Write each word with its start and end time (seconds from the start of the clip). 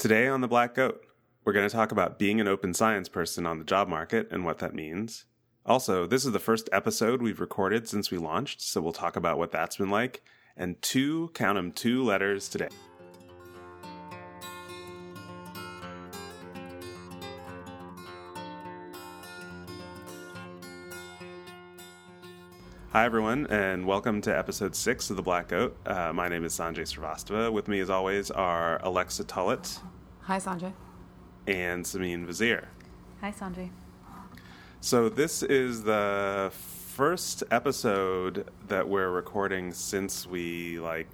Today 0.00 0.28
on 0.28 0.40
The 0.40 0.48
Black 0.48 0.74
Goat, 0.76 1.04
we're 1.44 1.52
going 1.52 1.68
to 1.68 1.76
talk 1.76 1.92
about 1.92 2.18
being 2.18 2.40
an 2.40 2.48
open 2.48 2.72
science 2.72 3.06
person 3.06 3.44
on 3.44 3.58
the 3.58 3.66
job 3.66 3.86
market 3.86 4.28
and 4.30 4.46
what 4.46 4.56
that 4.60 4.74
means. 4.74 5.26
Also, 5.66 6.06
this 6.06 6.24
is 6.24 6.32
the 6.32 6.38
first 6.38 6.70
episode 6.72 7.20
we've 7.20 7.38
recorded 7.38 7.86
since 7.86 8.10
we 8.10 8.16
launched, 8.16 8.62
so 8.62 8.80
we'll 8.80 8.94
talk 8.94 9.14
about 9.14 9.36
what 9.36 9.52
that's 9.52 9.76
been 9.76 9.90
like. 9.90 10.22
And 10.56 10.80
two, 10.80 11.30
count 11.34 11.56
them, 11.56 11.70
two 11.70 12.02
letters 12.02 12.48
today. 12.48 12.70
Hi, 22.92 23.04
everyone, 23.04 23.46
and 23.46 23.86
welcome 23.86 24.20
to 24.22 24.36
episode 24.36 24.74
six 24.74 25.10
of 25.10 25.16
The 25.16 25.22
Black 25.22 25.48
Goat. 25.48 25.76
Uh, 25.86 26.12
my 26.12 26.28
name 26.28 26.44
is 26.44 26.52
Sanjay 26.58 26.80
Srivastava. 26.80 27.52
With 27.52 27.68
me, 27.68 27.78
as 27.80 27.88
always, 27.88 28.30
are 28.32 28.80
Alexa 28.82 29.24
Tullett 29.24 29.78
Hi, 30.22 30.38
Sanjay. 30.38 30.72
and 31.46 31.84
Simine 31.84 32.26
Vazire. 32.26 32.66
Hi, 33.20 33.30
Sanjay. 33.30 33.70
So, 34.80 35.08
this 35.08 35.42
is 35.44 35.84
the 35.84 36.50
first 36.52 37.44
episode 37.52 38.48
that 38.66 38.88
we're 38.88 39.10
recording 39.10 39.72
since 39.72 40.26
we 40.26 40.80
like 40.80 41.06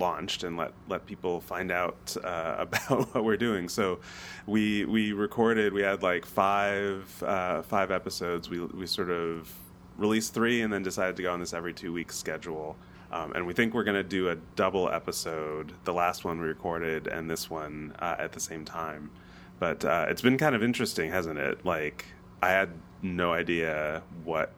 launched 0.00 0.42
and 0.42 0.56
let 0.56 0.72
let 0.88 1.06
people 1.06 1.40
find 1.40 1.70
out 1.70 2.16
uh, 2.24 2.56
about 2.58 3.14
what 3.14 3.24
we're 3.24 3.36
doing. 3.36 3.68
So, 3.68 4.00
we 4.46 4.84
we 4.84 5.12
recorded. 5.12 5.72
We 5.72 5.82
had 5.82 6.02
like 6.02 6.26
five 6.26 7.22
uh, 7.22 7.62
five 7.62 7.92
episodes. 7.92 8.50
We 8.50 8.60
we 8.64 8.86
sort 8.88 9.10
of 9.10 9.52
released 9.98 10.32
three 10.32 10.62
and 10.62 10.72
then 10.72 10.82
decided 10.82 11.16
to 11.16 11.22
go 11.22 11.32
on 11.32 11.40
this 11.40 11.52
every 11.52 11.74
two 11.74 11.92
week 11.92 12.10
schedule. 12.12 12.76
Um, 13.10 13.32
and 13.32 13.46
we 13.46 13.52
think 13.54 13.74
we're 13.74 13.84
going 13.84 13.96
to 13.96 14.02
do 14.02 14.28
a 14.30 14.36
double 14.56 14.88
episode, 14.90 15.72
the 15.84 15.92
last 15.94 16.24
one 16.24 16.40
we 16.40 16.46
recorded 16.46 17.06
and 17.06 17.28
this 17.30 17.48
one 17.50 17.94
uh, 18.00 18.16
at 18.18 18.32
the 18.32 18.40
same 18.40 18.64
time. 18.64 19.10
But 19.58 19.84
uh, 19.84 20.06
it's 20.08 20.22
been 20.22 20.38
kind 20.38 20.54
of 20.54 20.62
interesting, 20.62 21.10
hasn't 21.10 21.38
it? 21.38 21.64
Like 21.64 22.04
I 22.42 22.50
had 22.50 22.70
no 23.02 23.32
idea 23.32 24.02
what 24.24 24.52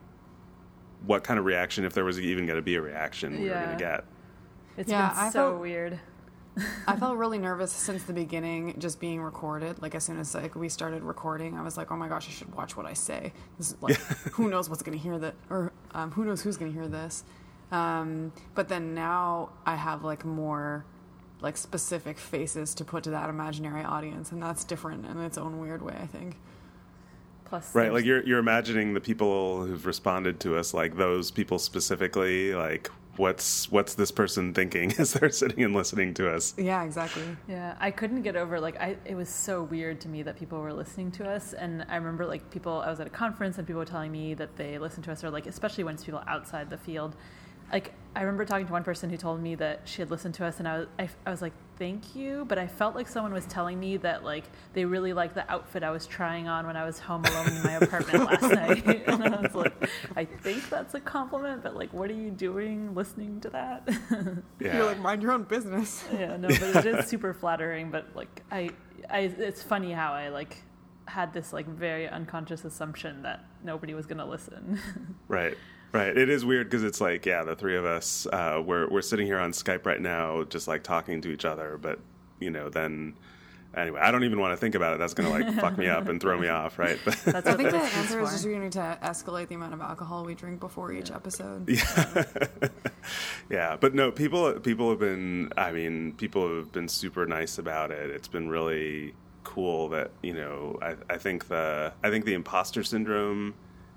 what 1.05 1.23
kind 1.23 1.39
of 1.39 1.45
reaction, 1.45 1.83
if 1.85 1.93
there 1.93 2.05
was 2.05 2.19
even 2.19 2.45
going 2.45 2.57
to 2.57 2.61
be 2.61 2.75
a 2.75 2.81
reaction, 2.81 3.41
we 3.41 3.49
were 3.49 3.55
going 3.55 3.69
to 3.71 3.75
get. 3.83 4.03
It's 4.77 4.91
Yeah, 4.91 5.09
been 5.09 5.17
I 5.17 5.29
so 5.29 5.49
felt- 5.49 5.61
weird. 5.61 5.99
I 6.87 6.97
felt 6.97 7.17
really 7.17 7.37
nervous 7.37 7.71
since 7.71 8.03
the 8.03 8.13
beginning, 8.13 8.75
just 8.77 8.99
being 8.99 9.21
recorded. 9.21 9.81
Like 9.81 9.95
as 9.95 10.03
soon 10.03 10.19
as 10.19 10.35
like 10.35 10.55
we 10.55 10.67
started 10.69 11.03
recording, 11.03 11.57
I 11.57 11.61
was 11.61 11.77
like, 11.77 11.91
"Oh 11.91 11.95
my 11.95 12.09
gosh, 12.09 12.27
I 12.27 12.31
should 12.31 12.53
watch 12.53 12.75
what 12.75 12.85
I 12.85 12.93
say." 12.93 13.31
This 13.57 13.71
is 13.71 13.77
like, 13.81 13.97
who 14.33 14.49
knows 14.49 14.69
what's 14.69 14.83
going 14.83 14.97
to 14.97 15.01
hear 15.01 15.17
that, 15.19 15.35
or 15.49 15.71
um, 15.93 16.11
who 16.11 16.25
knows 16.25 16.41
who's 16.41 16.57
going 16.57 16.73
to 16.73 16.77
hear 16.77 16.87
this. 16.89 17.23
Um, 17.71 18.33
but 18.53 18.67
then 18.67 18.93
now 18.93 19.49
I 19.65 19.75
have 19.75 20.03
like 20.03 20.25
more 20.25 20.85
like 21.39 21.55
specific 21.57 22.17
faces 22.17 22.75
to 22.75 22.85
put 22.85 23.03
to 23.05 23.11
that 23.11 23.29
imaginary 23.29 23.83
audience, 23.83 24.31
and 24.31 24.43
that's 24.43 24.63
different 24.65 25.05
in 25.05 25.21
its 25.21 25.37
own 25.37 25.59
weird 25.59 25.81
way. 25.81 25.95
I 26.01 26.07
think. 26.07 26.37
Plus, 27.45 27.73
Right, 27.75 27.91
like 27.91 28.05
you're 28.05 28.23
you're 28.23 28.39
imagining 28.39 28.93
the 28.93 29.01
people 29.01 29.65
who've 29.65 29.85
responded 29.85 30.39
to 30.41 30.57
us, 30.57 30.73
like 30.73 30.97
those 30.97 31.31
people 31.31 31.59
specifically, 31.59 32.53
like 32.53 32.89
what's 33.17 33.71
what's 33.71 33.93
this 33.95 34.11
person 34.11 34.53
thinking 34.53 34.93
as 34.99 35.13
they're 35.13 35.29
sitting 35.29 35.63
and 35.63 35.73
listening 35.73 36.13
to 36.15 36.33
us? 36.33 36.53
Yeah, 36.57 36.83
exactly. 36.83 37.23
yeah, 37.47 37.75
I 37.79 37.91
couldn't 37.91 38.21
get 38.21 38.35
over 38.35 38.59
like 38.59 38.79
I. 38.79 38.97
It 39.05 39.15
was 39.15 39.29
so 39.29 39.63
weird 39.63 40.01
to 40.01 40.09
me 40.09 40.23
that 40.23 40.37
people 40.37 40.59
were 40.59 40.73
listening 40.73 41.11
to 41.13 41.29
us, 41.29 41.53
and 41.53 41.85
I 41.89 41.95
remember 41.95 42.25
like 42.25 42.49
people. 42.51 42.81
I 42.81 42.89
was 42.89 42.99
at 42.99 43.07
a 43.07 43.11
conference 43.11 43.57
and 43.57 43.67
people 43.67 43.79
were 43.79 43.85
telling 43.85 44.11
me 44.11 44.33
that 44.35 44.55
they 44.55 44.77
listened 44.77 45.03
to 45.05 45.11
us, 45.11 45.23
or 45.23 45.29
like 45.29 45.47
especially 45.47 45.83
when 45.83 45.95
it's 45.95 46.03
people 46.03 46.23
outside 46.27 46.69
the 46.69 46.77
field. 46.77 47.15
Like 47.71 47.93
I 48.15 48.21
remember 48.21 48.43
talking 48.43 48.65
to 48.67 48.71
one 48.73 48.83
person 48.83 49.09
who 49.09 49.15
told 49.17 49.41
me 49.41 49.55
that 49.55 49.81
she 49.85 50.01
had 50.01 50.11
listened 50.11 50.33
to 50.35 50.45
us, 50.45 50.59
and 50.59 50.67
I 50.67 50.79
was 50.79 50.87
I, 50.99 51.09
I 51.25 51.29
was 51.31 51.41
like, 51.41 51.53
"Thank 51.79 52.13
you," 52.15 52.43
but 52.49 52.57
I 52.57 52.67
felt 52.67 52.93
like 52.93 53.07
someone 53.07 53.31
was 53.33 53.45
telling 53.45 53.79
me 53.79 53.95
that 53.97 54.25
like 54.25 54.43
they 54.73 54.83
really 54.83 55.13
liked 55.13 55.35
the 55.35 55.49
outfit 55.49 55.81
I 55.81 55.91
was 55.91 56.05
trying 56.07 56.49
on 56.49 56.67
when 56.67 56.75
I 56.75 56.85
was 56.85 56.99
home 56.99 57.23
alone 57.23 57.47
in 57.47 57.63
my 57.63 57.71
apartment 57.73 58.25
last 58.31 58.41
night, 58.53 58.85
and 59.07 59.23
I 59.23 59.41
was 59.41 59.55
like, 59.55 59.89
"I 60.17 60.25
think 60.25 60.69
that's 60.69 60.93
a 60.93 60.99
compliment, 60.99 61.63
but 61.63 61.75
like, 61.75 61.93
what 61.93 62.09
are 62.09 62.13
you 62.15 62.31
doing 62.31 62.93
listening 62.93 63.39
to 63.41 63.49
that?" 63.51 63.87
Yeah, 64.59 64.77
You're 64.77 64.85
like, 64.85 64.99
mind 64.99 65.23
your 65.23 65.31
own 65.31 65.43
business. 65.43 66.03
yeah, 66.13 66.35
no, 66.37 66.47
but 66.49 66.61
it 66.61 66.85
is 66.85 67.07
super 67.07 67.33
flattering. 67.33 67.89
But 67.89 68.07
like, 68.15 68.43
I, 68.51 68.69
I, 69.09 69.21
it's 69.21 69.63
funny 69.63 69.91
how 69.91 70.11
I 70.13 70.29
like 70.29 70.57
had 71.05 71.33
this 71.33 71.51
like 71.53 71.65
very 71.67 72.07
unconscious 72.07 72.63
assumption 72.65 73.23
that 73.23 73.43
nobody 73.63 73.93
was 73.93 74.05
gonna 74.05 74.25
listen. 74.25 74.79
right, 75.27 75.57
right. 75.91 76.15
It 76.15 76.29
is 76.29 76.45
weird 76.45 76.69
because 76.69 76.83
it's 76.83 77.01
like, 77.01 77.25
yeah, 77.25 77.43
the 77.43 77.55
three 77.55 77.77
of 77.77 77.85
us, 77.85 78.27
uh, 78.31 78.61
we're 78.65 78.89
we're 78.89 79.01
sitting 79.01 79.25
here 79.25 79.39
on 79.39 79.51
Skype 79.51 79.85
right 79.85 80.01
now, 80.01 80.43
just 80.43 80.67
like 80.67 80.83
talking 80.83 81.21
to 81.21 81.29
each 81.29 81.45
other, 81.45 81.77
but 81.77 81.99
you 82.39 82.49
know, 82.49 82.69
then. 82.69 83.15
Anyway, 83.73 84.01
I 84.01 84.11
don't 84.11 84.25
even 84.25 84.41
want 84.41 84.51
to 84.51 84.57
think 84.57 84.75
about 84.75 84.95
it. 84.95 84.99
That's 84.99 85.13
going 85.13 85.31
to 85.31 85.45
like 85.45 85.55
fuck 85.61 85.77
me 85.77 85.87
up 85.87 86.09
and 86.09 86.19
throw 86.19 86.37
me 86.37 86.49
off, 86.49 86.77
right? 86.77 86.99
But 87.05 87.17
That's 87.23 87.47
I 87.47 87.53
think 87.53 87.71
the 87.71 87.77
answer 87.77 88.19
is 88.19 88.31
just 88.31 88.45
we 88.45 88.59
need 88.59 88.73
to 88.73 88.99
escalate 89.01 89.47
the 89.47 89.55
amount 89.55 89.73
of 89.73 89.79
alcohol 89.79 90.25
we 90.25 90.35
drink 90.35 90.59
before 90.59 90.91
each 90.91 91.09
episode. 91.09 91.69
yeah, 93.49 93.77
but 93.79 93.95
no, 93.95 94.11
people 94.11 94.51
people 94.59 94.89
have 94.89 94.99
been. 94.99 95.53
I 95.55 95.71
mean, 95.71 96.11
people 96.17 96.53
have 96.53 96.73
been 96.73 96.89
super 96.89 97.25
nice 97.25 97.57
about 97.59 97.91
it. 97.91 98.09
It's 98.09 98.27
been 98.27 98.49
really 98.49 99.13
cool 99.45 99.87
that 99.89 100.11
you 100.21 100.33
know. 100.33 100.77
I, 100.81 100.95
I 101.09 101.17
think 101.17 101.47
the 101.47 101.93
I 102.03 102.09
think 102.09 102.25
the 102.25 102.33
imposter 102.33 102.83
syndrome 102.83 103.53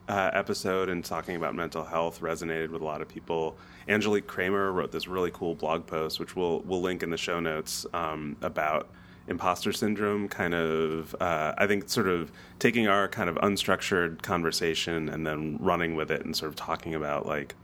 uh, 0.09 0.31
episode 0.33 0.89
and 0.89 1.05
talking 1.05 1.37
about 1.37 1.55
mental 1.55 1.85
health 1.85 2.21
resonated 2.21 2.71
with 2.71 2.83
a 2.83 2.85
lot 2.85 3.01
of 3.01 3.09
people. 3.09 3.57
Angelique 3.89 4.27
Cramer 4.27 4.73
wrote 4.73 4.93
this 4.93 5.07
really 5.09 5.31
cool 5.33 5.55
blog 5.55 5.87
post, 5.87 6.21
which 6.21 6.37
we'll 6.37 6.61
we'll 6.61 6.83
link 6.83 7.03
in 7.03 7.11
the 7.11 7.17
show 7.17 7.41
notes 7.41 7.87
um, 7.95 8.37
about 8.43 8.89
imposter 9.27 9.73
syndrome 9.73 10.29
kind 10.29 10.53
of 10.53 11.17
uh, 11.19 11.55
i 11.57 11.67
think 11.67 11.89
sort 11.89 12.07
of 12.07 12.31
taking 12.59 12.87
our 12.87 13.09
kind 13.09 13.31
of 13.31 13.37
unstructured 13.37 14.21
conversation 14.21 15.09
and 15.09 15.27
then 15.27 15.57
running 15.63 15.95
with 15.95 16.11
it 16.11 16.23
and 16.27 16.37
sort 16.37 16.51
of 16.51 16.55
talking 16.55 16.95
about 16.95 17.25
like 17.25 17.55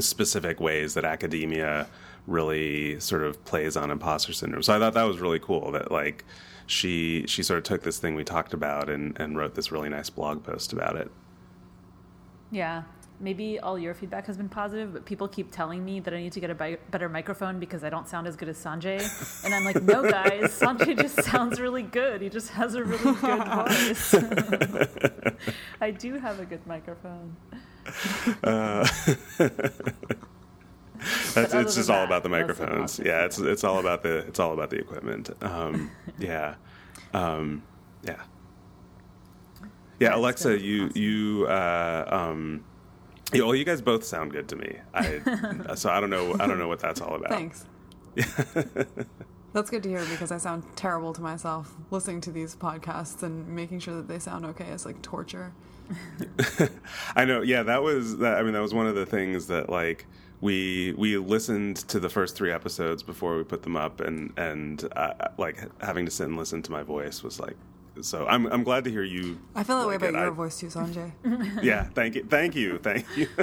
specific 0.00 0.60
ways 0.60 0.92
that 0.92 1.04
academia 1.06 1.86
really 2.26 2.98
sort 3.00 3.22
of 3.22 3.44
plays 3.44 3.76
on 3.76 3.90
imposter 3.90 4.32
syndrome. 4.32 4.62
So 4.62 4.74
I 4.74 4.78
thought 4.78 4.94
that 4.94 5.02
was 5.02 5.18
really 5.18 5.38
cool 5.38 5.72
that 5.72 5.90
like 5.90 6.24
she 6.66 7.24
she 7.26 7.42
sort 7.42 7.58
of 7.58 7.64
took 7.64 7.82
this 7.82 7.98
thing 7.98 8.14
we 8.14 8.24
talked 8.24 8.54
about 8.54 8.88
and, 8.88 9.18
and 9.20 9.36
wrote 9.36 9.54
this 9.54 9.72
really 9.72 9.88
nice 9.88 10.10
blog 10.10 10.42
post 10.42 10.72
about 10.72 10.96
it. 10.96 11.10
Yeah, 12.52 12.82
maybe 13.18 13.58
all 13.58 13.78
your 13.78 13.94
feedback 13.94 14.26
has 14.26 14.36
been 14.36 14.48
positive, 14.50 14.92
but 14.92 15.06
people 15.06 15.26
keep 15.26 15.50
telling 15.50 15.82
me 15.84 16.00
that 16.00 16.12
I 16.12 16.18
need 16.18 16.32
to 16.32 16.40
get 16.40 16.50
a 16.50 16.54
bi- 16.54 16.76
better 16.90 17.08
microphone 17.08 17.58
because 17.58 17.82
I 17.82 17.88
don't 17.88 18.06
sound 18.06 18.26
as 18.26 18.36
good 18.36 18.48
as 18.48 18.62
Sanjay. 18.62 19.00
And 19.44 19.54
I'm 19.54 19.64
like, 19.64 19.82
no, 19.82 20.02
guys, 20.08 20.50
Sanjay 20.60 21.00
just 21.00 21.22
sounds 21.24 21.58
really 21.58 21.82
good. 21.82 22.20
He 22.20 22.28
just 22.28 22.50
has 22.50 22.74
a 22.74 22.84
really 22.84 23.14
good 23.14 23.44
voice. 23.46 24.14
I 25.80 25.90
do 25.92 26.18
have 26.18 26.40
a 26.40 26.44
good 26.44 26.66
microphone. 26.66 27.36
Uh, 28.44 28.86
that's 31.34 31.54
it's 31.54 31.74
just 31.74 31.90
all 31.90 32.04
about 32.04 32.22
the 32.22 32.28
microphones. 32.28 33.00
Yeah, 33.02 33.24
it's 33.24 33.38
it's 33.38 33.64
all 33.64 33.80
about 33.80 34.02
the 34.02 34.18
it's 34.18 34.38
all 34.38 34.52
about 34.52 34.70
the 34.70 34.76
equipment. 34.76 35.30
Um, 35.42 35.90
yeah, 36.18 36.54
um, 37.12 37.62
yeah, 38.04 38.20
yeah. 40.00 40.14
Alexa, 40.16 40.60
you 40.60 40.90
you 40.94 41.46
uh, 41.46 42.04
um, 42.08 42.64
yeah, 43.32 43.42
well, 43.42 43.54
you 43.54 43.64
guys 43.64 43.80
both 43.80 44.04
sound 44.04 44.32
good 44.32 44.48
to 44.48 44.56
me. 44.56 44.76
I 44.94 45.74
so 45.74 45.90
I 45.90 46.00
don't 46.00 46.10
know 46.10 46.34
I 46.38 46.46
don't 46.46 46.58
know 46.58 46.68
what 46.68 46.80
that's 46.80 47.00
all 47.00 47.14
about. 47.14 47.30
Thanks. 47.30 47.66
That's 49.52 49.68
good 49.68 49.82
to 49.82 49.88
hear 49.90 50.04
because 50.06 50.32
I 50.32 50.38
sound 50.38 50.64
terrible 50.76 51.12
to 51.12 51.20
myself 51.20 51.74
listening 51.90 52.22
to 52.22 52.32
these 52.32 52.56
podcasts 52.56 53.22
and 53.22 53.46
making 53.48 53.80
sure 53.80 53.94
that 53.96 54.08
they 54.08 54.18
sound 54.18 54.46
okay 54.46 54.68
is 54.68 54.86
like 54.86 55.02
torture. 55.02 55.52
I 57.16 57.26
know. 57.26 57.42
Yeah, 57.42 57.62
that 57.64 57.82
was. 57.82 58.16
That, 58.18 58.38
I 58.38 58.42
mean, 58.42 58.54
that 58.54 58.62
was 58.62 58.72
one 58.72 58.86
of 58.86 58.94
the 58.94 59.04
things 59.04 59.48
that 59.48 59.68
like 59.68 60.06
we 60.40 60.94
we 60.96 61.18
listened 61.18 61.76
to 61.88 62.00
the 62.00 62.08
first 62.08 62.34
three 62.34 62.50
episodes 62.50 63.02
before 63.02 63.36
we 63.36 63.44
put 63.44 63.62
them 63.62 63.76
up, 63.76 64.00
and 64.00 64.32
and 64.38 64.88
uh, 64.96 65.12
like 65.36 65.68
having 65.82 66.06
to 66.06 66.10
sit 66.10 66.28
and 66.28 66.36
listen 66.38 66.62
to 66.62 66.72
my 66.72 66.82
voice 66.82 67.22
was 67.22 67.38
like. 67.38 67.56
So 68.00 68.26
I'm 68.26 68.46
I'm 68.46 68.64
glad 68.64 68.84
to 68.84 68.90
hear 68.90 69.02
you. 69.04 69.38
I 69.54 69.62
feel 69.64 69.78
that 69.80 69.86
way 69.88 69.96
about 69.96 70.10
it. 70.10 70.14
your 70.14 70.26
I- 70.28 70.30
voice 70.30 70.58
too, 70.58 70.66
Sanjay. 70.68 71.12
Yeah, 71.62 71.84
thank 71.94 72.14
you, 72.14 72.24
thank 72.24 72.54
you, 72.54 72.78
thank 72.78 73.06
you. 73.16 73.28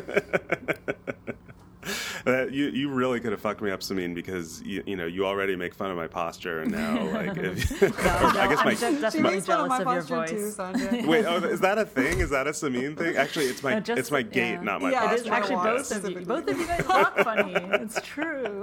Uh, 2.28 2.46
you 2.48 2.66
you 2.68 2.90
really 2.92 3.20
could 3.22 3.32
have 3.32 3.40
fucked 3.42 3.62
me 3.62 3.72
up, 3.72 3.80
Simine, 3.80 4.14
because 4.14 4.62
you 4.62 4.84
you 4.86 4.96
know 4.98 5.06
you 5.08 5.26
already 5.26 5.56
make 5.56 5.74
fun 5.74 5.90
of 5.90 5.96
my 5.98 6.06
posture, 6.08 6.62
and 6.62 6.72
now 6.72 7.04
like 7.12 7.36
if, 7.38 7.82
I 7.82 8.48
guess 8.48 8.60
I'm 8.60 8.66
my 8.66 8.74
de- 8.76 9.02
definitely 9.02 9.12
she 9.12 9.22
makes 9.22 9.38
of 9.38 9.46
jealous 9.48 9.70
my 9.70 9.78
of 9.80 9.88
your 10.10 10.20
posture 10.20 10.50
voice. 10.52 10.92
too, 10.92 11.08
wait, 11.10 11.26
oh, 11.26 11.38
is 11.38 11.62
that 11.62 11.78
a 11.80 11.86
thing? 11.86 12.20
Is 12.20 12.30
that 12.32 12.46
a 12.48 12.52
Simine 12.52 12.96
thing? 12.98 13.16
Actually, 13.16 13.46
it's 13.46 13.64
my 13.64 13.76
No, 13.76 13.80
just- 13.80 13.98
it's 13.98 14.12
my 14.12 14.22
gait, 14.22 14.52
yeah. 14.52 14.62
not 14.62 14.82
my 14.82 14.92
Yeah, 14.92 15.06
It 15.06 15.08
posture. 15.08 15.24
is 15.24 15.28
actually 15.32 15.56
both 15.56 15.92
of 15.92 16.10
you. 16.12 16.26
Both 16.26 16.48
of 16.50 16.60
you 16.60 16.68
guys 16.68 16.86
talk 16.86 17.18
funny. 17.20 17.54
It's 17.56 18.02
true, 18.06 18.62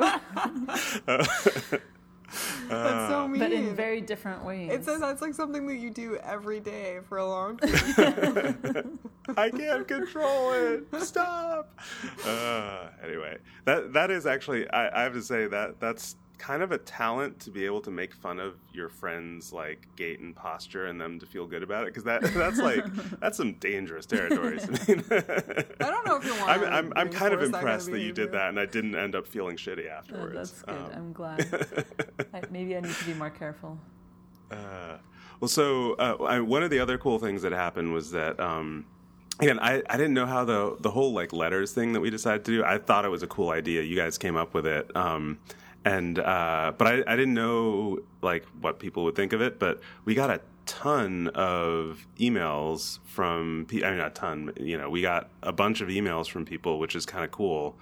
That's 2.68 3.10
so 3.10 3.28
mean. 3.28 3.38
but 3.38 3.52
in 3.52 3.74
very 3.74 4.00
different 4.00 4.44
ways. 4.44 4.72
it 4.72 4.84
says 4.84 5.00
that's 5.00 5.22
like 5.22 5.34
something 5.34 5.66
that 5.66 5.76
you 5.76 5.90
do 5.90 6.16
every 6.16 6.60
day 6.60 6.98
for 7.08 7.18
a 7.18 7.26
long 7.26 7.56
time. 7.58 8.98
I 9.36 9.50
can't 9.50 9.86
control 9.86 10.52
it. 10.52 10.84
Stop. 11.00 11.78
Uh, 12.24 12.88
anyway, 13.04 13.38
that 13.64 13.92
that 13.92 14.10
is 14.10 14.26
actually 14.26 14.68
I, 14.70 15.00
I 15.00 15.02
have 15.04 15.12
to 15.12 15.22
say 15.22 15.46
that 15.46 15.78
that's 15.80 16.16
kind 16.38 16.62
of 16.62 16.70
a 16.72 16.78
talent 16.78 17.40
to 17.40 17.50
be 17.50 17.64
able 17.64 17.80
to 17.80 17.90
make 17.90 18.14
fun 18.14 18.38
of 18.38 18.54
your 18.72 18.88
friends 18.88 19.52
like 19.52 19.88
gait 19.96 20.20
and 20.20 20.34
posture 20.36 20.86
and 20.86 21.00
them 21.00 21.18
to 21.18 21.26
feel 21.26 21.46
good 21.46 21.62
about 21.62 21.84
it 21.84 21.86
because 21.94 22.04
that 22.04 22.22
that's 22.34 22.58
like 22.58 22.84
that's 23.20 23.36
some 23.36 23.54
dangerous 23.54 24.06
territories. 24.06 24.64
I 24.64 24.68
mean, 24.92 25.04
I 25.10 25.90
don't 25.90 26.06
know 26.06 26.16
if 26.16 26.24
you 26.24 26.34
want. 26.36 26.50
I'm 26.50 26.64
I'm, 26.64 26.92
I'm 26.96 27.08
kind 27.10 27.32
of 27.32 27.40
reinforce 27.40 27.50
that 27.52 27.58
impressed 27.58 27.90
that 27.90 28.00
you 28.00 28.12
did 28.12 28.32
that 28.32 28.48
and 28.50 28.60
I 28.60 28.66
didn't 28.66 28.94
end 28.94 29.14
up 29.14 29.26
feeling 29.26 29.56
shitty 29.56 29.86
Uh, 29.86 29.94
afterwards. 29.98 30.34
that's 30.34 30.62
good. 30.62 30.74
Um, 30.76 30.90
I'm 30.94 31.12
glad. 31.12 31.84
I, 32.34 32.42
maybe 32.50 32.76
I 32.76 32.80
need 32.80 32.94
to 32.94 33.04
be 33.04 33.14
more 33.14 33.30
careful. 33.30 33.78
Uh, 34.50 34.98
well, 35.40 35.48
so 35.48 35.94
uh, 35.94 36.16
I, 36.22 36.40
one 36.40 36.62
of 36.62 36.70
the 36.70 36.78
other 36.78 36.98
cool 36.98 37.18
things 37.18 37.42
that 37.42 37.52
happened 37.52 37.92
was 37.92 38.10
that 38.12 38.38
um, 38.40 38.86
again, 39.40 39.58
I, 39.58 39.82
I 39.88 39.96
didn't 39.96 40.14
know 40.14 40.26
how 40.26 40.44
the 40.44 40.76
the 40.80 40.90
whole 40.90 41.12
like 41.12 41.32
letters 41.32 41.72
thing 41.72 41.92
that 41.94 42.00
we 42.00 42.10
decided 42.10 42.44
to 42.46 42.50
do. 42.58 42.64
I 42.64 42.78
thought 42.78 43.04
it 43.04 43.10
was 43.10 43.22
a 43.22 43.26
cool 43.26 43.50
idea. 43.50 43.82
You 43.82 43.96
guys 43.96 44.18
came 44.18 44.36
up 44.36 44.54
with 44.54 44.66
it, 44.66 44.94
um, 44.96 45.38
and 45.86 46.18
uh, 46.18 46.72
but 46.76 46.86
I, 46.88 47.04
I 47.06 47.16
didn't 47.16 47.34
know 47.34 48.00
like 48.20 48.44
what 48.60 48.80
people 48.80 49.04
would 49.04 49.14
think 49.14 49.32
of 49.32 49.40
it. 49.40 49.60
But 49.60 49.80
we 50.04 50.14
got 50.14 50.30
a 50.30 50.40
ton 50.66 51.28
of 51.28 52.04
emails 52.18 52.98
from 53.04 53.66
pe- 53.68 53.84
I 53.84 53.90
mean 53.90 53.98
not 53.98 54.08
a 54.08 54.10
ton. 54.10 54.52
You 54.58 54.78
know, 54.78 54.90
we 54.90 55.00
got 55.00 55.30
a 55.42 55.52
bunch 55.52 55.80
of 55.80 55.88
emails 55.88 56.28
from 56.28 56.44
people, 56.44 56.80
which 56.80 56.96
is 56.96 57.06
kind 57.06 57.24
of 57.24 57.30
cool. 57.30 57.76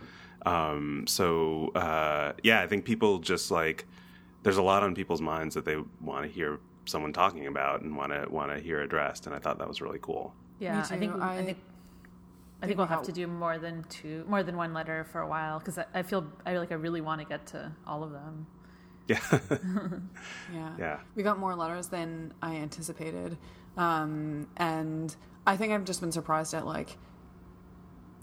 Um, 0.45 1.07
so 1.09 1.69
uh, 1.75 2.35
yeah, 2.43 2.61
I 2.61 2.67
think 2.67 2.85
people 2.85 3.21
just 3.21 3.51
like 3.51 3.87
there's 4.43 4.59
a 4.59 4.63
lot 4.63 4.83
on 4.83 4.95
people's 4.95 5.23
minds 5.23 5.55
that 5.55 5.65
they 5.65 5.79
want 6.03 6.27
to 6.27 6.31
hear 6.31 6.61
someone 6.85 7.15
talking 7.15 7.47
about 7.47 7.81
and 7.81 7.97
want 7.97 8.13
to 8.13 8.27
want 8.31 8.55
to 8.55 8.63
hear 8.63 8.83
addressed, 8.83 9.27
and 9.27 9.35
I 9.35 9.39
thought 9.39 9.59
that 9.59 9.69
was 9.69 9.81
really 9.81 9.99
cool. 10.03 10.35
Yeah, 10.61 10.87
I 10.91 10.97
think. 10.99 11.15
I, 11.15 11.39
I 11.39 11.43
think 11.43 11.59
I 12.63 12.67
think 12.67 12.79
think 12.79 12.79
we'll 12.79 12.97
have 12.97 13.05
to 13.07 13.13
do 13.13 13.27
more 13.27 13.59
than 13.59 13.85
two, 13.91 14.25
more 14.27 14.43
than 14.43 14.57
one 14.57 14.73
letter 14.73 15.05
for 15.05 15.21
a 15.21 15.29
while 15.29 15.59
because 15.59 15.77
I, 15.79 15.85
I 15.93 16.03
feel 16.03 16.27
I 16.47 16.57
like 16.57 16.73
I 16.73 16.77
really 16.77 17.01
want 17.03 17.21
to 17.21 17.27
get 17.27 17.47
to 17.49 17.73
all 17.87 18.03
of 18.03 18.13
them. 18.13 18.47
Yeah, 19.07 19.19
Yeah. 20.55 20.71
yeah, 20.79 21.01
We 21.15 21.23
got 21.23 21.39
more 21.39 21.55
letters 21.55 21.89
than 21.89 22.33
I 22.41 22.55
anticipated. 22.57 23.37
Um, 23.77 24.49
and 24.57 25.15
I 25.47 25.59
think 25.59 25.75
I've 25.75 25.85
just 25.85 26.01
been 26.01 26.13
surprised 26.13 26.55
at 26.55 26.65
like 26.65 26.97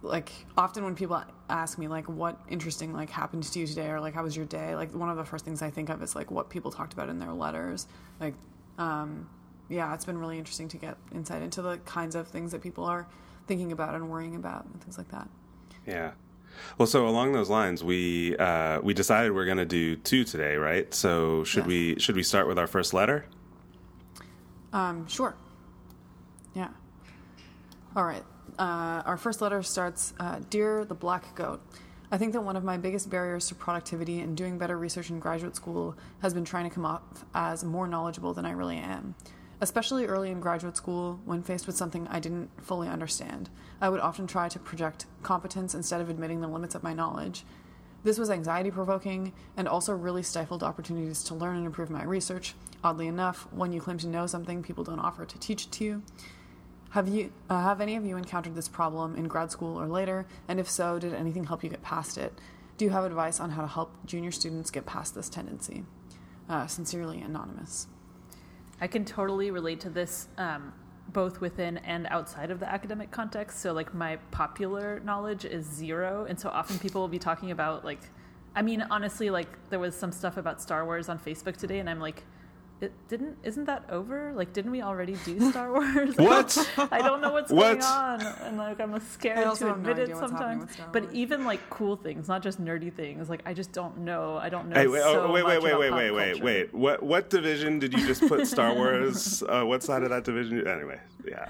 like 0.01 0.31
often 0.57 0.83
when 0.83 0.95
people 0.95 1.23
ask 1.49 1.77
me 1.77 1.87
like 1.87 2.09
what 2.09 2.39
interesting 2.49 2.93
like 2.93 3.09
happened 3.09 3.43
to 3.43 3.59
you 3.59 3.67
today 3.67 3.89
or 3.89 3.99
like 3.99 4.13
how 4.13 4.23
was 4.23 4.35
your 4.35 4.45
day 4.45 4.75
like 4.75 4.91
one 4.95 5.09
of 5.09 5.17
the 5.17 5.23
first 5.23 5.45
things 5.45 5.61
i 5.61 5.69
think 5.69 5.89
of 5.89 6.01
is 6.01 6.15
like 6.15 6.31
what 6.31 6.49
people 6.49 6.71
talked 6.71 6.93
about 6.93 7.07
in 7.07 7.19
their 7.19 7.31
letters 7.31 7.87
like 8.19 8.33
um 8.79 9.29
yeah 9.69 9.93
it's 9.93 10.05
been 10.05 10.17
really 10.17 10.39
interesting 10.39 10.67
to 10.67 10.77
get 10.77 10.97
insight 11.13 11.41
into 11.41 11.61
the 11.61 11.77
kinds 11.79 12.15
of 12.15 12.27
things 12.27 12.51
that 12.51 12.61
people 12.61 12.83
are 12.83 13.07
thinking 13.51 13.73
about 13.73 13.93
and 13.95 14.09
worrying 14.09 14.35
about 14.37 14.63
and 14.63 14.81
things 14.81 14.97
like 14.97 15.09
that 15.11 15.27
yeah. 15.85 16.11
Well, 16.77 16.85
so 16.85 17.07
along 17.07 17.33
those 17.33 17.49
lines, 17.49 17.83
we 17.83 18.37
uh, 18.37 18.79
we 18.81 18.93
decided 18.93 19.31
we're 19.33 19.45
going 19.45 19.57
to 19.57 19.65
do 19.65 19.95
two 19.95 20.23
today, 20.23 20.55
right? 20.57 20.93
So 20.93 21.43
should 21.43 21.63
Yes. 21.63 21.67
we 21.67 21.99
should 21.99 22.15
we 22.15 22.23
start 22.23 22.47
with 22.47 22.59
our 22.59 22.67
first 22.67 22.93
letter? 22.93 23.25
Um, 24.71 25.07
sure. 25.07 25.33
Yeah. 26.53 26.69
All 27.95 28.05
right. 28.05 28.23
Uh, 28.59 29.01
our 29.05 29.17
first 29.17 29.41
letter 29.41 29.63
starts 29.63 30.13
uh, 30.19 30.39
Dear 30.49 30.85
the 30.85 30.93
Black 30.93 31.33
Goat, 31.35 31.61
I 32.11 32.17
think 32.17 32.33
that 32.33 32.41
one 32.41 32.55
of 32.55 32.63
my 32.63 32.77
biggest 32.77 33.09
barriers 33.09 33.47
to 33.47 33.55
productivity 33.55 34.19
and 34.19 34.37
doing 34.37 34.57
better 34.59 34.77
research 34.77 35.09
in 35.09 35.19
graduate 35.19 35.55
school 35.55 35.95
has 36.21 36.33
been 36.33 36.45
trying 36.45 36.69
to 36.69 36.73
come 36.73 36.85
off 36.85 37.01
as 37.33 37.63
more 37.63 37.87
knowledgeable 37.87 38.33
than 38.35 38.45
I 38.45 38.51
really 38.51 38.77
am. 38.77 39.15
Especially 39.61 40.07
early 40.07 40.31
in 40.31 40.39
graduate 40.39 40.75
school, 40.75 41.19
when 41.23 41.43
faced 41.43 41.67
with 41.67 41.77
something 41.77 42.07
I 42.07 42.19
didn't 42.19 42.49
fully 42.59 42.87
understand, 42.87 43.47
I 43.79 43.89
would 43.89 43.99
often 43.99 44.25
try 44.25 44.49
to 44.49 44.57
project 44.57 45.05
competence 45.21 45.75
instead 45.75 46.01
of 46.01 46.09
admitting 46.09 46.41
the 46.41 46.47
limits 46.47 46.73
of 46.73 46.81
my 46.81 46.93
knowledge. 46.93 47.43
This 48.03 48.17
was 48.17 48.31
anxiety 48.31 48.71
provoking 48.71 49.33
and 49.55 49.67
also 49.67 49.93
really 49.93 50.23
stifled 50.23 50.63
opportunities 50.63 51.23
to 51.25 51.35
learn 51.35 51.57
and 51.57 51.67
improve 51.67 51.91
my 51.91 52.03
research. 52.03 52.55
Oddly 52.83 53.05
enough, 53.05 53.47
when 53.51 53.71
you 53.71 53.79
claim 53.79 53.99
to 53.99 54.07
know 54.07 54.25
something, 54.25 54.63
people 54.63 54.83
don't 54.83 54.97
offer 54.97 55.25
to 55.25 55.37
teach 55.37 55.65
it 55.65 55.71
to 55.73 55.83
you. 55.83 56.03
Have 56.89 57.07
you 57.07 57.31
uh, 57.47 57.61
have 57.61 57.79
any 57.81 57.95
of 57.95 58.03
you 58.03 58.17
encountered 58.17 58.55
this 58.55 58.67
problem 58.67 59.15
in 59.15 59.27
grad 59.27 59.51
school 59.51 59.79
or 59.79 59.85
later? 59.85 60.25
And 60.47 60.59
if 60.59 60.67
so, 60.67 60.97
did 60.97 61.13
anything 61.13 61.43
help 61.43 61.63
you 61.63 61.69
get 61.69 61.83
past 61.83 62.17
it? 62.17 62.33
Do 62.77 62.85
you 62.85 62.91
have 62.91 63.03
advice 63.03 63.39
on 63.39 63.51
how 63.51 63.61
to 63.61 63.67
help 63.67 63.93
junior 64.07 64.31
students 64.31 64.71
get 64.71 64.87
past 64.87 65.13
this 65.13 65.29
tendency? 65.29 65.85
Uh, 66.49 66.65
sincerely, 66.65 67.21
anonymous. 67.21 67.85
I 68.81 68.87
can 68.87 69.05
totally 69.05 69.51
relate 69.51 69.79
to 69.81 69.89
this 69.89 70.27
um, 70.37 70.73
both 71.13 71.39
within 71.39 71.77
and 71.77 72.07
outside 72.07 72.51
of 72.51 72.59
the 72.59 72.67
academic 72.69 73.11
context. 73.11 73.59
So, 73.59 73.73
like, 73.73 73.93
my 73.93 74.17
popular 74.31 74.99
knowledge 75.01 75.45
is 75.45 75.65
zero. 75.65 76.25
And 76.27 76.39
so 76.39 76.49
often 76.49 76.79
people 76.79 76.99
will 77.01 77.07
be 77.07 77.19
talking 77.19 77.51
about, 77.51 77.85
like, 77.85 77.99
I 78.55 78.61
mean, 78.61 78.81
honestly, 78.89 79.29
like, 79.29 79.47
there 79.69 79.79
was 79.79 79.95
some 79.95 80.11
stuff 80.11 80.37
about 80.37 80.61
Star 80.61 80.83
Wars 80.85 81.09
on 81.09 81.19
Facebook 81.19 81.55
today, 81.55 81.79
and 81.79 81.89
I'm 81.89 81.99
like, 81.99 82.23
it 82.81 82.91
didn't, 83.07 83.37
isn't 83.43 83.65
that 83.65 83.83
over? 83.89 84.33
Like, 84.33 84.53
didn't 84.53 84.71
we 84.71 84.81
already 84.81 85.15
do 85.25 85.39
Star 85.51 85.71
Wars? 85.71 86.15
What? 86.17 86.57
I 86.91 86.99
don't 86.99 87.21
know 87.21 87.31
what's 87.31 87.51
What? 87.51 87.79
going 87.79 87.83
on. 87.83 88.21
And, 88.21 88.57
like, 88.57 88.79
I'm 88.81 88.99
scared 88.99 89.37
to 89.37 89.67
have 89.67 89.83
no 89.83 89.91
admit 89.91 90.09
it 90.09 90.17
sometimes. 90.17 90.71
But 90.91 91.13
even, 91.13 91.45
like, 91.45 91.69
cool 91.69 91.95
things, 91.95 92.27
not 92.27 92.41
just 92.41 92.61
nerdy 92.63 92.91
things, 92.91 93.29
like, 93.29 93.41
I 93.45 93.53
just 93.53 93.71
don't 93.71 93.99
know. 93.99 94.37
I 94.37 94.49
don't 94.49 94.69
know. 94.69 94.75
Hey, 94.75 94.87
wait, 94.87 95.01
so 95.01 95.23
oh, 95.25 95.31
wait, 95.31 95.43
wait, 95.45 95.55
much 95.55 95.63
wait, 95.63 95.69
about 95.69 95.79
wait, 95.79 95.89
pop 95.89 95.97
wait, 95.99 96.11
wait, 96.11 96.43
wait. 96.43 96.73
What 96.73 97.03
what 97.03 97.29
division 97.29 97.79
did 97.79 97.93
you 97.93 98.05
just 98.05 98.27
put 98.27 98.47
Star 98.47 98.73
Wars? 98.73 99.43
uh, 99.49 99.63
what 99.63 99.83
side 99.83 100.03
of 100.03 100.09
that 100.09 100.23
division? 100.23 100.67
Anyway, 100.67 100.99
yeah, 101.27 101.45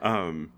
um, 0.00 0.50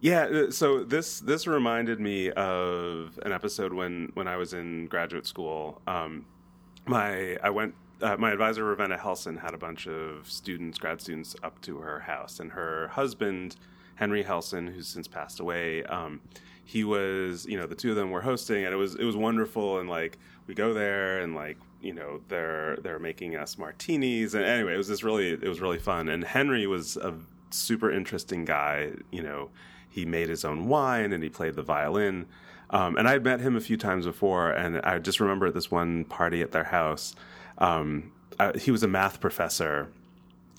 yeah. 0.00 0.22
uh, 0.24 0.50
So 0.50 0.84
this 0.84 1.20
this 1.20 1.46
reminded 1.46 2.00
me 2.00 2.30
of 2.32 3.18
an 3.24 3.32
episode 3.32 3.72
when 3.72 4.10
when 4.14 4.26
I 4.28 4.36
was 4.36 4.52
in 4.54 4.86
graduate 4.86 5.26
school. 5.26 5.80
Um, 5.86 6.26
my 6.86 7.36
I 7.42 7.50
went. 7.50 7.74
Uh, 8.02 8.16
my 8.18 8.32
advisor 8.32 8.64
Ravenna 8.64 8.98
Helson 8.98 9.40
had 9.40 9.54
a 9.54 9.58
bunch 9.58 9.86
of 9.86 10.28
students, 10.28 10.78
grad 10.78 11.00
students, 11.00 11.36
up 11.42 11.60
to 11.62 11.78
her 11.78 12.00
house, 12.00 12.40
and 12.40 12.52
her 12.52 12.88
husband 12.88 13.56
Henry 13.94 14.24
Helson, 14.24 14.72
who's 14.72 14.88
since 14.88 15.06
passed 15.06 15.40
away. 15.40 15.84
Um, 15.84 16.20
he 16.64 16.84
was, 16.84 17.46
you 17.46 17.56
know, 17.56 17.66
the 17.66 17.74
two 17.74 17.90
of 17.90 17.96
them 17.96 18.10
were 18.10 18.22
hosting, 18.22 18.64
and 18.64 18.74
it 18.74 18.76
was 18.76 18.96
it 18.96 19.04
was 19.04 19.16
wonderful. 19.16 19.78
And 19.78 19.88
like 19.88 20.18
we 20.46 20.54
go 20.54 20.74
there, 20.74 21.20
and 21.20 21.34
like 21.34 21.56
you 21.80 21.92
know 21.92 22.20
they're 22.28 22.76
they're 22.82 22.98
making 22.98 23.36
us 23.36 23.56
martinis, 23.58 24.34
and 24.34 24.44
anyway, 24.44 24.74
it 24.74 24.78
was 24.78 24.88
just 24.88 25.02
really 25.02 25.30
it 25.30 25.48
was 25.48 25.60
really 25.60 25.78
fun. 25.78 26.08
And 26.08 26.24
Henry 26.24 26.66
was 26.66 26.96
a 26.96 27.14
super 27.50 27.90
interesting 27.90 28.44
guy. 28.44 28.92
You 29.10 29.22
know, 29.22 29.50
he 29.88 30.04
made 30.04 30.28
his 30.28 30.44
own 30.44 30.66
wine 30.68 31.12
and 31.12 31.22
he 31.22 31.28
played 31.28 31.54
the 31.54 31.62
violin. 31.62 32.26
Um, 32.70 32.96
and 32.96 33.06
I 33.06 33.12
had 33.12 33.24
met 33.24 33.40
him 33.40 33.54
a 33.54 33.60
few 33.60 33.76
times 33.76 34.06
before, 34.06 34.50
and 34.50 34.80
I 34.80 34.98
just 34.98 35.20
remember 35.20 35.46
at 35.46 35.54
this 35.54 35.70
one 35.70 36.06
party 36.06 36.40
at 36.40 36.52
their 36.52 36.64
house, 36.64 37.14
um, 37.62 38.12
uh, 38.38 38.58
he 38.58 38.70
was 38.70 38.82
a 38.82 38.88
math 38.88 39.20
professor, 39.20 39.88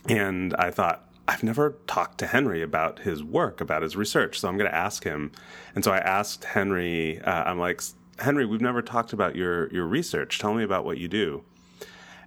and 0.08 0.56
I 0.56 0.72
thought, 0.72 1.08
I've 1.28 1.44
never 1.44 1.78
talked 1.86 2.18
to 2.20 2.28
Henry 2.28 2.62
about 2.62 3.00
his 3.00 3.24
work, 3.24 3.62
about 3.62 3.82
his 3.82 3.96
research, 3.96 4.40
so 4.40 4.48
I'm 4.48 4.58
going 4.58 4.70
to 4.70 4.76
ask 4.76 5.04
him. 5.04 5.32
And 5.76 5.84
so 5.84 5.92
I 5.92 6.00
asked 6.00 6.44
Henry, 6.44 7.22
uh, 7.22 7.44
I'm 7.44 7.60
like, 7.60 7.82
Henry, 8.20 8.46
we've 8.46 8.62
never 8.62 8.82
talked 8.82 9.14
about 9.14 9.36
your, 9.36 9.72
your 9.72 9.86
research. 9.86 10.40
Tell 10.40 10.54
me 10.54 10.64
about 10.64 10.86
what 10.86 10.98
you 10.98 11.08
do. 11.08 11.44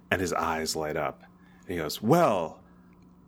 And 0.09 0.21
his 0.21 0.33
eyes 0.33 0.75
light 0.75 0.95
up. 0.95 1.23
And 1.61 1.71
he 1.71 1.77
goes, 1.77 2.01
Well, 2.01 2.56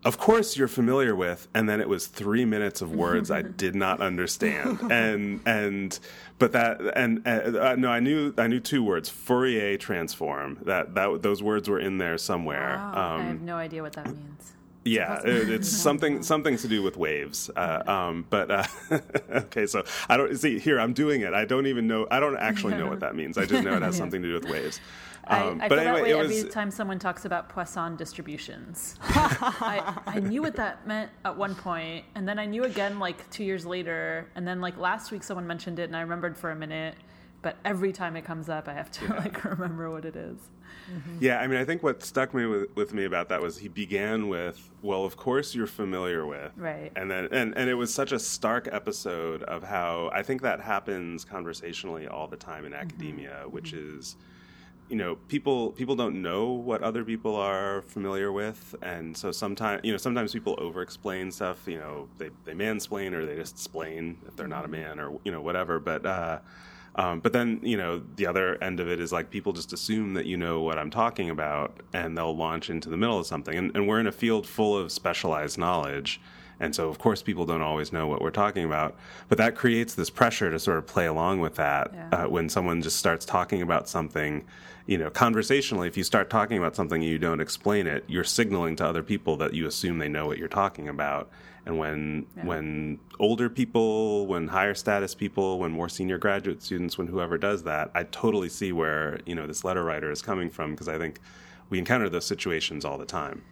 of 0.06 0.18
course 0.18 0.56
you're 0.56 0.68
familiar 0.70 1.14
with 1.14 1.48
and 1.54 1.68
then 1.68 1.82
it 1.82 1.90
was 1.90 2.08
three 2.08 2.46
minutes 2.46 2.82
of 2.82 2.94
words 2.96 3.30
i 3.30 3.42
did 3.64 3.76
not 3.76 4.00
understand 4.00 4.80
and 4.92 5.42
and 5.46 6.00
but 6.38 6.54
that 6.54 6.80
and 6.96 7.26
uh, 7.28 7.76
no 7.76 7.90
i 7.90 8.00
knew 8.00 8.34
i 8.38 8.48
knew 8.48 8.60
two 8.62 8.82
words 8.84 9.10
fourier 9.10 9.78
transform 9.78 10.58
that 10.64 10.96
that 10.96 11.22
those 11.22 11.44
words 11.44 11.68
were 11.70 11.80
in 11.80 11.98
there 11.98 12.18
somewhere 12.18 12.76
Wow. 12.78 12.94
I 12.96 13.16
um, 13.16 13.28
have 13.28 13.42
no 13.42 13.56
idea 13.58 13.82
what 13.82 13.94
that 13.94 14.06
means. 14.08 14.54
yeah, 14.86 15.20
it, 15.24 15.50
it's 15.50 15.70
something 15.88 16.24
something 16.24 16.56
to 16.58 16.68
do 16.70 16.82
with 16.82 16.96
waves. 16.98 17.50
Uh, 17.56 17.84
um, 17.86 18.26
but 18.30 18.50
uh, 18.50 18.64
okay, 19.32 19.66
so 19.68 19.84
I 20.08 20.16
don't 20.18 20.36
see 20.38 20.58
here. 20.60 20.80
I'm 20.80 20.94
doing 20.94 21.22
it. 21.22 21.34
I 21.34 21.44
don't 21.46 21.68
even 21.68 21.88
know. 21.88 22.08
I 22.10 22.20
don't 22.22 22.38
actually 22.38 22.76
know 22.76 22.88
what 22.88 23.02
that 23.02 23.16
means. 23.16 23.38
I 23.38 23.46
just 23.46 23.64
know 23.64 23.76
it 23.76 23.82
has 23.84 23.98
something 23.98 24.22
to 24.22 24.28
do 24.30 24.34
with 24.34 24.46
waves. 24.50 24.80
Um, 25.30 25.62
I, 25.62 25.66
I 25.66 25.68
but 25.68 25.78
feel 25.78 25.94
that 25.94 26.02
way 26.02 26.12
it 26.12 26.18
every 26.18 26.50
time 26.50 26.72
someone 26.72 26.98
talks 26.98 27.26
about 27.26 27.50
Poisson 27.50 27.96
distributions. 27.96 28.96
I, 29.02 30.02
I 30.08 30.20
knew 30.20 30.42
what 30.42 30.56
that 30.56 30.88
meant 30.88 31.12
at 31.24 31.38
one 31.38 31.54
point, 31.54 32.06
and 32.16 32.28
then 32.28 32.40
I 32.40 32.46
knew 32.46 32.64
again 32.64 32.98
like 32.98 33.30
two 33.30 33.44
years 33.44 33.64
later, 33.64 34.28
and 34.36 34.48
then 34.48 34.60
like 34.60 34.78
last 34.78 35.12
week 35.12 35.22
someone 35.22 35.46
mentioned 35.46 35.78
it, 35.78 35.84
and 35.84 35.96
I 35.96 36.02
remembered 36.02 36.36
for 36.36 36.50
a 36.50 36.56
minute. 36.56 36.96
But 37.42 37.56
every 37.64 37.94
time 37.94 38.18
it 38.18 38.26
comes 38.26 38.50
up, 38.50 38.68
I 38.68 38.74
have 38.74 38.92
to 38.92 39.08
like 39.14 39.44
remember 39.46 39.92
what 39.92 40.04
it 40.04 40.16
is. 40.16 40.38
Mm-hmm. 40.92 41.18
yeah. 41.20 41.40
I 41.40 41.48
mean, 41.48 41.60
I 41.60 41.66
think 41.66 41.84
what 41.84 42.04
stuck 42.04 42.34
me 42.34 42.46
with, 42.46 42.76
with 42.76 42.94
me 42.94 43.06
about 43.06 43.30
that 43.30 43.42
was 43.42 43.58
he 43.60 43.68
began 43.68 44.30
with, 44.30 44.72
"Well, 44.82 45.06
of 45.06 45.16
course 45.16 45.54
you're 45.54 45.68
familiar 45.68 46.26
with," 46.26 46.52
Right. 46.58 46.92
and 46.96 47.10
then 47.10 47.28
and 47.32 47.56
and 47.56 47.70
it 47.70 47.76
was 47.76 47.94
such 47.94 48.12
a 48.12 48.20
stark 48.20 48.68
episode 48.72 49.44
of 49.44 49.62
how 49.64 50.10
I 50.12 50.24
think 50.24 50.42
that 50.42 50.60
happens 50.60 51.24
conversationally 51.24 52.08
all 52.08 52.28
the 52.28 52.38
time 52.38 52.66
in 52.66 52.72
mm-hmm. 52.72 52.82
academia, 52.82 53.44
which 53.48 53.74
mm-hmm. 53.74 54.00
is 54.00 54.16
you 54.90 54.96
know 54.96 55.16
people 55.28 55.72
people 55.72 55.96
don't 55.96 56.22
know 56.22 56.50
what 56.50 56.82
other 56.84 57.04
people 57.04 57.36
are 57.36 57.82
familiar 57.84 58.32
with 58.32 58.76
and 58.82 59.16
so 59.16 59.32
sometimes 59.32 59.82
you 59.84 59.92
know 59.92 59.98
sometimes 59.98 60.34
people 60.34 60.56
over 60.60 60.82
explain 60.82 61.32
stuff 61.32 61.68
you 61.68 61.78
know 61.78 62.08
they, 62.18 62.30
they 62.46 62.54
mansplain 62.54 63.14
or 63.14 63.26
they 63.26 63.36
just 63.36 63.56
explain 63.56 64.18
if 64.28 64.36
they're 64.36 64.48
not 64.48 64.66
a 64.66 64.68
man 64.68 65.00
or 65.00 65.20
you 65.24 65.32
know 65.32 65.42
whatever 65.42 65.80
but 65.80 66.06
uh 66.06 66.40
Um, 66.96 67.22
but 67.22 67.32
then, 67.34 67.60
you 67.64 67.78
know, 67.78 68.02
the 68.18 68.26
other 68.26 68.62
end 68.62 68.80
of 68.80 68.90
it 68.90 69.00
is 69.00 69.12
like 69.12 69.30
people 69.30 69.54
just 69.54 69.72
assume 69.74 70.16
that 70.16 70.26
you 70.26 70.36
know 70.36 70.62
what 70.62 70.78
I'm 70.78 70.90
talking 70.90 71.30
about 71.30 71.80
and 71.94 72.18
they'll 72.18 72.36
launch 72.36 72.70
into 72.70 72.90
the 72.90 72.98
middle 72.98 73.20
of 73.20 73.28
something. 73.28 73.56
And, 73.56 73.72
and 73.76 73.88
we're 73.88 74.00
in 74.02 74.08
a 74.08 74.12
field 74.12 74.48
full 74.48 74.76
of 74.76 74.92
specialized 74.92 75.58
knowledge. 75.58 76.20
And 76.60 76.76
so, 76.76 76.90
of 76.90 77.00
course, 77.00 77.22
people 77.22 77.46
don't 77.46 77.62
always 77.62 77.94
know 77.94 78.08
what 78.08 78.22
we're 78.22 78.32
talking 78.32 78.66
about. 78.66 78.98
But 79.30 79.38
that 79.38 79.56
creates 79.56 79.96
this 79.96 80.10
pressure 80.10 80.52
to 80.52 80.60
sort 80.60 80.78
of 80.78 80.86
play 80.88 81.06
along 81.06 81.40
with 81.40 81.56
that 81.56 81.92
Yeah. 81.94 82.10
uh, 82.12 82.28
when 82.30 82.50
someone 82.50 82.82
just 82.82 82.98
starts 82.98 83.26
talking 83.26 83.62
about 83.62 83.88
something. 83.88 84.44
You 84.86 84.98
know, 84.98 85.10
conversationally, 85.10 85.88
if 85.88 85.96
you 85.98 86.04
start 86.04 86.30
talking 86.30 86.58
about 86.58 86.76
something 86.76 87.02
and 87.02 87.10
you 87.12 87.20
don't 87.20 87.40
explain 87.40 87.86
it, 87.88 88.04
you're 88.08 88.24
signaling 88.24 88.76
to 88.78 88.86
other 88.86 89.04
people 89.04 89.38
that 89.38 89.54
you 89.54 89.68
assume 89.68 90.00
they 90.00 90.10
know 90.10 90.26
what 90.26 90.38
you're 90.40 90.48
talking 90.48 90.88
about. 90.90 91.30
And 91.66 91.78
when 91.78 92.26
Yeah. 92.36 92.46
when 92.46 93.00
older 93.20 93.50
people, 93.50 94.26
when 94.26 94.48
higher 94.48 94.74
status 94.74 95.14
people, 95.14 95.60
when 95.60 95.72
more 95.72 95.90
senior 95.90 96.18
graduate 96.18 96.64
students, 96.64 96.98
when 96.98 97.08
whoever 97.08 97.38
does 97.38 97.64
that, 97.64 97.92
I 97.94 98.04
totally 98.04 98.50
see 98.50 98.72
where 98.72 99.20
you 99.26 99.36
know 99.36 99.46
this 99.46 99.64
letter 99.64 99.84
writer 99.84 100.10
is 100.10 100.22
coming 100.24 100.50
from 100.50 100.72
because 100.72 100.88
I 100.88 100.98
think 100.98 101.20
we 101.70 101.78
encounter 101.78 102.10
those 102.10 102.26
situations 102.26 102.84
all 102.84 102.98
the 102.98 103.06
time. 103.06 103.44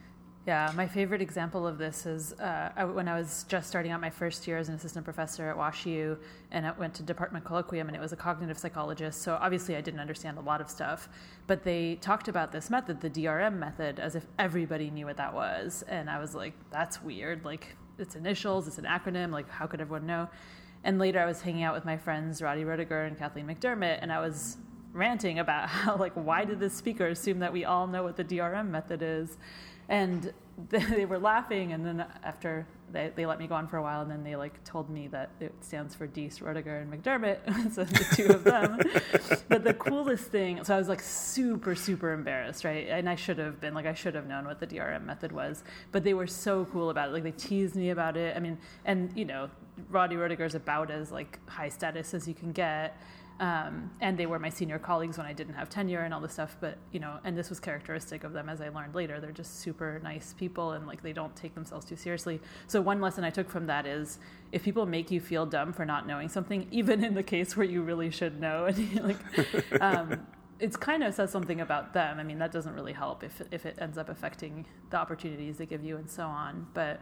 Yeah, 0.47 0.71
my 0.77 0.87
favorite 0.87 1.21
example 1.21 1.67
of 1.67 1.77
this 1.77 2.05
is 2.05 2.31
uh, 2.39 2.71
I, 2.73 2.85
when 2.85 3.09
I 3.09 3.19
was 3.19 3.45
just 3.49 3.67
starting 3.67 3.91
out 3.91 3.99
my 3.99 4.09
first 4.09 4.47
year 4.47 4.57
as 4.57 4.69
an 4.69 4.75
assistant 4.75 5.03
professor 5.03 5.49
at 5.49 5.57
WashU, 5.57 6.17
and 6.51 6.65
I 6.65 6.71
went 6.71 6.93
to 6.93 7.03
department 7.03 7.43
colloquium, 7.43 7.87
and 7.87 7.95
it 7.97 7.99
was 7.99 8.13
a 8.13 8.15
cognitive 8.15 8.57
psychologist. 8.57 9.23
So 9.23 9.37
obviously, 9.41 9.75
I 9.75 9.81
didn't 9.81 9.99
understand 9.99 10.37
a 10.37 10.41
lot 10.41 10.61
of 10.61 10.69
stuff, 10.69 11.09
but 11.47 11.65
they 11.65 11.95
talked 11.95 12.29
about 12.29 12.53
this 12.53 12.69
method, 12.69 13.01
the 13.01 13.09
DRM 13.09 13.57
method, 13.57 13.99
as 13.99 14.15
if 14.15 14.25
everybody 14.39 14.89
knew 14.89 15.05
what 15.05 15.17
that 15.17 15.33
was, 15.33 15.83
and 15.89 16.09
I 16.09 16.17
was 16.17 16.33
like, 16.33 16.53
"That's 16.71 17.03
weird. 17.03 17.43
Like, 17.43 17.75
it's 17.99 18.15
initials, 18.15 18.69
it's 18.69 18.77
an 18.77 18.85
acronym. 18.85 19.33
Like, 19.33 19.49
how 19.49 19.67
could 19.67 19.81
everyone 19.81 20.07
know?" 20.07 20.29
And 20.85 20.97
later, 20.97 21.19
I 21.19 21.25
was 21.25 21.41
hanging 21.41 21.63
out 21.63 21.75
with 21.75 21.83
my 21.83 21.97
friends 21.97 22.41
Roddy 22.41 22.63
Roediger 22.63 23.05
and 23.05 23.19
Kathleen 23.19 23.47
McDermott, 23.47 23.99
and 24.01 24.13
I 24.13 24.21
was 24.21 24.55
ranting 24.93 25.39
about 25.39 25.67
how 25.83 25.97
like 25.97 26.13
why 26.13 26.45
did 26.45 26.61
this 26.61 26.73
speaker 26.73 27.07
assume 27.07 27.39
that 27.39 27.51
we 27.51 27.65
all 27.65 27.85
know 27.85 28.03
what 28.03 28.15
the 28.15 28.23
DRM 28.23 28.69
method 28.69 29.01
is 29.03 29.37
and 29.89 30.33
they 30.69 31.05
were 31.05 31.19
laughing 31.19 31.73
and 31.73 31.85
then 31.85 32.05
after 32.23 32.65
they, 32.91 33.11
they 33.15 33.25
let 33.25 33.37
me 33.37 33.47
go 33.47 33.53
on 33.53 33.67
for 33.67 33.77
a 33.77 33.81
while 33.81 34.01
and 34.01 34.09
then 34.09 34.23
they 34.23 34.35
like 34.35 34.63
told 34.63 34.89
me 34.89 35.07
that 35.07 35.29
it 35.39 35.53
stands 35.59 35.93
for 35.93 36.07
Deese, 36.07 36.39
Roediger, 36.39 36.81
and 36.81 36.91
McDermott 36.91 37.71
so 37.73 37.83
the 37.83 38.15
two 38.15 38.27
of 38.33 38.43
them. 38.43 38.79
But 39.49 39.63
the 39.63 39.73
coolest 39.73 40.25
thing 40.25 40.63
so 40.63 40.73
I 40.73 40.77
was 40.79 40.87
like 40.87 41.01
super 41.01 41.75
super 41.75 42.11
embarrassed 42.11 42.63
right? 42.63 42.87
And 42.89 43.07
I 43.07 43.15
should 43.15 43.37
have 43.37 43.61
been 43.61 43.73
like 43.73 43.85
I 43.85 43.93
should 43.93 44.15
have 44.15 44.27
known 44.27 44.45
what 44.45 44.59
the 44.59 44.67
DRM 44.67 45.05
method 45.05 45.31
was. 45.31 45.63
But 45.91 46.03
they 46.03 46.13
were 46.13 46.27
so 46.27 46.65
cool 46.65 46.89
about 46.89 47.09
it. 47.09 47.13
Like 47.13 47.23
they 47.23 47.31
teased 47.31 47.75
me 47.75 47.91
about 47.91 48.17
it. 48.17 48.35
I 48.35 48.39
mean 48.39 48.57
and 48.85 49.11
you 49.15 49.25
know 49.25 49.49
Roddy 49.89 50.15
Roediger's 50.15 50.55
about 50.55 50.89
as 50.89 51.11
like 51.11 51.39
high 51.47 51.69
status 51.69 52.13
as 52.13 52.27
you 52.27 52.33
can 52.33 52.51
get 52.51 52.99
um, 53.39 53.91
and 54.01 54.17
they 54.17 54.25
were 54.25 54.39
my 54.39 54.49
senior 54.49 54.79
colleagues 54.79 55.17
when 55.17 55.27
I 55.27 55.33
didn't 55.33 55.53
have 55.53 55.69
tenure 55.69 56.01
and 56.01 56.13
all 56.13 56.19
this 56.19 56.33
stuff. 56.33 56.57
But 56.59 56.77
you 56.91 56.99
know, 56.99 57.19
and 57.23 57.37
this 57.37 57.49
was 57.49 57.59
characteristic 57.59 58.23
of 58.23 58.33
them 58.33 58.49
as 58.49 58.61
I 58.61 58.69
learned 58.69 58.95
later. 58.95 59.19
They're 59.19 59.31
just 59.31 59.59
super 59.59 59.99
nice 60.03 60.33
people 60.33 60.71
and 60.71 60.87
like 60.87 61.03
they 61.03 61.13
don't 61.13 61.35
take 61.35 61.53
themselves 61.53 61.85
too 61.85 61.95
seriously. 61.95 62.39
So 62.67 62.81
one 62.81 62.99
lesson 62.99 63.23
I 63.23 63.29
took 63.29 63.49
from 63.49 63.67
that 63.67 63.85
is 63.85 64.19
if 64.51 64.63
people 64.63 64.85
make 64.85 65.11
you 65.11 65.19
feel 65.19 65.45
dumb 65.45 65.73
for 65.73 65.85
not 65.85 66.07
knowing 66.07 66.29
something, 66.29 66.67
even 66.71 67.03
in 67.03 67.13
the 67.13 67.23
case 67.23 67.55
where 67.55 67.65
you 67.65 67.81
really 67.81 68.09
should 68.09 68.39
know, 68.39 68.65
and 68.67 69.03
like. 69.03 69.81
Um, 69.81 70.25
it's 70.59 70.75
kind 70.75 71.03
of 71.03 71.13
says 71.13 71.31
something 71.31 71.61
about 71.61 71.93
them. 71.93 72.19
I 72.19 72.23
mean, 72.23 72.39
that 72.39 72.51
doesn't 72.51 72.73
really 72.73 72.93
help 72.93 73.23
if 73.23 73.43
if 73.51 73.67
it 73.67 73.77
ends 73.79 73.95
up 73.95 74.09
affecting 74.09 74.65
the 74.89 74.97
opportunities 74.97 75.57
they 75.57 75.67
give 75.67 75.83
you 75.83 75.97
and 75.97 76.09
so 76.09 76.23
on. 76.23 76.65
But 76.73 76.99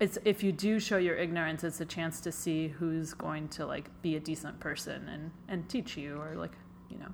it's 0.00 0.18
if 0.24 0.42
you 0.42 0.52
do 0.52 0.80
show 0.80 0.96
your 0.96 1.16
ignorance, 1.16 1.64
it's 1.64 1.80
a 1.80 1.84
chance 1.84 2.20
to 2.22 2.32
see 2.32 2.68
who's 2.68 3.14
going 3.14 3.48
to 3.50 3.66
like 3.66 3.90
be 4.02 4.16
a 4.16 4.20
decent 4.20 4.58
person 4.60 5.08
and 5.08 5.30
and 5.48 5.68
teach 5.68 5.96
you 5.96 6.20
or 6.20 6.34
like 6.36 6.52
you 6.90 6.98
know. 6.98 7.12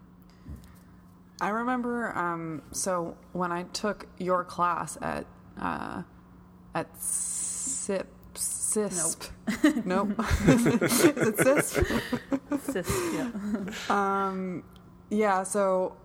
I 1.40 1.50
remember, 1.50 2.16
um, 2.18 2.62
so 2.72 3.16
when 3.32 3.52
I 3.52 3.62
took 3.64 4.08
your 4.18 4.42
class 4.42 4.98
at 5.00 5.24
uh, 5.60 6.02
at 6.74 6.88
SIP, 7.00 8.08
CISP. 8.34 9.30
Nope. 9.84 10.10
Is 10.48 10.66
it 10.66 11.36
CISP? 11.36 12.02
Cis, 12.72 12.90
yeah. 13.14 14.26
Um, 14.28 14.64
yeah, 15.10 15.42
so 15.42 15.96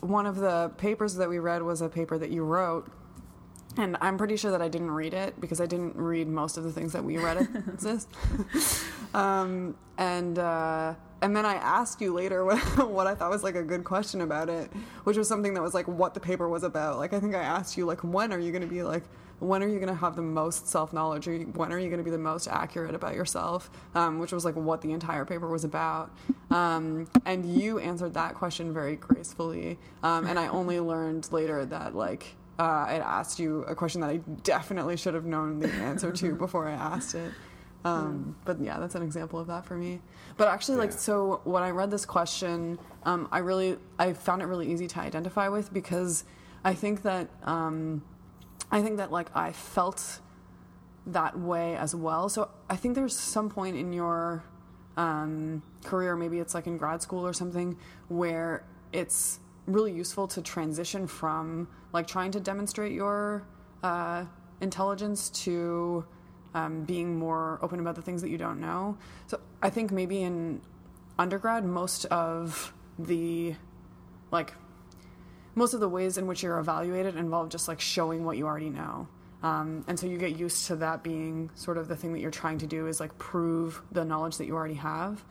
one 0.00 0.26
of 0.26 0.36
the 0.36 0.70
papers 0.78 1.14
that 1.14 1.28
we 1.28 1.38
read 1.38 1.62
was 1.62 1.82
a 1.82 1.88
paper 1.88 2.18
that 2.18 2.30
you 2.30 2.44
wrote. 2.44 2.90
And 3.80 3.96
I'm 4.02 4.18
pretty 4.18 4.36
sure 4.36 4.50
that 4.50 4.60
I 4.60 4.68
didn't 4.68 4.90
read 4.90 5.14
it 5.14 5.40
because 5.40 5.58
I 5.58 5.64
didn't 5.64 5.96
read 5.96 6.28
most 6.28 6.58
of 6.58 6.64
the 6.64 6.70
things 6.70 6.92
that 6.92 7.02
we 7.02 7.16
read 7.16 7.38
at 7.38 7.48
CISP. 7.78 9.14
um, 9.14 9.74
and 9.96 10.38
uh, 10.38 10.94
and 11.22 11.34
then 11.34 11.46
I 11.46 11.54
asked 11.54 11.98
you 12.02 12.12
later 12.12 12.44
what, 12.76 12.90
what 12.90 13.06
I 13.06 13.14
thought 13.14 13.30
was 13.30 13.42
like 13.42 13.54
a 13.54 13.62
good 13.62 13.84
question 13.84 14.20
about 14.20 14.50
it, 14.50 14.70
which 15.04 15.16
was 15.16 15.28
something 15.28 15.54
that 15.54 15.62
was 15.62 15.72
like 15.72 15.88
what 15.88 16.12
the 16.12 16.20
paper 16.20 16.46
was 16.46 16.62
about. 16.62 16.98
Like 16.98 17.14
I 17.14 17.20
think 17.20 17.34
I 17.34 17.40
asked 17.40 17.78
you 17.78 17.86
like 17.86 18.04
when 18.04 18.34
are 18.34 18.38
you 18.38 18.52
going 18.52 18.60
to 18.60 18.68
be 18.68 18.82
like 18.82 19.04
when 19.38 19.62
are 19.62 19.68
you 19.68 19.76
going 19.76 19.88
to 19.88 19.94
have 19.94 20.14
the 20.14 20.20
most 20.20 20.68
self 20.68 20.92
knowledge 20.92 21.26
or 21.26 21.38
when 21.38 21.72
are 21.72 21.78
you 21.78 21.88
going 21.88 22.00
to 22.00 22.04
be 22.04 22.10
the 22.10 22.18
most 22.18 22.48
accurate 22.48 22.94
about 22.94 23.14
yourself, 23.14 23.70
um, 23.94 24.18
which 24.18 24.32
was 24.32 24.44
like 24.44 24.56
what 24.56 24.82
the 24.82 24.92
entire 24.92 25.24
paper 25.24 25.48
was 25.48 25.64
about. 25.64 26.14
Um, 26.50 27.08
and 27.24 27.46
you 27.58 27.78
answered 27.78 28.12
that 28.12 28.34
question 28.34 28.74
very 28.74 28.96
gracefully. 28.96 29.78
Um, 30.02 30.26
and 30.26 30.38
I 30.38 30.48
only 30.48 30.80
learned 30.80 31.32
later 31.32 31.64
that 31.64 31.94
like 31.94 32.36
uh, 32.60 32.62
asked 32.62 33.38
you 33.38 33.62
a 33.62 33.74
question 33.74 34.02
that 34.02 34.10
I 34.10 34.18
definitely 34.42 34.96
should 34.96 35.14
have 35.14 35.24
known 35.24 35.60
the 35.60 35.72
answer 35.72 36.12
to 36.12 36.34
before 36.46 36.68
I 36.68 36.72
asked 36.72 37.14
it. 37.14 37.32
Um, 37.82 38.36
but 38.44 38.60
yeah, 38.60 38.78
that's 38.78 38.94
an 38.94 39.02
example 39.02 39.38
of 39.38 39.46
that 39.46 39.64
for 39.64 39.74
me. 39.74 40.02
But 40.36 40.48
actually, 40.48 40.76
like, 40.76 40.90
Yeah. 40.90 40.96
so 40.98 41.40
when 41.44 41.62
I 41.62 41.70
read 41.70 41.90
this 41.90 42.04
question, 42.04 42.78
um, 43.04 43.28
I 43.32 43.38
really, 43.38 43.78
I 43.98 44.12
found 44.12 44.42
it 44.42 44.44
really 44.44 44.70
easy 44.70 44.86
to 44.88 45.00
identify 45.00 45.48
with 45.48 45.72
because 45.72 46.24
I 46.62 46.74
think 46.74 47.00
that, 47.02 47.30
um, 47.44 48.02
I 48.70 48.82
think 48.82 48.98
that 48.98 49.10
like 49.10 49.34
I 49.34 49.52
felt 49.52 50.20
that 51.06 51.38
way 51.38 51.74
as 51.76 51.94
well. 51.94 52.28
So 52.28 52.50
I 52.68 52.76
think 52.76 52.94
there's 52.94 53.16
some 53.18 53.48
point 53.48 53.76
in 53.76 53.94
your 53.94 54.44
um, 54.98 55.62
career, 55.84 56.14
maybe 56.14 56.38
it's 56.38 56.52
like 56.52 56.66
in 56.66 56.76
grad 56.76 57.00
school 57.00 57.26
or 57.26 57.32
something, 57.32 57.78
where 58.08 58.64
it's 58.92 59.40
really 59.72 59.92
useful 59.92 60.26
to 60.28 60.42
transition 60.42 61.06
from 61.06 61.68
like 61.92 62.06
trying 62.06 62.30
to 62.32 62.40
demonstrate 62.40 62.92
your 62.92 63.46
uh, 63.82 64.24
intelligence 64.60 65.30
to 65.30 66.04
um, 66.54 66.84
being 66.84 67.18
more 67.18 67.58
open 67.62 67.80
about 67.80 67.94
the 67.94 68.02
things 68.02 68.22
that 68.22 68.28
you 68.30 68.38
don't 68.38 68.60
know. 68.60 68.96
So 69.26 69.40
I 69.62 69.70
think 69.70 69.90
maybe 69.90 70.22
in 70.22 70.60
undergrad, 71.18 71.64
most 71.64 72.06
of 72.06 72.72
the 72.98 73.54
like 74.30 74.54
most 75.54 75.74
of 75.74 75.80
the 75.80 75.88
ways 75.88 76.16
in 76.16 76.26
which 76.26 76.42
you're 76.42 76.58
evaluated 76.58 77.16
involve 77.16 77.48
just 77.48 77.68
like 77.68 77.80
showing 77.80 78.24
what 78.24 78.36
you 78.36 78.46
already 78.46 78.70
know. 78.70 79.08
Um, 79.42 79.84
and 79.88 79.98
so 79.98 80.06
you 80.06 80.18
get 80.18 80.38
used 80.38 80.66
to 80.66 80.76
that 80.76 81.02
being 81.02 81.50
sort 81.54 81.78
of 81.78 81.88
the 81.88 81.96
thing 81.96 82.12
that 82.12 82.20
you're 82.20 82.30
trying 82.30 82.58
to 82.58 82.66
do 82.66 82.86
is 82.86 83.00
like 83.00 83.16
prove 83.18 83.82
the 83.90 84.04
knowledge 84.04 84.36
that 84.36 84.46
you 84.46 84.54
already 84.54 84.74
have. 84.74 85.24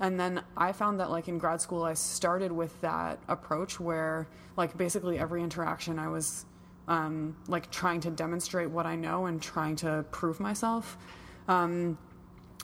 And 0.00 0.18
then 0.18 0.42
I 0.56 0.72
found 0.72 1.00
that 1.00 1.10
like 1.10 1.28
in 1.28 1.38
grad 1.38 1.60
school, 1.60 1.82
I 1.82 1.94
started 1.94 2.52
with 2.52 2.80
that 2.80 3.18
approach 3.28 3.80
where 3.80 4.28
like 4.56 4.76
basically 4.76 5.18
every 5.18 5.42
interaction 5.42 5.98
I 5.98 6.08
was 6.08 6.44
um, 6.86 7.36
like 7.48 7.70
trying 7.70 8.00
to 8.00 8.10
demonstrate 8.10 8.70
what 8.70 8.86
I 8.86 8.96
know 8.96 9.26
and 9.26 9.42
trying 9.42 9.76
to 9.76 10.04
prove 10.10 10.40
myself. 10.40 10.96
Um, 11.48 11.98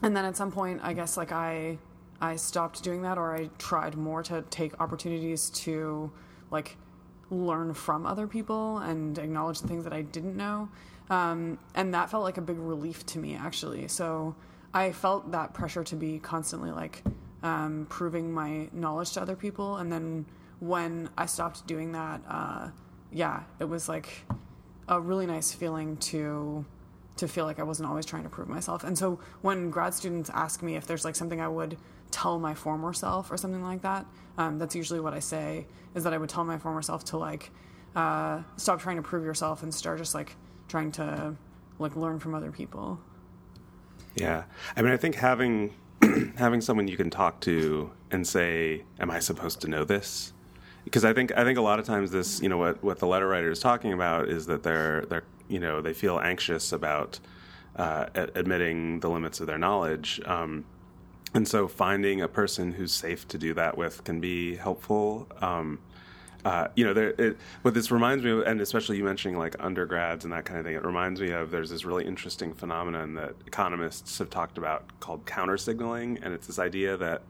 and 0.03 0.17
then 0.17 0.25
at 0.25 0.37
some 0.37 0.51
point, 0.51 0.81
I 0.83 0.93
guess 0.93 1.17
like 1.17 1.33
I 1.33 1.79
I 2.21 2.37
stopped 2.37 2.83
doing 2.83 3.03
that, 3.03 3.19
or 3.19 3.35
I 3.35 3.51
tried 3.59 3.97
more 3.97 4.23
to 4.25 4.43
take 4.51 4.81
opportunities 4.81 5.51
to 5.51 6.11
like 6.51 6.77
learn 7.31 7.75
from 7.75 8.07
other 8.07 8.27
people 8.27 8.79
and 8.79 9.19
acknowledge 9.19 9.61
the 9.61 9.69
things 9.69 9.85
that 9.85 9.93
I 9.93 10.03
didn't 10.03 10.37
know. 10.37 10.69
Um, 11.11 11.59
and 11.75 11.93
that 11.95 12.11
felt 12.11 12.23
like 12.23 12.39
a 12.39 12.43
big 12.43 12.59
relief 12.59 13.05
to 13.07 13.19
me, 13.19 13.35
actually. 13.35 13.89
So 13.89 14.37
I 14.73 14.93
felt 14.93 15.33
that 15.33 15.53
pressure 15.53 15.85
to 15.85 15.97
be 15.97 16.19
constantly 16.19 16.71
like 16.71 17.03
um, 17.45 17.87
proving 17.91 18.33
my 18.33 18.69
knowledge 18.73 19.13
to 19.13 19.23
other 19.23 19.37
people. 19.37 19.77
And 19.77 19.93
then 19.93 20.25
when 20.59 21.11
I 21.17 21.27
stopped 21.27 21.67
doing 21.67 21.93
that, 21.93 22.23
uh, 22.27 22.71
yeah, 23.13 23.43
it 23.61 23.69
was 23.69 23.89
like 23.89 24.25
a 24.89 25.01
really 25.01 25.27
nice 25.27 25.53
feeling 25.53 25.97
to 25.99 26.65
to 27.17 27.29
feel 27.29 27.45
like 27.45 27.61
I 27.61 27.63
wasn't 27.63 27.89
always 27.89 28.05
trying 28.05 28.25
to 28.25 28.29
prove 28.29 28.49
myself. 28.49 28.83
And 28.83 28.99
so 28.99 29.21
when 29.41 29.71
grad 29.71 29.95
students 29.95 30.31
ask 30.35 30.65
me 30.65 30.75
if 30.75 30.89
there's 30.89 31.05
like 31.05 31.15
something 31.15 31.41
I 31.41 31.47
would 31.47 31.77
tell 32.11 32.41
my 32.41 32.55
former 32.55 32.93
self 32.93 33.31
or 33.31 33.37
something 33.37 33.63
like 33.63 33.83
that, 33.83 34.05
um, 34.37 34.59
that's 34.59 34.75
usually 34.75 34.99
what 34.99 35.15
I 35.15 35.21
say 35.21 35.69
is 35.95 36.03
that 36.03 36.13
I 36.13 36.19
would 36.19 36.29
tell 36.29 36.43
my 36.43 36.59
former 36.59 36.83
self 36.83 37.05
to 37.07 37.19
like 37.19 37.53
uh, 37.95 38.43
stop 38.57 38.81
trying 38.81 38.97
to 38.97 39.03
prove 39.03 39.25
yourself 39.25 39.63
and 39.63 39.73
start 39.73 39.99
just 39.99 40.13
like 40.13 40.35
trying 40.67 40.91
to 40.93 41.37
like 41.79 41.95
learn 41.95 42.19
from 42.19 42.35
other 42.35 42.51
people. 42.51 42.99
Yeah, 44.17 44.45
I 44.77 44.83
mean, 44.83 44.93
I 44.93 44.97
think 44.97 45.15
having 45.15 45.73
having 46.37 46.61
someone 46.61 46.89
you 46.89 46.97
can 46.97 47.11
talk 47.11 47.41
to 47.41 47.91
and 48.11 48.27
say, 48.27 48.85
"Am 48.99 49.11
I 49.11 49.19
supposed 49.19 49.61
to 49.63 49.69
know 49.69 49.85
this?" 49.85 50.33
Because 50.85 51.05
I 51.05 51.13
think 51.13 51.37
I 51.37 51.45
think 51.45 51.59
a 51.59 51.63
lot 51.63 51.79
of 51.79 51.87
times 51.87 52.11
this, 52.11 52.41
you 52.41 52.49
know, 52.49 52.59
what 52.59 52.83
what 52.83 52.99
the 52.99 53.07
letter 53.07 53.29
writer 53.29 53.51
is 53.51 53.61
talking 53.61 53.93
about 53.93 54.29
is 54.29 54.47
that 54.47 54.63
they're 54.63 55.05
they're 55.09 55.25
you 55.49 55.61
know 55.61 55.81
they 55.81 55.93
feel 55.95 56.19
anxious 56.21 56.73
about 56.73 57.21
uh, 57.77 58.07
admitting 58.15 59.01
the 59.01 59.11
limits 59.11 59.41
of 59.41 59.47
their 59.47 59.59
knowledge. 59.59 60.21
Um, 60.25 60.65
and 61.35 61.49
so 61.49 61.67
finding 61.67 62.21
a 62.21 62.29
person 62.29 62.73
who's 62.73 62.95
safe 62.95 63.27
to 63.29 63.39
do 63.39 63.55
that 63.55 63.77
with 63.77 64.05
can 64.05 64.21
be 64.21 64.57
helpful. 64.57 65.27
Um, 65.41 65.81
uh, 66.45 66.69
you 66.75 66.85
know, 66.85 66.93
there, 66.93 67.15
it, 67.19 67.37
what 67.63 67.73
this 67.73 67.91
reminds 67.91 68.23
me 68.23 68.31
of, 68.31 68.41
and 68.41 68.61
especially 68.61 68.97
you 68.97 69.05
mentioning 69.05 69.39
like 69.39 69.57
undergrads 69.61 70.25
and 70.25 70.33
that 70.33 70.45
kind 70.45 70.59
of 70.59 70.67
thing, 70.67 70.75
it 70.75 70.85
reminds 70.85 71.21
me 71.21 71.31
of 71.31 71.51
there's 71.51 71.71
this 71.71 71.85
really 71.85 72.05
interesting 72.05 72.53
phenomenon 72.53 73.15
that 73.15 73.35
economists 73.47 74.19
have 74.19 74.29
talked 74.29 74.59
about 74.59 74.85
called 75.01 75.25
counter 75.25 75.57
signaling, 75.57 76.19
and 76.23 76.35
it's 76.35 76.47
this 76.47 76.59
idea 76.59 76.97
that 76.97 77.23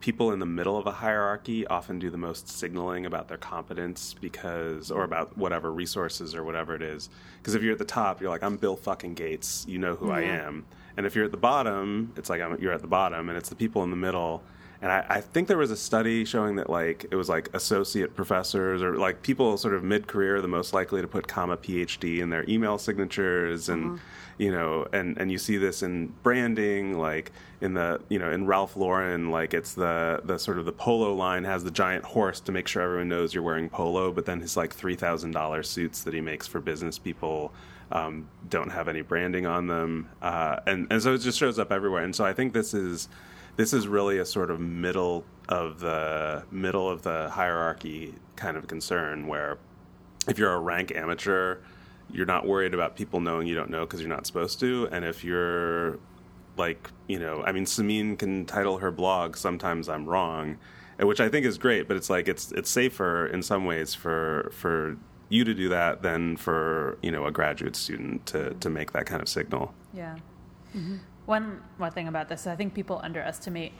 people 0.00 0.32
in 0.32 0.38
the 0.38 0.46
middle 0.46 0.76
of 0.76 0.86
a 0.86 0.92
hierarchy 0.92 1.66
often 1.66 1.98
do 1.98 2.10
the 2.10 2.18
most 2.18 2.46
signaling 2.46 3.06
about 3.06 3.26
their 3.26 3.38
competence 3.38 4.14
because, 4.20 4.90
or 4.90 5.02
about 5.02 5.36
whatever 5.36 5.72
resources 5.72 6.34
or 6.34 6.44
whatever 6.44 6.74
it 6.74 6.82
is. 6.82 7.08
Because 7.38 7.54
if 7.54 7.62
you're 7.62 7.72
at 7.72 7.78
the 7.78 7.84
top, 7.84 8.20
you're 8.20 8.30
like, 8.30 8.42
I'm 8.42 8.56
Bill 8.56 8.76
fucking 8.76 9.14
Gates, 9.14 9.64
you 9.66 9.78
know 9.78 9.94
who 9.94 10.10
I 10.10 10.20
am. 10.20 10.66
And 10.96 11.06
if 11.06 11.16
you're 11.16 11.24
at 11.24 11.30
the 11.32 11.36
bottom, 11.38 12.12
it's 12.16 12.30
like 12.30 12.40
I'm, 12.40 12.60
you're 12.60 12.72
at 12.72 12.82
the 12.82 12.86
bottom, 12.86 13.30
and 13.30 13.38
it's 13.38 13.48
the 13.48 13.56
people 13.56 13.82
in 13.82 13.90
the 13.90 13.96
middle 13.96 14.42
and 14.82 14.92
I, 14.92 15.06
I, 15.08 15.20
think 15.20 15.48
there 15.48 15.58
was 15.58 15.70
a 15.70 15.76
study 15.76 16.24
showing 16.24 16.56
that 16.56 16.68
like 16.68 17.06
it 17.10 17.16
was 17.16 17.28
like 17.28 17.48
associate 17.54 18.14
professors 18.14 18.82
or 18.82 18.96
like 18.96 19.22
people 19.22 19.56
sort 19.56 19.74
of 19.74 19.82
mid 19.82 20.06
career 20.06 20.40
the 20.40 20.48
most 20.48 20.72
likely 20.72 21.00
to 21.00 21.08
put 21.08 21.26
comma 21.26 21.56
PhD 21.56 22.18
in 22.20 22.30
their 22.30 22.48
email 22.48 22.78
signatures 22.78 23.68
and 23.68 23.84
mm-hmm. 23.84 23.96
you 24.38 24.52
know 24.52 24.86
and 24.92 25.16
and 25.18 25.30
you 25.30 25.38
see 25.38 25.56
this 25.56 25.82
in 25.82 26.08
branding 26.22 26.98
like 26.98 27.32
in 27.60 27.74
the 27.74 28.00
you 28.08 28.18
know 28.18 28.30
in 28.30 28.46
Ralph 28.46 28.76
Lauren 28.76 29.30
like 29.30 29.54
it's 29.54 29.74
the 29.74 30.20
the 30.24 30.38
sort 30.38 30.58
of 30.58 30.64
the 30.64 30.72
polo 30.72 31.14
line 31.14 31.44
has 31.44 31.64
the 31.64 31.70
giant 31.70 32.04
horse 32.04 32.40
to 32.40 32.52
make 32.52 32.68
sure 32.68 32.82
everyone 32.82 33.08
knows 33.08 33.32
you're 33.32 33.42
wearing 33.42 33.68
polo 33.68 34.12
but 34.12 34.26
then 34.26 34.40
his 34.40 34.56
like 34.56 34.72
three 34.72 34.96
thousand 34.96 35.30
dollar 35.30 35.62
suits 35.62 36.02
that 36.02 36.12
he 36.14 36.20
makes 36.20 36.46
for 36.46 36.60
business 36.60 36.98
people 36.98 37.52
um, 37.92 38.26
don't 38.48 38.70
have 38.70 38.88
any 38.88 39.02
branding 39.02 39.46
on 39.46 39.66
them 39.66 40.08
uh, 40.20 40.58
and 40.66 40.88
and 40.90 41.02
so 41.02 41.14
it 41.14 41.18
just 41.18 41.38
shows 41.38 41.58
up 41.58 41.70
everywhere 41.70 42.02
and 42.02 42.14
so 42.14 42.24
I 42.24 42.32
think 42.32 42.52
this 42.52 42.74
is 42.74 43.08
this 43.56 43.72
is 43.72 43.86
really 43.86 44.18
a 44.18 44.24
sort 44.24 44.50
of 44.50 44.60
middle 44.60 45.24
of 45.48 45.80
the 45.80 46.44
middle 46.50 46.88
of 46.88 47.02
the 47.02 47.28
hierarchy 47.30 48.14
kind 48.36 48.56
of 48.56 48.66
concern 48.66 49.26
where 49.26 49.58
if 50.28 50.38
you're 50.38 50.52
a 50.52 50.58
rank 50.58 50.92
amateur 50.92 51.58
you're 52.10 52.26
not 52.26 52.46
worried 52.46 52.74
about 52.74 52.96
people 52.96 53.20
knowing 53.20 53.46
you 53.46 53.54
don't 53.54 53.70
know 53.70 53.80
because 53.80 54.00
you're 54.00 54.10
not 54.10 54.26
supposed 54.26 54.60
to. 54.60 54.88
And 54.92 55.04
if 55.04 55.24
you're 55.24 55.98
like 56.56 56.90
you 57.08 57.18
know 57.18 57.42
i 57.44 57.50
mean 57.50 57.64
Simine 57.64 58.16
can 58.16 58.46
title 58.46 58.78
her 58.78 58.92
blog 58.92 59.36
sometimes 59.36 59.88
i'm 59.88 60.06
wrong 60.06 60.56
which 61.00 61.18
i 61.18 61.28
think 61.28 61.44
is 61.44 61.58
great 61.58 61.88
but 61.88 61.96
it's 61.96 62.08
like 62.08 62.28
it's 62.28 62.52
it's 62.52 62.70
safer 62.70 63.26
in 63.26 63.42
some 63.42 63.64
ways 63.64 63.92
for 63.92 64.52
for 64.54 64.96
you 65.28 65.44
to 65.44 65.54
do 65.54 65.68
that 65.68 66.02
than 66.02 66.36
for 66.36 66.98
you 67.02 67.10
know 67.10 67.26
a 67.26 67.30
graduate 67.30 67.76
student 67.76 68.24
to 68.26 68.54
to 68.54 68.70
make 68.70 68.92
that 68.92 69.06
kind 69.06 69.20
of 69.20 69.28
signal. 69.28 69.74
Yeah. 69.92 70.16
Mm-hmm. 70.76 70.96
One 71.26 71.62
one 71.78 71.92
thing 71.92 72.08
about 72.08 72.28
this, 72.28 72.46
I 72.46 72.56
think 72.56 72.74
people 72.74 73.00
underestimate 73.02 73.72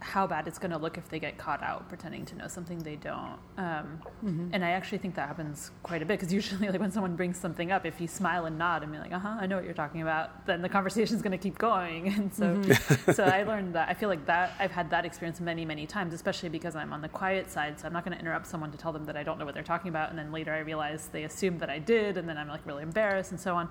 how 0.00 0.26
bad 0.26 0.46
it's 0.46 0.58
going 0.58 0.70
to 0.70 0.76
look 0.76 0.98
if 0.98 1.08
they 1.08 1.18
get 1.18 1.38
caught 1.38 1.62
out 1.62 1.88
pretending 1.88 2.24
to 2.26 2.36
know 2.36 2.48
something 2.48 2.78
they 2.80 2.96
don't. 2.96 3.38
Um, 3.56 4.00
mm-hmm. 4.24 4.48
And 4.52 4.64
I 4.64 4.70
actually 4.70 4.98
think 4.98 5.14
that 5.14 5.26
happens 5.26 5.70
quite 5.82 6.02
a 6.02 6.04
bit 6.04 6.18
because 6.18 6.32
usually, 6.32 6.68
like 6.70 6.80
when 6.80 6.92
someone 6.92 7.16
brings 7.16 7.38
something 7.38 7.72
up, 7.72 7.86
if 7.86 8.00
you 8.00 8.06
smile 8.06 8.46
and 8.46 8.58
nod 8.58 8.82
and 8.82 8.92
be 8.92 8.98
like, 8.98 9.12
"Uh 9.12 9.18
huh, 9.18 9.36
I 9.40 9.46
know 9.46 9.56
what 9.56 9.64
you're 9.64 9.74
talking 9.74 10.02
about," 10.02 10.46
then 10.46 10.62
the 10.62 10.68
conversation 10.68 11.16
is 11.16 11.22
going 11.22 11.32
to 11.32 11.38
keep 11.38 11.58
going. 11.58 12.06
And 12.16 12.32
so, 12.32 12.56
mm-hmm. 12.56 13.12
so 13.12 13.24
I 13.24 13.42
learned 13.42 13.74
that. 13.74 13.88
I 13.88 13.94
feel 13.94 14.08
like 14.08 14.24
that 14.26 14.54
I've 14.58 14.70
had 14.70 14.90
that 14.90 15.04
experience 15.04 15.40
many, 15.40 15.64
many 15.64 15.86
times, 15.86 16.14
especially 16.14 16.48
because 16.48 16.74
I'm 16.74 16.92
on 16.92 17.02
the 17.02 17.08
quiet 17.08 17.50
side. 17.50 17.78
So 17.78 17.86
I'm 17.86 17.92
not 17.92 18.04
going 18.04 18.14
to 18.14 18.20
interrupt 18.20 18.46
someone 18.46 18.70
to 18.72 18.78
tell 18.78 18.92
them 18.92 19.04
that 19.04 19.16
I 19.16 19.22
don't 19.22 19.38
know 19.38 19.44
what 19.44 19.54
they're 19.54 19.62
talking 19.62 19.88
about, 19.88 20.10
and 20.10 20.18
then 20.18 20.32
later 20.32 20.52
I 20.52 20.60
realize 20.60 21.08
they 21.08 21.24
assumed 21.24 21.60
that 21.60 21.70
I 21.70 21.78
did, 21.78 22.16
and 22.16 22.28
then 22.28 22.38
I'm 22.38 22.48
like 22.48 22.64
really 22.66 22.82
embarrassed 22.82 23.32
and 23.32 23.40
so 23.40 23.54
on 23.54 23.68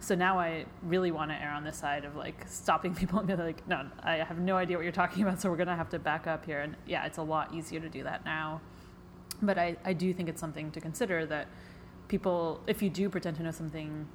so 0.00 0.14
now 0.14 0.38
I 0.38 0.64
really 0.82 1.10
want 1.10 1.30
to 1.30 1.42
err 1.42 1.50
on 1.50 1.64
the 1.64 1.72
side 1.72 2.04
of 2.04 2.16
like 2.16 2.44
stopping 2.48 2.94
people 2.94 3.18
and 3.18 3.28
be 3.28 3.34
like, 3.34 3.66
no, 3.68 3.86
I 4.02 4.16
have 4.16 4.38
no 4.38 4.56
idea 4.56 4.76
what 4.76 4.82
you're 4.82 4.92
talking 4.92 5.22
about, 5.22 5.40
so 5.40 5.50
we're 5.50 5.56
gonna 5.56 5.76
have 5.76 5.90
to 5.90 5.98
back 5.98 6.26
up 6.26 6.44
here. 6.44 6.60
And 6.60 6.76
yeah, 6.86 7.06
it's 7.06 7.18
a 7.18 7.22
lot 7.22 7.54
easier 7.54 7.80
to 7.80 7.88
do 7.88 8.02
that 8.04 8.24
now. 8.24 8.60
But 9.40 9.58
I, 9.58 9.76
I 9.84 9.92
do 9.92 10.12
think 10.12 10.28
it's 10.28 10.40
something 10.40 10.70
to 10.72 10.80
consider 10.80 11.24
that 11.26 11.48
people, 12.08 12.60
if 12.66 12.82
you 12.82 12.90
do 12.90 13.08
pretend 13.08 13.36
to 13.36 13.42
know 13.42 13.50
something, 13.50 14.08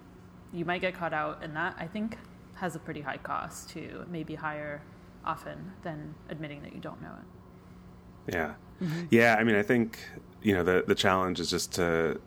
you 0.51 0.65
might 0.65 0.81
get 0.81 0.93
caught 0.93 1.13
out, 1.13 1.43
and 1.43 1.55
that 1.55 1.75
I 1.79 1.87
think 1.87 2.17
has 2.55 2.75
a 2.75 2.79
pretty 2.79 3.01
high 3.01 3.17
cost 3.17 3.69
to 3.71 4.05
maybe 4.09 4.35
higher 4.35 4.81
often 5.25 5.71
than 5.83 6.13
admitting 6.29 6.61
that 6.61 6.73
you 6.73 6.79
don't 6.79 7.01
know 7.01 7.11
it. 7.11 8.33
Yeah, 8.35 8.53
mm-hmm. 8.81 9.05
yeah. 9.09 9.35
I 9.39 9.43
mean, 9.43 9.55
I 9.55 9.63
think 9.63 9.99
you 10.41 10.53
know 10.53 10.63
the 10.63 10.83
the 10.85 10.95
challenge 10.95 11.39
is 11.39 11.49
just 11.49 11.73
to, 11.73 12.19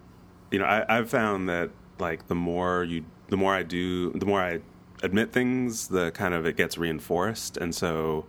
you 0.51 0.59
know, 0.59 0.65
I, 0.65 0.99
I've 0.99 1.09
found 1.09 1.49
that 1.49 1.71
like 1.99 2.27
the 2.29 2.35
more 2.35 2.85
you 2.85 3.05
the 3.29 3.37
more 3.37 3.55
I 3.55 3.63
do, 3.63 4.11
the 4.13 4.27
more 4.27 4.41
I 4.41 4.61
admit 5.03 5.33
things, 5.33 5.89
the 5.89 6.11
kind 6.13 6.35
of 6.35 6.47
it 6.47 6.57
gets 6.57 6.79
reinforced, 6.79 7.57
and 7.57 7.75
so 7.75 8.27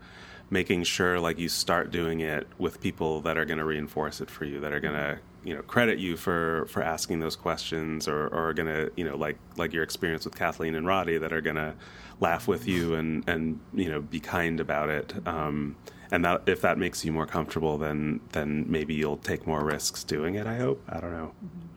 making 0.49 0.83
sure 0.83 1.19
like 1.19 1.37
you 1.37 1.49
start 1.49 1.91
doing 1.91 2.21
it 2.21 2.47
with 2.57 2.79
people 2.79 3.21
that 3.21 3.37
are 3.37 3.45
going 3.45 3.57
to 3.57 3.65
reinforce 3.65 4.21
it 4.21 4.29
for 4.29 4.45
you, 4.45 4.59
that 4.59 4.73
are 4.73 4.79
going 4.79 4.93
to 4.93 5.19
you 5.43 5.55
know 5.55 5.61
credit 5.61 5.99
you 5.99 6.17
for 6.17 6.65
for 6.67 6.81
asking 6.81 7.19
those 7.19 7.35
questions, 7.35 8.07
or 8.07 8.27
or 8.27 8.53
going 8.53 8.67
to 8.67 8.91
you 8.95 9.03
know 9.03 9.15
like 9.15 9.37
like 9.55 9.73
your 9.73 9.83
experience 9.83 10.25
with 10.25 10.35
Kathleen 10.35 10.75
and 10.75 10.85
Roddy, 10.85 11.17
that 11.17 11.33
are 11.33 11.41
going 11.41 11.55
to 11.57 11.73
laugh 12.19 12.47
with 12.47 12.67
you 12.67 12.95
and 12.95 13.27
and 13.27 13.59
you 13.73 13.89
know 13.89 14.01
be 14.01 14.19
kind 14.19 14.59
about 14.59 14.89
it. 14.89 15.13
Um, 15.27 15.75
and 16.11 16.23
that 16.23 16.43
if 16.47 16.61
that 16.61 16.77
makes 16.77 17.03
you 17.03 17.11
more 17.11 17.27
comfortable, 17.27 17.77
then 17.77 18.21
then 18.31 18.65
maybe 18.69 18.93
you'll 18.93 19.17
take 19.17 19.45
more 19.45 19.63
risks 19.63 20.03
doing 20.03 20.35
it. 20.35 20.47
I 20.47 20.57
hope. 20.57 20.81
I 20.89 20.99
don't 20.99 21.11
know. 21.11 21.33
Mm-hmm. 21.45 21.76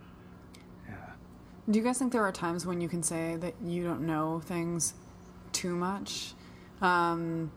Do 1.71 1.79
you 1.79 1.85
guys 1.85 1.99
think 1.99 2.13
there 2.13 2.25
are 2.25 2.33
times 2.33 2.67
when 2.67 2.81
you 2.81 2.89
can 2.89 3.03
say 3.05 3.37
that 3.37 3.55
you 3.63 3.85
don't 3.85 4.05
know 4.05 4.41
things 4.45 4.95
too 5.53 5.77
much? 5.77 6.33
Um, 6.81 7.53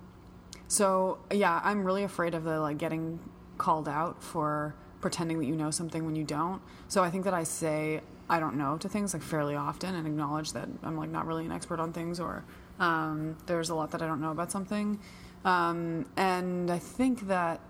so 0.68 1.18
yeah, 1.32 1.60
I'm 1.64 1.84
really 1.84 2.04
afraid 2.04 2.36
of 2.36 2.44
the 2.44 2.60
like 2.60 2.78
getting 2.78 3.20
called 3.58 3.90
out 3.90 4.22
for 4.22 4.76
pretending 5.02 5.40
that 5.40 5.46
you 5.46 5.56
know 5.56 5.72
something 5.72 6.06
when 6.06 6.16
you 6.16 6.24
don't. 6.24 6.62
So 6.90 7.04
I 7.04 7.10
think 7.10 7.24
that 7.24 7.34
I 7.34 7.44
say 7.44 8.02
I 8.30 8.40
don't 8.40 8.56
know 8.56 8.78
to 8.78 8.88
things 8.88 9.14
like 9.14 9.24
fairly 9.24 9.56
often 9.56 9.96
and 9.96 10.06
acknowledge 10.06 10.54
that 10.54 10.70
I'm 10.84 10.96
like 10.96 11.10
not 11.10 11.26
really 11.26 11.46
an 11.46 11.52
expert 11.52 11.80
on 11.80 11.92
things 11.92 12.20
or 12.20 12.44
um, 12.80 13.36
there's 13.48 13.70
a 13.70 13.76
lot 13.76 13.92
that 13.92 14.04
I 14.04 14.08
don't 14.08 14.22
know 14.22 14.32
about 14.32 14.52
something. 14.52 15.00
Um, 15.44 16.06
and 16.18 16.70
I 16.70 16.78
think 16.78 17.28
that 17.28 17.62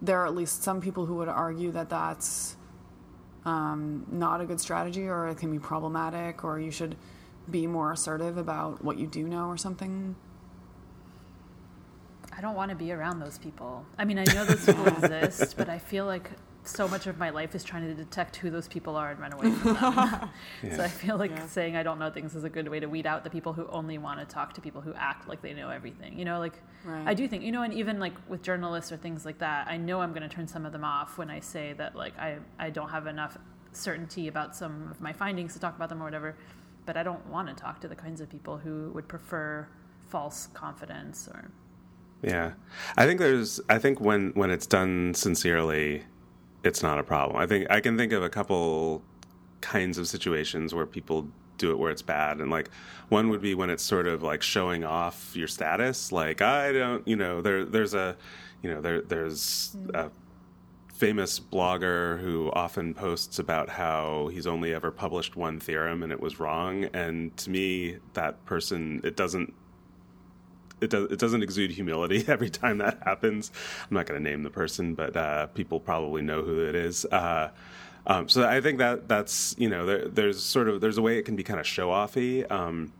there 0.00 0.20
are 0.22 0.26
at 0.26 0.34
least 0.34 0.64
some 0.64 0.80
people 0.80 1.06
who 1.06 1.14
would 1.16 1.28
argue 1.28 1.70
that 1.70 1.88
that's 1.88 2.56
um, 3.44 4.06
not 4.10 4.40
a 4.40 4.44
good 4.44 4.60
strategy 4.60 5.08
or 5.08 5.28
it 5.28 5.38
can 5.38 5.50
be 5.50 5.58
problematic 5.58 6.44
or 6.44 6.60
you 6.60 6.70
should 6.70 6.96
be 7.50 7.66
more 7.66 7.92
assertive 7.92 8.36
about 8.36 8.84
what 8.84 8.98
you 8.98 9.06
do 9.06 9.26
know 9.26 9.46
or 9.46 9.56
something? 9.56 10.14
I 12.36 12.40
don't 12.40 12.54
want 12.54 12.70
to 12.70 12.76
be 12.76 12.92
around 12.92 13.20
those 13.20 13.38
people. 13.38 13.84
I 13.98 14.04
mean, 14.04 14.18
I 14.18 14.24
know 14.24 14.44
those 14.44 14.64
people 14.64 14.86
exist, 15.04 15.56
but 15.56 15.68
I 15.68 15.78
feel 15.78 16.06
like 16.06 16.30
so 16.64 16.86
much 16.86 17.06
of 17.06 17.18
my 17.18 17.30
life 17.30 17.54
is 17.54 17.64
trying 17.64 17.86
to 17.86 17.94
detect 17.94 18.36
who 18.36 18.50
those 18.50 18.68
people 18.68 18.96
are 18.96 19.10
and 19.10 19.20
run 19.20 19.32
away 19.32 19.50
from 19.50 19.74
them. 19.74 19.84
yeah. 20.62 20.76
So 20.76 20.84
I 20.84 20.88
feel 20.88 21.16
like 21.16 21.30
yeah. 21.30 21.46
saying 21.46 21.76
I 21.76 21.82
don't 21.82 21.98
know 21.98 22.10
things 22.10 22.34
is 22.34 22.44
a 22.44 22.48
good 22.48 22.68
way 22.68 22.80
to 22.80 22.86
weed 22.86 23.06
out 23.06 23.24
the 23.24 23.30
people 23.30 23.52
who 23.52 23.66
only 23.68 23.98
want 23.98 24.20
to 24.20 24.26
talk 24.26 24.52
to 24.54 24.60
people 24.60 24.80
who 24.80 24.94
act 24.94 25.28
like 25.28 25.42
they 25.42 25.54
know 25.54 25.70
everything. 25.70 26.18
You 26.18 26.24
know, 26.24 26.38
like 26.38 26.60
right. 26.84 27.06
I 27.06 27.14
do 27.14 27.26
think, 27.26 27.42
you 27.42 27.52
know, 27.52 27.62
and 27.62 27.74
even 27.74 27.98
like 27.98 28.14
with 28.28 28.42
journalists 28.42 28.92
or 28.92 28.96
things 28.96 29.24
like 29.24 29.38
that, 29.38 29.66
I 29.68 29.76
know 29.76 30.00
I'm 30.00 30.12
going 30.12 30.28
to 30.28 30.34
turn 30.34 30.46
some 30.46 30.64
of 30.64 30.72
them 30.72 30.84
off 30.84 31.18
when 31.18 31.30
I 31.30 31.40
say 31.40 31.72
that 31.74 31.96
like 31.96 32.16
I 32.18 32.38
I 32.58 32.70
don't 32.70 32.90
have 32.90 33.06
enough 33.06 33.38
certainty 33.72 34.28
about 34.28 34.54
some 34.54 34.88
of 34.90 35.00
my 35.00 35.12
findings 35.12 35.54
to 35.54 35.58
talk 35.58 35.74
about 35.76 35.88
them 35.88 36.00
or 36.00 36.04
whatever. 36.04 36.36
But 36.84 36.96
I 36.96 37.02
don't 37.02 37.24
want 37.28 37.48
to 37.48 37.54
talk 37.54 37.80
to 37.80 37.88
the 37.88 37.96
kinds 37.96 38.20
of 38.20 38.28
people 38.28 38.56
who 38.58 38.90
would 38.94 39.08
prefer 39.08 39.68
false 40.08 40.48
confidence 40.52 41.26
or 41.32 41.50
yeah 42.22 42.52
i 42.98 43.06
think 43.06 43.18
there's 43.18 43.60
i 43.70 43.78
think 43.78 43.98
when 43.98 44.30
when 44.34 44.50
it's 44.50 44.66
done 44.66 45.14
sincerely 45.14 46.02
it's 46.64 46.82
not 46.82 46.98
a 46.98 47.02
problem. 47.02 47.36
I 47.36 47.46
think 47.46 47.66
I 47.70 47.80
can 47.80 47.96
think 47.96 48.12
of 48.12 48.22
a 48.22 48.28
couple 48.28 49.02
kinds 49.60 49.98
of 49.98 50.08
situations 50.08 50.74
where 50.74 50.86
people 50.86 51.28
do 51.58 51.70
it 51.70 51.78
where 51.78 51.90
it's 51.90 52.02
bad 52.02 52.40
and 52.40 52.50
like 52.50 52.68
one 53.08 53.28
would 53.28 53.40
be 53.40 53.54
when 53.54 53.70
it's 53.70 53.84
sort 53.84 54.08
of 54.08 54.22
like 54.22 54.42
showing 54.42 54.84
off 54.84 55.30
your 55.34 55.46
status 55.46 56.10
like 56.10 56.42
i 56.42 56.72
don't 56.72 57.06
you 57.06 57.14
know 57.14 57.40
there 57.40 57.64
there's 57.64 57.94
a 57.94 58.16
you 58.62 58.70
know 58.70 58.80
there 58.80 59.00
there's 59.02 59.76
mm. 59.76 59.94
a 59.94 60.10
famous 60.92 61.38
blogger 61.38 62.20
who 62.20 62.50
often 62.52 62.94
posts 62.94 63.38
about 63.38 63.68
how 63.68 64.28
he's 64.32 64.46
only 64.46 64.74
ever 64.74 64.90
published 64.90 65.36
one 65.36 65.60
theorem 65.60 66.02
and 66.02 66.10
it 66.10 66.20
was 66.20 66.40
wrong 66.40 66.84
and 66.94 67.36
to 67.36 67.50
me 67.50 67.96
that 68.14 68.44
person 68.44 69.00
it 69.04 69.16
doesn't 69.16 69.54
it, 70.82 70.90
does, 70.90 71.10
it 71.10 71.18
doesn't 71.18 71.42
exude 71.42 71.70
humility 71.70 72.24
every 72.28 72.50
time 72.50 72.78
that 72.78 72.98
happens. 73.04 73.50
I'm 73.88 73.94
not 73.94 74.06
going 74.06 74.22
to 74.22 74.30
name 74.30 74.42
the 74.42 74.50
person, 74.50 74.94
but 74.94 75.16
uh, 75.16 75.46
people 75.48 75.80
probably 75.80 76.22
know 76.22 76.42
who 76.42 76.64
it 76.64 76.74
is. 76.74 77.04
Uh, 77.06 77.50
um, 78.06 78.28
so 78.28 78.46
I 78.46 78.60
think 78.60 78.78
that 78.78 79.08
that's 79.08 79.54
you 79.58 79.68
know 79.68 79.86
there, 79.86 80.08
there's 80.08 80.42
sort 80.42 80.68
of 80.68 80.80
there's 80.80 80.98
a 80.98 81.02
way 81.02 81.18
it 81.18 81.22
can 81.22 81.36
be 81.36 81.44
kind 81.44 81.60
of 81.60 81.66
show 81.66 81.90
offy. 81.90 82.50
Um, 82.50 82.92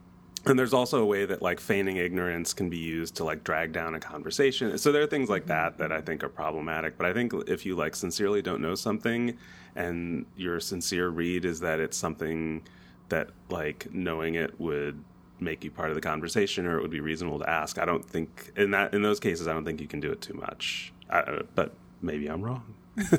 and 0.45 0.59
there's 0.59 0.73
also 0.73 1.01
a 1.01 1.05
way 1.05 1.25
that 1.25 1.41
like 1.41 1.59
feigning 1.59 1.97
ignorance 1.97 2.53
can 2.53 2.69
be 2.69 2.77
used 2.77 3.15
to 3.15 3.23
like 3.23 3.43
drag 3.43 3.71
down 3.71 3.95
a 3.95 3.99
conversation. 3.99 4.77
So 4.77 4.91
there 4.91 5.01
are 5.01 5.07
things 5.07 5.29
like 5.29 5.45
that 5.47 5.77
that 5.77 5.91
I 5.91 6.01
think 6.01 6.23
are 6.23 6.29
problematic. 6.29 6.97
But 6.97 7.07
I 7.07 7.13
think 7.13 7.33
if 7.47 7.65
you 7.65 7.75
like 7.75 7.95
sincerely 7.95 8.41
don't 8.41 8.61
know 8.61 8.75
something, 8.75 9.37
and 9.75 10.25
your 10.35 10.59
sincere 10.59 11.09
read 11.09 11.45
is 11.45 11.59
that 11.61 11.79
it's 11.79 11.97
something 11.97 12.63
that 13.09 13.29
like 13.49 13.87
knowing 13.93 14.35
it 14.35 14.59
would 14.59 15.03
make 15.43 15.63
you 15.63 15.71
part 15.71 15.89
of 15.89 15.95
the 15.95 16.01
conversation 16.01 16.65
or 16.65 16.77
it 16.77 16.81
would 16.81 16.91
be 16.91 16.99
reasonable 16.99 17.39
to 17.39 17.49
ask. 17.49 17.77
I 17.77 17.85
don't 17.85 18.03
think 18.05 18.51
in 18.55 18.71
that 18.71 18.93
in 18.93 19.01
those 19.01 19.19
cases 19.19 19.47
I 19.47 19.53
don't 19.53 19.65
think 19.65 19.81
you 19.81 19.87
can 19.87 19.99
do 19.99 20.11
it 20.11 20.21
too 20.21 20.33
much. 20.33 20.93
I, 21.09 21.41
but 21.55 21.73
maybe 22.01 22.27
I'm 22.27 22.41
wrong. 22.41 22.73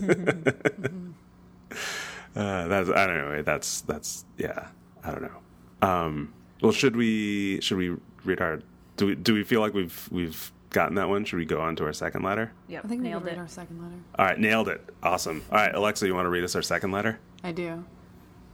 uh, 2.37 2.69
that's 2.69 2.91
I 2.91 3.07
don't 3.07 3.19
know. 3.19 3.43
That's 3.43 3.83
that's 3.83 4.25
yeah. 4.39 4.69
I 5.03 5.11
don't 5.11 5.23
know. 5.23 5.89
Um, 5.89 6.33
well, 6.63 6.73
should 6.73 6.97
we 6.97 7.61
should 7.61 7.77
we 7.77 7.97
read 8.25 8.41
our 8.41 8.61
do 8.97 9.07
we 9.07 9.15
do 9.15 9.35
we 9.35 9.45
feel 9.45 9.61
like 9.61 9.75
we've 9.75 10.09
we've 10.11 10.53
gotten 10.71 10.95
that 10.97 11.09
one? 11.09 11.25
Should 11.25 11.37
we 11.37 11.45
go 11.45 11.61
on 11.61 11.77
to 11.77 11.85
our 11.85 11.93
second 11.93 12.23
letter? 12.23 12.53
Yeah, 12.69 12.81
I 12.83 12.89
think 12.89 13.03
we 13.03 13.09
nailed 13.09 13.27
it. 13.27 13.39
our 13.39 13.49
second 13.49 13.83
letter. 13.83 13.97
All 14.19 14.25
right, 14.27 14.39
nailed 14.39 14.69
it. 14.69 14.83
Awesome. 15.03 15.43
All 15.51 15.59
right, 15.59 15.75
Alexa, 15.75 16.07
you 16.07 16.15
want 16.15 16.27
to 16.27 16.31
read 16.31 16.45
us 16.45 16.55
our 16.55 16.63
second 16.63 16.93
letter? 16.93 17.19
I 17.43 17.53
do. 17.53 17.85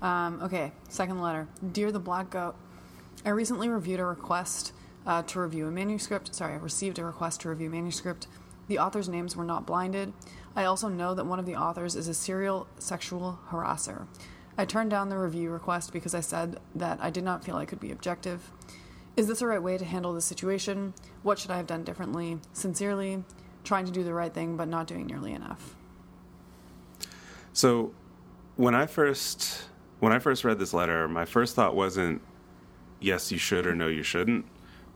Um, 0.02 0.40
okay, 0.42 0.72
second 0.88 1.20
letter. 1.20 1.46
Dear 1.72 1.92
the 1.92 2.00
Black 2.00 2.30
Goat, 2.30 2.56
I 3.24 3.30
recently 3.30 3.68
reviewed 3.68 4.00
a 4.00 4.04
request 4.04 4.72
uh, 5.06 5.22
to 5.24 5.40
review 5.40 5.66
a 5.66 5.70
manuscript. 5.70 6.34
Sorry, 6.34 6.54
I 6.54 6.56
received 6.56 6.98
a 6.98 7.04
request 7.04 7.42
to 7.42 7.50
review 7.50 7.68
a 7.68 7.70
manuscript. 7.70 8.26
The 8.68 8.78
authors' 8.78 9.08
names 9.08 9.36
were 9.36 9.44
not 9.44 9.66
blinded. 9.66 10.12
I 10.56 10.64
also 10.64 10.88
know 10.88 11.14
that 11.14 11.26
one 11.26 11.38
of 11.38 11.46
the 11.46 11.56
authors 11.56 11.96
is 11.96 12.08
a 12.08 12.14
serial 12.14 12.66
sexual 12.78 13.38
harasser. 13.50 14.06
I 14.56 14.64
turned 14.64 14.90
down 14.90 15.08
the 15.08 15.18
review 15.18 15.50
request 15.50 15.92
because 15.92 16.14
I 16.14 16.20
said 16.20 16.60
that 16.74 16.98
I 17.00 17.10
did 17.10 17.24
not 17.24 17.44
feel 17.44 17.56
I 17.56 17.66
could 17.66 17.80
be 17.80 17.92
objective. 17.92 18.52
Is 19.16 19.26
this 19.26 19.40
the 19.40 19.46
right 19.46 19.62
way 19.62 19.76
to 19.76 19.84
handle 19.84 20.14
the 20.14 20.20
situation? 20.20 20.94
What 21.22 21.38
should 21.38 21.50
I 21.50 21.56
have 21.56 21.66
done 21.66 21.84
differently? 21.84 22.38
Sincerely, 22.52 23.24
trying 23.64 23.84
to 23.86 23.92
do 23.92 24.02
the 24.02 24.14
right 24.14 24.32
thing 24.32 24.56
but 24.56 24.68
not 24.68 24.86
doing 24.86 25.06
nearly 25.06 25.32
enough. 25.32 25.76
So, 27.52 27.92
when 28.56 28.74
I 28.74 28.86
first 28.86 29.64
when 29.98 30.12
I 30.12 30.18
first 30.18 30.44
read 30.44 30.58
this 30.58 30.72
letter, 30.72 31.08
my 31.08 31.24
first 31.26 31.54
thought 31.54 31.74
wasn't 31.74 32.22
yes, 33.00 33.32
you 33.32 33.38
should 33.38 33.66
or 33.66 33.74
no, 33.74 33.88
you 33.88 34.02
shouldn't. 34.02 34.44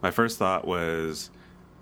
My 0.03 0.11
first 0.11 0.39
thought 0.39 0.67
was 0.67 1.31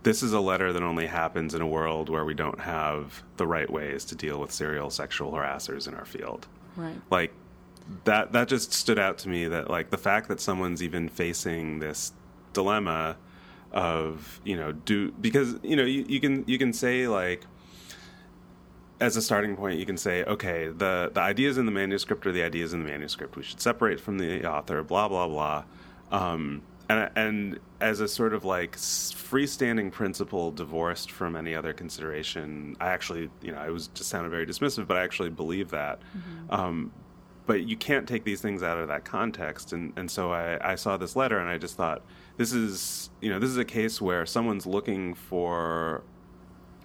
this 0.02 0.22
is 0.22 0.32
a 0.32 0.40
letter 0.40 0.72
that 0.72 0.82
only 0.82 1.06
happens 1.06 1.54
in 1.54 1.62
a 1.62 1.66
world 1.66 2.08
where 2.08 2.24
we 2.24 2.34
don't 2.34 2.60
have 2.60 3.22
the 3.36 3.46
right 3.46 3.70
ways 3.70 4.04
to 4.06 4.14
deal 4.14 4.40
with 4.40 4.50
serial 4.50 4.90
sexual 4.90 5.32
harassers 5.32 5.86
in 5.86 5.94
our 5.94 6.04
field. 6.04 6.46
Right. 6.76 6.96
Like 7.10 7.32
that 8.04 8.32
that 8.32 8.48
just 8.48 8.72
stood 8.72 8.98
out 8.98 9.18
to 9.18 9.28
me 9.28 9.46
that 9.48 9.70
like 9.70 9.90
the 9.90 9.98
fact 9.98 10.28
that 10.28 10.40
someone's 10.40 10.82
even 10.82 11.08
facing 11.08 11.78
this 11.78 12.12
dilemma 12.52 13.16
of, 13.72 14.40
you 14.44 14.56
know, 14.56 14.72
do 14.72 15.12
because 15.12 15.56
you 15.62 15.76
know, 15.76 15.84
you, 15.84 16.04
you 16.08 16.20
can 16.20 16.44
you 16.46 16.58
can 16.58 16.72
say 16.72 17.08
like 17.08 17.44
as 19.02 19.16
a 19.16 19.22
starting 19.22 19.56
point, 19.56 19.80
you 19.80 19.84
can 19.84 19.96
say, 19.96 20.22
okay, 20.24 20.68
the, 20.68 21.10
the 21.12 21.20
ideas 21.20 21.58
in 21.58 21.66
the 21.66 21.72
manuscript 21.72 22.24
are 22.24 22.30
the 22.30 22.42
ideas 22.42 22.72
in 22.72 22.84
the 22.84 22.88
manuscript. 22.88 23.36
We 23.36 23.42
should 23.42 23.60
separate 23.60 24.00
from 24.00 24.18
the 24.18 24.48
author, 24.48 24.80
blah, 24.84 25.08
blah, 25.08 25.26
blah. 25.26 25.64
Um, 26.12 26.62
and, 26.88 27.10
and 27.16 27.60
as 27.80 28.00
a 28.00 28.08
sort 28.08 28.34
of 28.34 28.44
like 28.44 28.76
freestanding 28.76 29.90
principle 29.90 30.52
divorced 30.52 31.10
from 31.10 31.36
any 31.36 31.54
other 31.54 31.72
consideration, 31.72 32.76
I 32.80 32.88
actually, 32.88 33.30
you 33.40 33.52
know, 33.52 33.58
I 33.58 33.70
was 33.70 33.88
just 33.88 34.10
sounded 34.10 34.30
very 34.30 34.46
dismissive, 34.46 34.86
but 34.86 34.96
I 34.96 35.02
actually 35.02 35.30
believe 35.30 35.70
that. 35.70 36.00
Um, 36.50 36.92
but 37.46 37.66
you 37.66 37.76
can't 37.76 38.06
take 38.06 38.24
these 38.24 38.40
things 38.40 38.62
out 38.62 38.78
of 38.78 38.88
that 38.88 39.04
context. 39.04 39.72
And, 39.72 39.92
and 39.96 40.08
so 40.10 40.32
I, 40.32 40.72
I 40.72 40.74
saw 40.76 40.96
this 40.96 41.16
letter 41.16 41.38
and 41.38 41.48
I 41.48 41.58
just 41.58 41.76
thought, 41.76 42.02
this 42.36 42.52
is, 42.52 43.10
you 43.20 43.30
know, 43.30 43.38
this 43.38 43.50
is 43.50 43.56
a 43.56 43.64
case 43.64 44.00
where 44.00 44.24
someone's 44.26 44.66
looking 44.66 45.14
for 45.14 46.04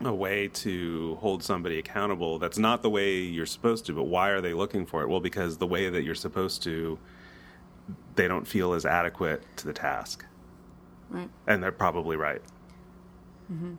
a 0.02 0.14
way 0.14 0.48
to 0.48 1.18
hold 1.20 1.44
somebody 1.44 1.80
accountable 1.80 2.38
that's 2.38 2.60
not 2.60 2.84
the 2.84 2.90
way 2.90 3.16
you're 3.16 3.48
supposed 3.48 3.84
to 3.84 3.94
but 3.94 4.04
why 4.04 4.30
are 4.30 4.42
they 4.42 4.54
looking 4.54 4.86
for 4.86 5.02
it 5.02 5.10
well 5.10 5.20
because 5.20 5.58
the 5.58 5.66
way 5.66 5.90
that 5.90 6.04
you're 6.04 6.14
supposed 6.14 6.62
to 6.62 7.00
they 8.16 8.28
don't 8.28 8.48
feel 8.48 8.74
as 8.74 8.86
adequate 8.86 9.44
to 9.58 9.68
the 9.68 9.74
task 9.74 10.26
Right. 11.10 11.30
and 11.48 11.64
they're 11.64 11.72
probably 11.72 12.18
right 12.18 12.42
mm-hmm. 13.52 13.76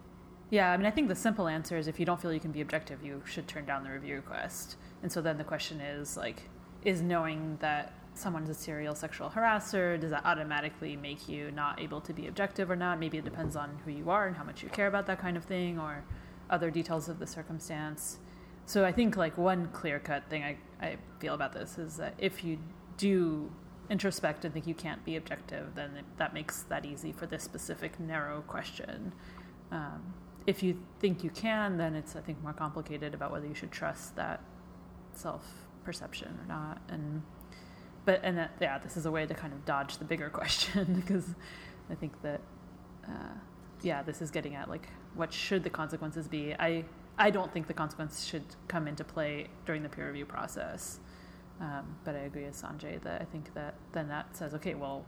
Yeah, 0.51 0.73
I 0.73 0.77
mean, 0.79 0.87
I 0.87 0.91
think 0.91 1.09
the 1.09 1.15
simple 1.15 1.47
answer 1.47 1.77
is 1.77 1.89
if 1.89 2.01
you 2.01 2.07
don't 2.07 2.21
feel 2.21 2.33
you 2.33 2.41
can 2.41 2.53
be 2.53 2.63
objective, 2.63 3.05
you 3.05 3.23
should 3.27 3.47
turn 3.47 3.67
down 3.67 3.85
the 3.85 3.91
review 3.91 4.17
request. 4.17 4.77
And 5.03 5.13
so 5.13 5.21
then 5.21 5.37
the 5.37 5.45
question 5.45 5.81
is 5.81 6.17
like, 6.17 6.49
is 6.85 7.03
knowing 7.03 7.59
that 7.61 7.93
someone's 8.15 8.49
a 8.49 8.55
serial 8.55 8.95
sexual 8.95 9.29
harasser, 9.29 10.01
does 10.01 10.11
that 10.11 10.25
automatically 10.25 10.97
make 10.97 11.29
you 11.29 11.51
not 11.51 11.79
able 11.79 12.01
to 12.01 12.15
be 12.15 12.29
objective 12.29 12.71
or 12.71 12.77
not? 12.77 12.99
Maybe 12.99 13.19
it 13.19 13.25
depends 13.25 13.57
on 13.57 13.79
who 13.85 13.91
you 13.91 14.09
are 14.09 14.27
and 14.27 14.37
how 14.37 14.45
much 14.45 14.63
you 14.63 14.71
care 14.71 14.87
about 14.87 15.07
that 15.07 15.19
kind 15.21 15.37
of 15.37 15.45
thing 15.45 15.79
or 15.79 16.03
other 16.49 16.71
details 16.71 17.11
of 17.11 17.19
the 17.19 17.27
circumstance. 17.27 18.19
So 18.65 18.87
I 18.87 18.93
think 18.93 19.17
like 19.19 19.37
one 19.37 19.69
clear 19.69 19.99
cut 19.99 20.29
thing 20.31 20.45
I, 20.45 20.57
I 20.81 20.97
feel 21.19 21.35
about 21.35 21.53
this 21.53 21.77
is 21.77 21.99
that 21.99 22.15
if 22.17 22.43
you 22.43 22.59
do 22.97 23.51
introspect 23.91 24.45
and 24.45 24.53
think 24.53 24.67
you 24.67 24.75
can't 24.75 25.05
be 25.05 25.17
objective, 25.17 25.75
then 25.75 25.91
that 26.17 26.35
makes 26.35 26.63
that 26.65 26.85
easy 26.85 27.13
for 27.13 27.27
this 27.27 27.43
specific 27.43 27.99
narrow 27.99 28.43
question. 28.43 29.13
Um, 29.71 30.15
if 30.47 30.63
you 30.63 30.79
think 31.01 31.23
you 31.23 31.31
can, 31.31 31.77
then 31.77 31.95
it's 31.95 32.17
I 32.17 32.21
think 32.21 32.43
more 32.43 32.53
complicated 32.53 33.15
about 33.15 33.33
whether 33.33 33.47
you 33.47 33.55
should 33.55 33.71
trust 33.71 34.17
that 34.17 34.41
self 35.13 35.45
perception 35.85 36.39
or 36.41 36.47
not. 36.47 36.81
And 36.89 37.23
but 38.05 38.21
and 38.23 38.39
that 38.39 38.53
yeah, 38.61 38.79
this 38.79 38.97
is 38.97 39.07
a 39.07 39.11
way 39.11 39.27
to 39.27 39.35
kind 39.35 39.53
of 39.53 39.65
dodge 39.65 39.99
the 39.99 40.05
bigger 40.05 40.31
question 40.41 40.95
because 40.95 41.35
I 41.91 41.95
think 41.95 42.21
that 42.23 42.41
uh, 43.07 43.35
yeah, 43.83 44.03
this 44.03 44.23
is 44.23 44.31
getting 44.31 44.55
at 44.55 44.69
like 44.69 44.89
what 45.15 45.33
should 45.33 45.65
the 45.65 45.71
consequences 45.71 46.29
be. 46.29 46.55
I 46.59 46.85
I 47.19 47.31
don't 47.31 47.53
think 47.53 47.67
the 47.67 47.75
consequences 47.75 48.27
should 48.27 48.45
come 48.69 48.87
into 48.87 49.05
play 49.05 49.49
during 49.67 49.83
the 49.83 49.89
peer 49.89 50.07
review 50.07 50.25
process. 50.25 51.01
Um, 51.61 51.97
but 52.05 52.15
I 52.15 52.21
agree 52.21 52.45
with 52.45 52.61
Sanjay 52.61 53.03
that 53.03 53.21
I 53.21 53.25
think 53.25 53.53
that 53.55 53.75
then 53.93 54.09
that 54.09 54.37
says 54.37 54.55
okay, 54.55 54.75
well, 54.75 55.05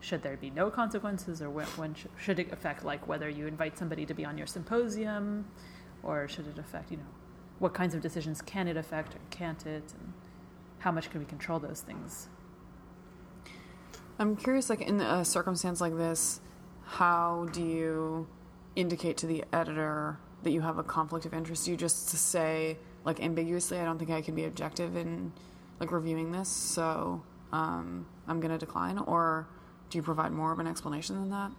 should 0.00 0.22
there 0.22 0.36
be 0.36 0.50
no 0.50 0.70
consequences 0.70 1.40
or 1.40 1.50
when, 1.50 1.66
when 1.76 1.94
should, 1.94 2.10
should 2.16 2.38
it 2.38 2.52
affect 2.52 2.84
like 2.84 3.06
whether 3.06 3.28
you 3.28 3.46
invite 3.46 3.78
somebody 3.78 4.04
to 4.06 4.14
be 4.14 4.24
on 4.24 4.36
your 4.36 4.46
symposium 4.46 5.46
or 6.02 6.26
should 6.26 6.48
it 6.48 6.58
affect 6.58 6.90
you 6.90 6.96
know 6.96 7.12
what 7.60 7.72
kinds 7.74 7.94
of 7.94 8.00
decisions 8.00 8.42
can 8.42 8.66
it 8.66 8.76
affect 8.76 9.14
or 9.14 9.20
can't 9.30 9.64
it 9.64 9.94
and 10.00 10.12
how 10.80 10.90
much 10.90 11.08
can 11.10 11.20
we 11.20 11.26
control 11.26 11.60
those 11.60 11.80
things 11.80 12.28
I'm 14.18 14.36
curious, 14.36 14.70
like 14.70 14.82
in 14.82 15.00
a 15.00 15.24
circumstance 15.24 15.80
like 15.80 15.96
this, 15.96 16.40
how 16.84 17.48
do 17.52 17.60
you 17.60 18.28
indicate 18.76 19.16
to 19.18 19.26
the 19.26 19.44
editor 19.52 20.18
that 20.42 20.50
you 20.50 20.60
have 20.60 20.78
a 20.78 20.82
conflict 20.82 21.26
of 21.26 21.34
interest? 21.34 21.64
Do 21.64 21.70
you 21.70 21.76
just 21.76 22.08
say, 22.08 22.78
like 23.04 23.20
ambiguously, 23.20 23.80
I 23.80 23.84
don't 23.84 23.98
think 23.98 24.10
I 24.10 24.20
can 24.20 24.34
be 24.34 24.44
objective 24.44 24.96
in 24.96 25.32
like 25.80 25.90
reviewing 25.92 26.32
this, 26.32 26.48
so 26.48 27.22
um, 27.52 28.06
I'm 28.28 28.40
going 28.40 28.52
to 28.52 28.58
decline, 28.58 28.98
or 28.98 29.46
do 29.90 29.98
you 29.98 30.02
provide 30.02 30.32
more 30.32 30.52
of 30.52 30.58
an 30.58 30.66
explanation 30.66 31.16
than 31.20 31.30
that? 31.30 31.50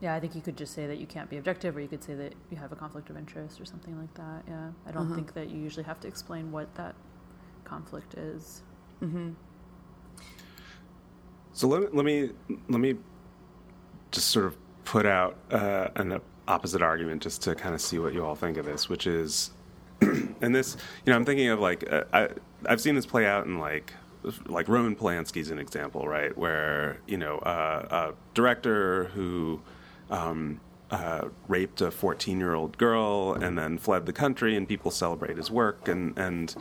yeah 0.00 0.14
i 0.14 0.20
think 0.20 0.36
you 0.36 0.40
could 0.40 0.56
just 0.56 0.72
say 0.74 0.86
that 0.86 0.98
you 0.98 1.06
can't 1.08 1.28
be 1.28 1.38
objective 1.38 1.76
or 1.76 1.80
you 1.80 1.88
could 1.88 2.04
say 2.04 2.14
that 2.14 2.32
you 2.52 2.56
have 2.56 2.70
a 2.70 2.76
conflict 2.76 3.10
of 3.10 3.16
interest 3.16 3.60
or 3.60 3.64
something 3.64 3.98
like 3.98 4.14
that 4.14 4.44
yeah 4.46 4.68
i 4.86 4.92
don't 4.92 5.06
Uh-huh. 5.06 5.14
think 5.16 5.34
that 5.34 5.50
you 5.50 5.58
usually 5.58 5.82
have 5.82 5.98
to 5.98 6.06
explain 6.06 6.52
what 6.52 6.72
that 6.76 6.94
conflict 7.64 8.14
is 8.14 8.62
Mm-hmm. 9.02 9.30
so 11.52 11.66
let, 11.66 11.92
let 11.94 12.04
me 12.04 12.30
let 12.68 12.78
me 12.80 12.94
just 14.12 14.28
sort 14.28 14.46
of 14.46 14.56
put 14.84 15.04
out 15.04 15.36
uh, 15.50 15.88
an 15.96 16.20
opposite 16.46 16.80
argument 16.80 17.20
just 17.20 17.42
to 17.42 17.56
kind 17.56 17.74
of 17.74 17.80
see 17.80 17.98
what 17.98 18.14
you 18.14 18.24
all 18.24 18.36
think 18.36 18.56
of 18.56 18.66
this 18.66 18.88
which 18.88 19.06
is 19.08 19.50
and 20.40 20.54
this 20.54 20.76
you 21.04 21.12
know 21.12 21.16
i'm 21.16 21.24
thinking 21.24 21.48
of 21.48 21.60
like 21.60 21.90
uh, 21.92 22.04
I, 22.12 22.28
i've 22.66 22.80
seen 22.80 22.94
this 22.94 23.06
play 23.06 23.26
out 23.26 23.46
in 23.46 23.58
like 23.58 23.92
like 24.46 24.68
roman 24.68 24.96
polanski's 24.96 25.50
an 25.50 25.58
example 25.58 26.06
right? 26.08 26.36
Where 26.36 26.98
you 27.06 27.16
know 27.16 27.38
uh, 27.38 27.86
a 27.90 28.34
director 28.34 29.04
who 29.14 29.60
um, 30.10 30.60
uh, 30.90 31.28
raped 31.46 31.80
a 31.80 31.90
14 31.90 32.38
year 32.38 32.54
old 32.54 32.78
girl 32.78 33.34
and 33.34 33.58
then 33.58 33.78
fled 33.78 34.06
the 34.06 34.12
country 34.12 34.56
and 34.56 34.66
people 34.68 34.90
celebrate 34.90 35.36
his 35.36 35.50
work 35.50 35.88
and 35.88 36.18
and 36.18 36.54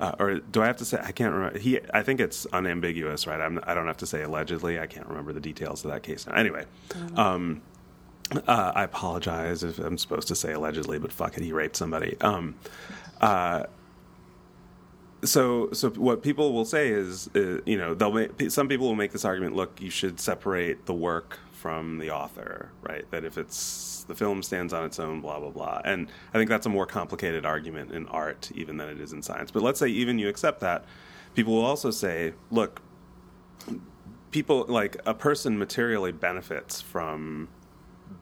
uh, 0.00 0.12
or 0.18 0.34
do 0.36 0.62
I 0.62 0.66
have 0.66 0.76
to 0.76 0.84
say 0.84 0.98
I 1.02 1.12
can't 1.12 1.34
remember 1.34 1.58
he 1.58 1.80
I 1.92 2.02
think 2.02 2.20
it's 2.20 2.46
unambiguous 2.52 3.26
right? 3.26 3.40
I'm, 3.40 3.60
I 3.64 3.74
don't 3.74 3.86
have 3.86 3.98
to 3.98 4.06
say 4.06 4.22
allegedly 4.22 4.78
I 4.78 4.86
can't 4.86 5.06
remember 5.06 5.32
the 5.32 5.40
details 5.40 5.84
of 5.84 5.90
that 5.90 6.02
case 6.02 6.26
now. 6.26 6.34
Anyway 6.34 6.64
um, 7.16 7.62
uh, 8.46 8.72
I 8.74 8.84
apologize 8.84 9.62
if 9.62 9.78
I'm 9.78 9.98
supposed 9.98 10.28
to 10.28 10.34
say 10.34 10.52
allegedly 10.52 10.98
but 10.98 11.12
fuck 11.12 11.36
it 11.36 11.42
he 11.42 11.52
raped 11.52 11.76
somebody. 11.76 12.16
Um, 12.20 12.54
uh, 13.20 13.64
so 15.22 15.70
so 15.72 15.90
what 15.90 16.22
people 16.22 16.52
will 16.52 16.64
say 16.64 16.88
is, 16.88 17.28
uh, 17.34 17.60
you 17.66 17.76
know 17.76 17.94
they'll 17.94 18.12
make, 18.12 18.50
some 18.50 18.68
people 18.68 18.86
will 18.86 18.94
make 18.94 19.12
this 19.12 19.24
argument 19.24 19.54
look 19.54 19.80
you 19.80 19.90
should 19.90 20.18
separate 20.18 20.86
the 20.86 20.94
work 20.94 21.38
from 21.52 21.98
the 21.98 22.10
author 22.10 22.70
right? 22.82 23.10
That 23.10 23.24
if 23.24 23.36
it's 23.36 24.04
the 24.08 24.14
film 24.14 24.42
stands 24.42 24.72
on 24.72 24.84
its 24.84 24.98
own 24.98 25.20
blah 25.20 25.38
blah 25.38 25.50
blah. 25.50 25.80
And 25.84 26.08
i 26.32 26.38
think 26.38 26.48
that's 26.48 26.66
a 26.66 26.70
more 26.70 26.86
complicated 26.86 27.44
argument 27.44 27.92
in 27.92 28.06
art 28.08 28.50
even 28.54 28.76
than 28.76 28.88
it 28.88 29.00
is 29.00 29.12
in 29.12 29.22
science. 29.22 29.50
But 29.50 29.62
let's 29.62 29.78
say 29.78 29.88
even 29.88 30.18
you 30.18 30.28
accept 30.28 30.60
that 30.60 30.84
people 31.34 31.54
will 31.54 31.64
also 31.64 31.90
say 31.90 32.32
look 32.50 32.80
people 34.30 34.64
like 34.68 34.96
a 35.06 35.14
person 35.14 35.58
materially 35.58 36.12
benefits 36.12 36.80
from 36.80 37.48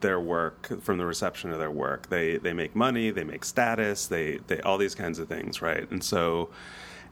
their 0.01 0.19
work 0.19 0.81
from 0.81 0.97
the 0.97 1.05
reception 1.05 1.51
of 1.51 1.59
their 1.59 1.71
work 1.71 2.09
they 2.09 2.37
they 2.37 2.53
make 2.53 2.75
money 2.75 3.11
they 3.11 3.23
make 3.23 3.43
status 3.43 4.07
they 4.07 4.37
they 4.47 4.59
all 4.61 4.77
these 4.77 4.95
kinds 4.95 5.19
of 5.19 5.27
things 5.27 5.61
right 5.61 5.89
and 5.91 6.03
so 6.03 6.49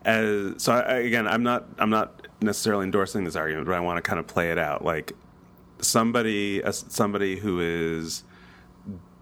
as 0.03 0.53
so 0.61 0.73
I, 0.73 0.97
again 0.99 1.27
i'm 1.27 1.43
not 1.43 1.65
i'm 1.79 1.89
not 1.89 2.27
necessarily 2.41 2.83
endorsing 2.85 3.23
this 3.23 3.35
argument, 3.35 3.65
but 3.65 3.75
I 3.75 3.79
want 3.79 3.97
to 3.97 4.01
kind 4.01 4.19
of 4.19 4.27
play 4.27 4.51
it 4.51 4.57
out. 4.57 4.83
Like 4.83 5.13
somebody, 5.79 6.61
somebody 6.71 7.37
who 7.37 7.59
is 7.59 8.23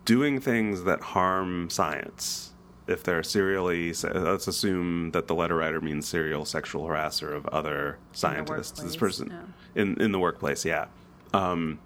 doing 0.06 0.39
things 0.39 0.84
that 0.84 1.01
harm 1.01 1.69
science. 1.69 2.51
If 2.88 3.04
they're 3.04 3.23
serially, 3.23 3.93
let's 4.04 4.47
assume 4.47 5.10
that 5.12 5.25
the 5.28 5.34
letter 5.34 5.56
writer 5.56 5.82
means 5.82 6.08
serial 6.08 6.45
sexual 6.45 6.86
harasser 6.86 7.36
of 7.36 7.47
other 7.47 7.97
scientists. 8.12 8.80
This 8.80 8.95
person 8.95 9.34
in 9.73 9.99
in 9.99 10.12
the 10.12 10.19
workplace, 10.19 10.63
yeah. 10.63 10.86
Um, 11.34 11.80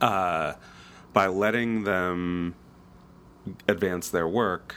uh, 0.00 0.54
by 1.16 1.28
letting 1.28 1.84
them 1.84 2.54
advance 3.66 4.10
their 4.10 4.28
work, 4.28 4.74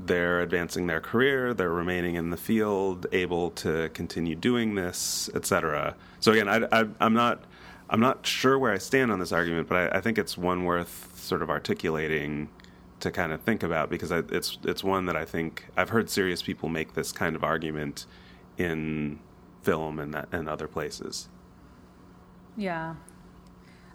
they're 0.00 0.40
advancing 0.40 0.88
their 0.88 1.00
career, 1.00 1.54
they're 1.54 1.70
remaining 1.70 2.16
in 2.16 2.30
the 2.30 2.36
field, 2.36 3.06
able 3.12 3.52
to 3.52 3.88
continue 3.90 4.34
doing 4.34 4.74
this, 4.74 5.30
etc. 5.36 5.94
So 6.18 6.32
again, 6.32 6.48
I, 6.48 6.88
I'm 6.98 7.14
not 7.14 7.44
I'm 7.88 8.00
not 8.00 8.26
sure 8.26 8.58
where 8.58 8.72
I 8.72 8.78
stand 8.78 9.12
on 9.12 9.20
this 9.20 9.30
argument, 9.30 9.68
but 9.68 9.94
I, 9.94 9.98
I 9.98 10.00
think 10.00 10.18
it's 10.18 10.36
one 10.36 10.64
worth 10.64 11.16
sort 11.16 11.42
of 11.42 11.48
articulating 11.48 12.48
to 12.98 13.12
kind 13.12 13.30
of 13.30 13.40
think 13.42 13.62
about 13.62 13.88
because 13.88 14.10
I, 14.10 14.24
it's 14.32 14.58
it's 14.64 14.82
one 14.82 15.06
that 15.06 15.14
I 15.14 15.24
think 15.24 15.66
I've 15.76 15.90
heard 15.90 16.10
serious 16.10 16.42
people 16.42 16.68
make 16.68 16.94
this 16.94 17.12
kind 17.12 17.36
of 17.36 17.44
argument 17.44 18.04
in 18.56 19.20
film 19.62 20.00
and 20.00 20.26
and 20.32 20.48
other 20.48 20.66
places. 20.66 21.28
Yeah. 22.56 22.96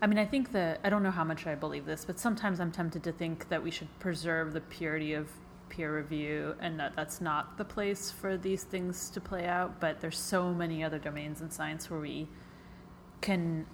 I 0.04 0.06
mean, 0.06 0.20
I 0.20 0.26
think 0.26 0.52
that 0.52 0.82
I 0.84 0.90
don't 0.90 1.02
know 1.02 1.12
how 1.12 1.24
much 1.24 1.48
I 1.48 1.56
believe 1.56 1.86
this, 1.86 2.04
but 2.04 2.20
sometimes 2.20 2.60
I'm 2.60 2.74
tempted 2.74 3.04
to 3.04 3.14
think 3.14 3.48
that 3.48 3.64
we 3.64 3.72
should 3.72 3.88
preserve 4.00 4.52
the 4.52 4.60
purity 4.60 5.14
of 5.14 5.30
peer 5.70 5.96
review 5.96 6.56
and 6.60 6.78
that 6.78 6.94
that's 6.94 7.22
not 7.22 7.58
the 7.58 7.64
place 7.64 8.12
for 8.12 8.36
these 8.36 8.66
things 8.66 9.10
to 9.12 9.22
play 9.22 9.46
out. 9.46 9.80
But 9.80 10.02
there's 10.02 10.20
so 10.20 10.54
many 10.54 10.84
other 10.84 11.00
domains 11.00 11.40
in 11.40 11.50
science 11.50 11.90
where 11.90 12.02
we 12.02 12.28
can 13.22 13.66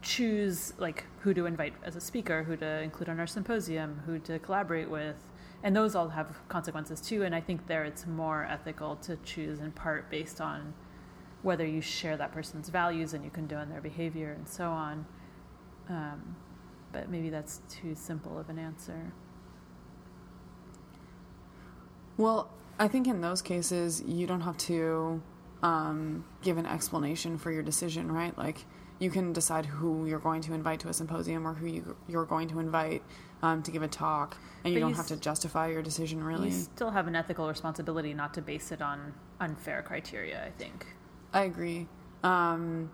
choose 0.00 0.72
like 0.78 1.04
who 1.20 1.34
to 1.34 1.44
invite 1.44 1.74
as 1.82 1.96
a 1.96 2.00
speaker, 2.00 2.44
who 2.44 2.56
to 2.56 2.80
include 2.80 3.10
on 3.10 3.20
our 3.20 3.26
symposium, 3.26 4.00
who 4.06 4.18
to 4.20 4.38
collaborate 4.38 4.88
with, 4.88 5.16
and 5.62 5.76
those 5.76 5.94
all 5.94 6.08
have 6.08 6.34
consequences 6.48 6.98
too. 6.98 7.24
And 7.24 7.34
I 7.34 7.42
think 7.42 7.66
there 7.66 7.84
it's 7.84 8.06
more 8.06 8.46
ethical 8.48 8.96
to 9.02 9.16
choose 9.16 9.60
in 9.60 9.72
part 9.72 10.10
based 10.10 10.40
on 10.40 10.72
whether 11.42 11.66
you 11.66 11.82
share 11.82 12.16
that 12.16 12.32
person's 12.32 12.70
values 12.70 13.12
and 13.12 13.22
you 13.22 13.28
condone 13.28 13.68
their 13.68 13.82
behavior 13.82 14.32
and 14.32 14.48
so 14.48 14.70
on. 14.70 15.04
Um, 15.88 16.36
but 16.92 17.08
maybe 17.10 17.30
that's 17.30 17.60
too 17.68 17.94
simple 17.94 18.38
of 18.38 18.48
an 18.48 18.58
answer. 18.58 19.12
Well, 22.16 22.50
I 22.78 22.88
think 22.88 23.06
in 23.06 23.20
those 23.20 23.42
cases, 23.42 24.02
you 24.06 24.26
don't 24.26 24.42
have 24.42 24.56
to 24.58 25.22
um, 25.62 26.24
give 26.42 26.58
an 26.58 26.66
explanation 26.66 27.38
for 27.38 27.50
your 27.50 27.62
decision, 27.62 28.12
right? 28.12 28.36
Like, 28.36 28.64
you 28.98 29.10
can 29.10 29.32
decide 29.32 29.66
who 29.66 30.06
you're 30.06 30.18
going 30.18 30.42
to 30.42 30.54
invite 30.54 30.80
to 30.80 30.88
a 30.88 30.92
symposium 30.92 31.46
or 31.46 31.54
who 31.54 31.66
you, 31.66 31.96
you're 32.08 32.24
going 32.24 32.48
to 32.48 32.60
invite 32.60 33.02
um, 33.42 33.62
to 33.62 33.70
give 33.70 33.82
a 33.82 33.88
talk, 33.88 34.36
and 34.62 34.72
you 34.72 34.78
But 34.78 34.84
don't 34.84 34.90
you 34.90 34.96
have 34.96 35.08
to 35.08 35.16
justify 35.16 35.68
your 35.68 35.82
decision, 35.82 36.22
really. 36.22 36.50
You 36.50 36.54
still 36.54 36.90
have 36.90 37.08
an 37.08 37.16
ethical 37.16 37.48
responsibility 37.48 38.14
not 38.14 38.34
to 38.34 38.42
base 38.42 38.70
it 38.70 38.80
on 38.80 39.12
unfair 39.40 39.82
criteria, 39.82 40.44
I 40.44 40.50
think. 40.50 40.86
I 41.32 41.44
agree. 41.44 41.88
Um, 42.22 42.90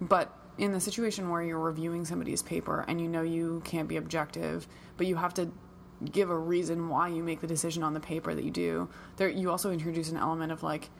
but 0.00 0.32
in 0.58 0.72
the 0.72 0.80
situation 0.80 1.30
where 1.30 1.42
you're 1.42 1.58
reviewing 1.58 2.04
somebody's 2.04 2.42
paper 2.42 2.84
and 2.86 3.00
you 3.00 3.08
know 3.08 3.22
you 3.22 3.60
can't 3.64 3.88
be 3.88 3.96
objective, 3.96 4.68
but 4.96 5.06
you 5.06 5.16
have 5.16 5.34
to 5.34 5.50
give 6.12 6.30
a 6.30 6.38
reason 6.38 6.88
why 6.88 7.08
you 7.08 7.22
make 7.22 7.40
the 7.40 7.46
decision 7.46 7.82
on 7.82 7.94
the 7.94 8.00
paper 8.00 8.34
that 8.34 8.44
you 8.44 8.50
do, 8.50 8.88
there 9.16 9.28
you 9.28 9.50
also 9.50 9.70
introduce 9.70 10.10
an 10.10 10.16
element 10.16 10.52
of 10.52 10.62
like 10.62 10.90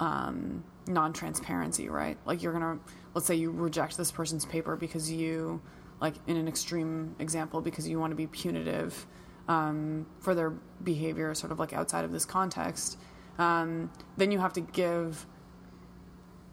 um, 0.00 0.64
non-transparency, 0.86 1.88
right? 1.88 2.18
Like 2.24 2.42
you're 2.42 2.52
gonna, 2.52 2.78
let's 3.14 3.26
say 3.26 3.34
you 3.34 3.50
reject 3.50 3.96
this 3.96 4.10
person's 4.10 4.44
paper 4.44 4.76
because 4.76 5.10
you, 5.10 5.60
like 6.00 6.14
in 6.26 6.36
an 6.36 6.48
extreme 6.48 7.14
example, 7.18 7.60
because 7.60 7.88
you 7.88 7.98
want 7.98 8.10
to 8.10 8.16
be 8.16 8.26
punitive 8.26 9.06
um, 9.48 10.06
for 10.20 10.34
their 10.34 10.50
behavior, 10.82 11.34
sort 11.34 11.52
of 11.52 11.58
like 11.58 11.72
outside 11.72 12.04
of 12.04 12.12
this 12.12 12.24
context. 12.24 12.98
Um, 13.38 13.90
then 14.16 14.30
you 14.30 14.38
have 14.38 14.52
to 14.54 14.60
give 14.60 15.26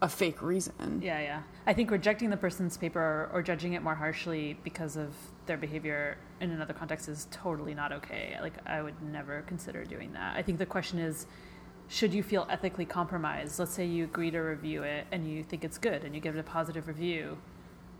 a 0.02 0.08
fake 0.08 0.40
reason. 0.42 1.00
Yeah, 1.02 1.20
yeah. 1.20 1.42
I 1.66 1.74
think 1.74 1.90
rejecting 1.90 2.30
the 2.30 2.36
person's 2.36 2.76
paper 2.76 3.00
or, 3.00 3.30
or 3.32 3.42
judging 3.42 3.74
it 3.74 3.82
more 3.82 3.94
harshly 3.94 4.56
because 4.64 4.96
of 4.96 5.14
their 5.46 5.58
behavior 5.58 6.16
in 6.40 6.50
another 6.50 6.72
context 6.72 7.08
is 7.08 7.28
totally 7.30 7.74
not 7.74 7.92
okay. 7.92 8.36
Like, 8.40 8.54
I 8.66 8.80
would 8.82 9.00
never 9.02 9.42
consider 9.42 9.84
doing 9.84 10.12
that. 10.14 10.36
I 10.36 10.42
think 10.42 10.58
the 10.58 10.66
question 10.66 10.98
is 10.98 11.26
should 11.88 12.14
you 12.14 12.22
feel 12.22 12.46
ethically 12.48 12.84
compromised? 12.84 13.58
Let's 13.58 13.72
say 13.72 13.84
you 13.84 14.04
agree 14.04 14.30
to 14.30 14.38
review 14.38 14.84
it 14.84 15.06
and 15.10 15.28
you 15.28 15.42
think 15.42 15.64
it's 15.64 15.76
good 15.76 16.04
and 16.04 16.14
you 16.14 16.20
give 16.20 16.36
it 16.36 16.38
a 16.38 16.44
positive 16.44 16.86
review. 16.86 17.36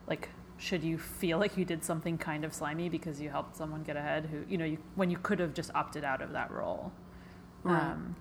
Like, 0.06 0.28
should 0.58 0.84
you 0.84 0.96
feel 0.96 1.38
like 1.38 1.56
you 1.56 1.64
did 1.64 1.82
something 1.82 2.16
kind 2.16 2.44
of 2.44 2.54
slimy 2.54 2.88
because 2.88 3.20
you 3.20 3.30
helped 3.30 3.56
someone 3.56 3.82
get 3.82 3.96
ahead 3.96 4.26
who, 4.26 4.44
you 4.48 4.58
know, 4.58 4.64
you, 4.64 4.78
when 4.94 5.10
you 5.10 5.18
could 5.18 5.40
have 5.40 5.54
just 5.54 5.72
opted 5.74 6.04
out 6.04 6.22
of 6.22 6.32
that 6.32 6.52
role? 6.52 6.92
Right. 7.64 7.82
Um, 7.82 8.14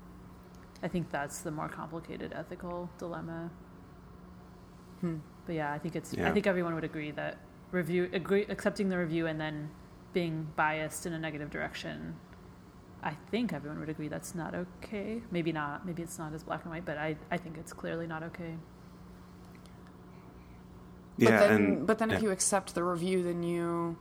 I 0.82 0.88
think 0.88 1.12
that's 1.12 1.40
the 1.40 1.52
more 1.52 1.70
complicated 1.70 2.34
ethical 2.36 2.90
dilemma. 2.98 3.52
Hmm. 5.02 5.18
But 5.46 5.56
yeah, 5.56 5.74
I 5.74 5.80
think 5.80 5.96
it's. 5.96 6.14
Yeah. 6.14 6.30
I 6.30 6.32
think 6.32 6.48
everyone 6.48 6.76
would 6.76 6.84
agree 6.84 7.12
that 7.12 7.38
review, 7.72 8.10
agree, 8.14 8.46
accepting 8.50 8.90
the 8.90 8.98
review, 8.98 9.28
and 9.28 9.40
then 9.40 9.70
being 10.14 10.48
biased 10.56 11.06
in 11.06 11.14
a 11.14 11.20
negative 11.20 11.50
direction. 11.50 12.16
I 13.02 13.16
think 13.32 13.54
everyone 13.54 13.80
would 13.80 13.90
agree 13.90 14.10
that's 14.10 14.36
not 14.36 14.54
okay. 14.54 15.22
Maybe 15.32 15.52
not. 15.52 15.86
Maybe 15.86 16.04
it's 16.04 16.20
not 16.20 16.34
as 16.34 16.44
black 16.44 16.64
and 16.64 16.72
white, 16.72 16.86
but 16.86 16.98
I, 16.98 17.16
I 17.32 17.38
think 17.38 17.58
it's 17.58 17.72
clearly 17.72 18.08
not 18.08 18.24
okay. 18.24 18.56
But 21.18 21.30
yeah, 21.30 21.40
then, 21.40 21.52
and 21.52 21.88
but 21.88 21.98
then 21.98 22.12
if 22.12 22.22
you 22.22 22.32
accept 22.32 22.76
the 22.76 22.84
review, 22.84 23.24
then 23.24 23.44
you. 23.44 23.98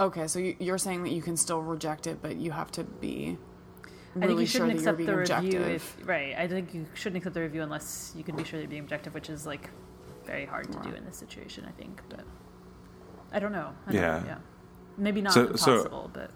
Okay, 0.00 0.26
so 0.26 0.38
you, 0.38 0.56
you're 0.58 0.78
saying 0.78 1.04
that 1.04 1.12
you 1.12 1.22
can 1.22 1.36
still 1.36 1.60
reject 1.60 2.06
it, 2.06 2.20
but 2.20 2.36
you 2.36 2.50
have 2.50 2.72
to 2.72 2.84
be 2.84 3.38
I 4.22 4.26
think 4.26 4.40
you 4.40 4.46
shouldn't 4.46 4.78
that 4.78 4.82
you're 4.82 4.90
accept 4.90 4.98
being 4.98 5.06
the 5.06 5.18
objective. 5.18 5.60
review 5.60 5.74
if 5.74 5.96
right. 6.04 6.34
I 6.36 6.48
think 6.48 6.74
you 6.74 6.86
shouldn't 6.94 7.18
accept 7.18 7.34
the 7.34 7.40
review 7.40 7.62
unless 7.62 8.12
you 8.16 8.22
can 8.22 8.36
be 8.36 8.44
sure 8.44 8.58
that 8.58 8.62
you're 8.62 8.70
being 8.70 8.82
objective, 8.82 9.14
which 9.14 9.28
is 9.28 9.46
like 9.46 9.70
very 10.24 10.46
hard 10.46 10.70
to 10.72 10.78
do 10.80 10.94
in 10.94 11.04
this 11.04 11.16
situation. 11.16 11.64
I 11.68 11.72
think, 11.72 12.00
but 12.08 12.20
I 13.32 13.38
don't 13.38 13.52
know. 13.52 13.70
I 13.86 13.92
don't 13.92 14.00
Yeah. 14.02 14.18
know, 14.20 14.26
yeah. 14.26 14.38
Maybe 14.96 15.20
not 15.22 15.32
So- 15.32 15.54
so- 15.56 15.72
impossible, 15.72 16.10
but 16.12 16.30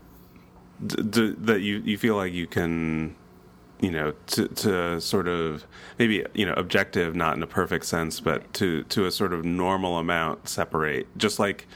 d- 0.87 1.03
d- 1.03 1.35
that 1.39 1.61
you 1.61 1.79
you 1.85 1.97
feel 1.99 2.17
like 2.17 2.33
you 2.33 2.47
can 2.47 3.15
you 3.81 3.91
know 3.93 4.13
to 4.27 4.49
to 4.49 5.01
sort 5.01 5.29
of 5.29 5.65
maybe 5.99 6.25
you 6.35 6.45
know 6.45 6.55
objective 6.55 7.15
not 7.15 7.37
in 7.37 7.43
a 7.43 7.47
perfect 7.47 7.85
sense 7.85 8.19
but 8.19 8.41
Right. 8.41 8.55
to 8.55 8.83
to 8.85 9.07
a 9.07 9.11
sort 9.13 9.33
of 9.33 9.45
normal 9.45 9.99
amount 9.99 10.49
separate 10.49 11.07
just 11.17 11.39
like 11.39 11.69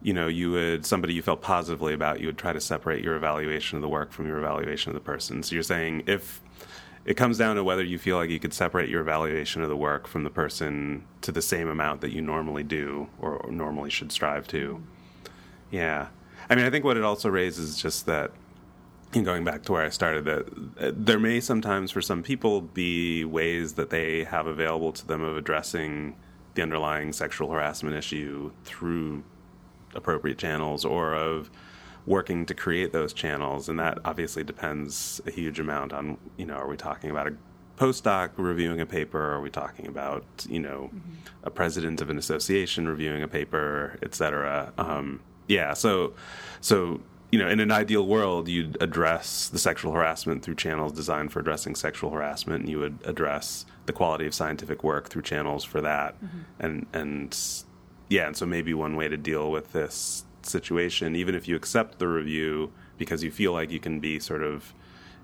you 0.00 0.12
know 0.12 0.28
you 0.28 0.52
would 0.52 0.86
somebody 0.86 1.14
you 1.14 1.22
felt 1.22 1.42
positively 1.42 1.92
about 1.92 2.20
you 2.20 2.26
would 2.26 2.38
try 2.38 2.52
to 2.52 2.60
separate 2.60 3.02
your 3.02 3.16
evaluation 3.16 3.74
of 3.76 3.82
the 3.82 3.88
work 3.88 4.12
from 4.12 4.28
your 4.28 4.38
evaluation 4.38 4.90
of 4.90 4.94
the 4.94 5.00
person 5.00 5.42
so 5.42 5.52
you're 5.54 5.62
saying 5.64 6.04
if 6.06 6.40
it 7.08 7.16
comes 7.16 7.38
down 7.38 7.56
to 7.56 7.64
whether 7.64 7.82
you 7.82 7.98
feel 7.98 8.18
like 8.18 8.28
you 8.28 8.38
could 8.38 8.52
separate 8.52 8.90
your 8.90 9.00
evaluation 9.00 9.62
of 9.62 9.70
the 9.70 9.76
work 9.76 10.06
from 10.06 10.24
the 10.24 10.30
person 10.30 11.02
to 11.22 11.32
the 11.32 11.40
same 11.40 11.66
amount 11.66 12.02
that 12.02 12.12
you 12.12 12.20
normally 12.20 12.62
do 12.62 13.08
or, 13.18 13.38
or 13.38 13.50
normally 13.50 13.88
should 13.88 14.12
strive 14.12 14.46
to. 14.46 14.82
Yeah. 15.70 16.08
I 16.50 16.54
mean 16.54 16.66
i 16.66 16.70
think 16.70 16.84
what 16.84 16.96
it 16.98 17.04
also 17.04 17.30
raises 17.30 17.70
is 17.70 17.82
just 17.82 18.04
that 18.06 18.30
and 19.14 19.24
going 19.24 19.42
back 19.42 19.62
to 19.62 19.72
where 19.72 19.86
I 19.86 19.88
started, 19.88 20.26
that 20.26 20.48
uh, 20.78 20.92
there 20.94 21.18
may 21.18 21.40
sometimes 21.40 21.90
for 21.90 22.02
some 22.02 22.22
people 22.22 22.60
be 22.60 23.24
ways 23.24 23.72
that 23.74 23.88
they 23.88 24.24
have 24.24 24.46
available 24.46 24.92
to 24.92 25.06
them 25.06 25.22
of 25.22 25.34
addressing 25.34 26.14
the 26.54 26.60
underlying 26.60 27.14
sexual 27.14 27.50
harassment 27.50 27.96
issue 27.96 28.52
through 28.64 29.24
appropriate 29.94 30.36
channels 30.36 30.84
or 30.84 31.14
of 31.14 31.50
working 32.08 32.46
to 32.46 32.54
create 32.54 32.90
those 32.92 33.12
channels. 33.12 33.68
And 33.68 33.78
that 33.78 33.98
obviously 34.04 34.42
depends 34.42 35.20
a 35.26 35.30
huge 35.30 35.60
amount 35.60 35.92
on, 35.92 36.16
you 36.38 36.46
know, 36.46 36.54
are 36.54 36.66
we 36.66 36.76
talking 36.76 37.10
about 37.10 37.26
a 37.28 37.34
postdoc 37.76 38.30
reviewing 38.36 38.80
a 38.80 38.86
paper? 38.86 39.22
Are 39.34 39.40
we 39.40 39.50
talking 39.50 39.86
about, 39.86 40.24
you 40.48 40.58
know, 40.58 40.90
a 41.44 41.50
president 41.50 42.00
of 42.00 42.10
an 42.10 42.18
association 42.18 42.88
reviewing 42.88 43.22
a 43.22 43.28
paper, 43.28 43.98
et 44.02 44.14
cetera? 44.14 44.72
Um, 44.78 45.20
yeah, 45.46 45.74
so, 45.74 46.14
so, 46.60 47.00
you 47.30 47.38
know, 47.38 47.48
in 47.48 47.60
an 47.60 47.70
ideal 47.70 48.06
world, 48.06 48.48
you'd 48.48 48.76
address 48.80 49.50
the 49.50 49.58
sexual 49.58 49.92
harassment 49.92 50.42
through 50.42 50.54
channels 50.54 50.92
designed 50.92 51.30
for 51.30 51.40
addressing 51.40 51.74
sexual 51.74 52.10
harassment, 52.10 52.62
and 52.62 52.70
you 52.70 52.78
would 52.78 52.98
address 53.04 53.66
the 53.84 53.92
quality 53.92 54.26
of 54.26 54.34
scientific 54.34 54.82
work 54.82 55.08
through 55.10 55.22
channels 55.22 55.62
for 55.62 55.80
that. 55.82 56.16
And 56.58 56.86
and 56.92 57.36
yeah, 58.08 58.26
and 58.28 58.36
so 58.36 58.46
maybe 58.46 58.72
one 58.72 58.96
way 58.96 59.08
to 59.08 59.18
deal 59.18 59.50
with 59.50 59.72
this 59.72 60.24
situation, 60.42 61.14
even 61.16 61.34
if 61.34 61.46
you 61.48 61.56
accept 61.56 61.98
the 61.98 62.08
review 62.08 62.72
because 62.96 63.22
you 63.22 63.30
feel 63.30 63.52
like 63.52 63.70
you 63.70 63.78
can 63.80 64.00
be 64.00 64.18
sort 64.18 64.42
of, 64.42 64.74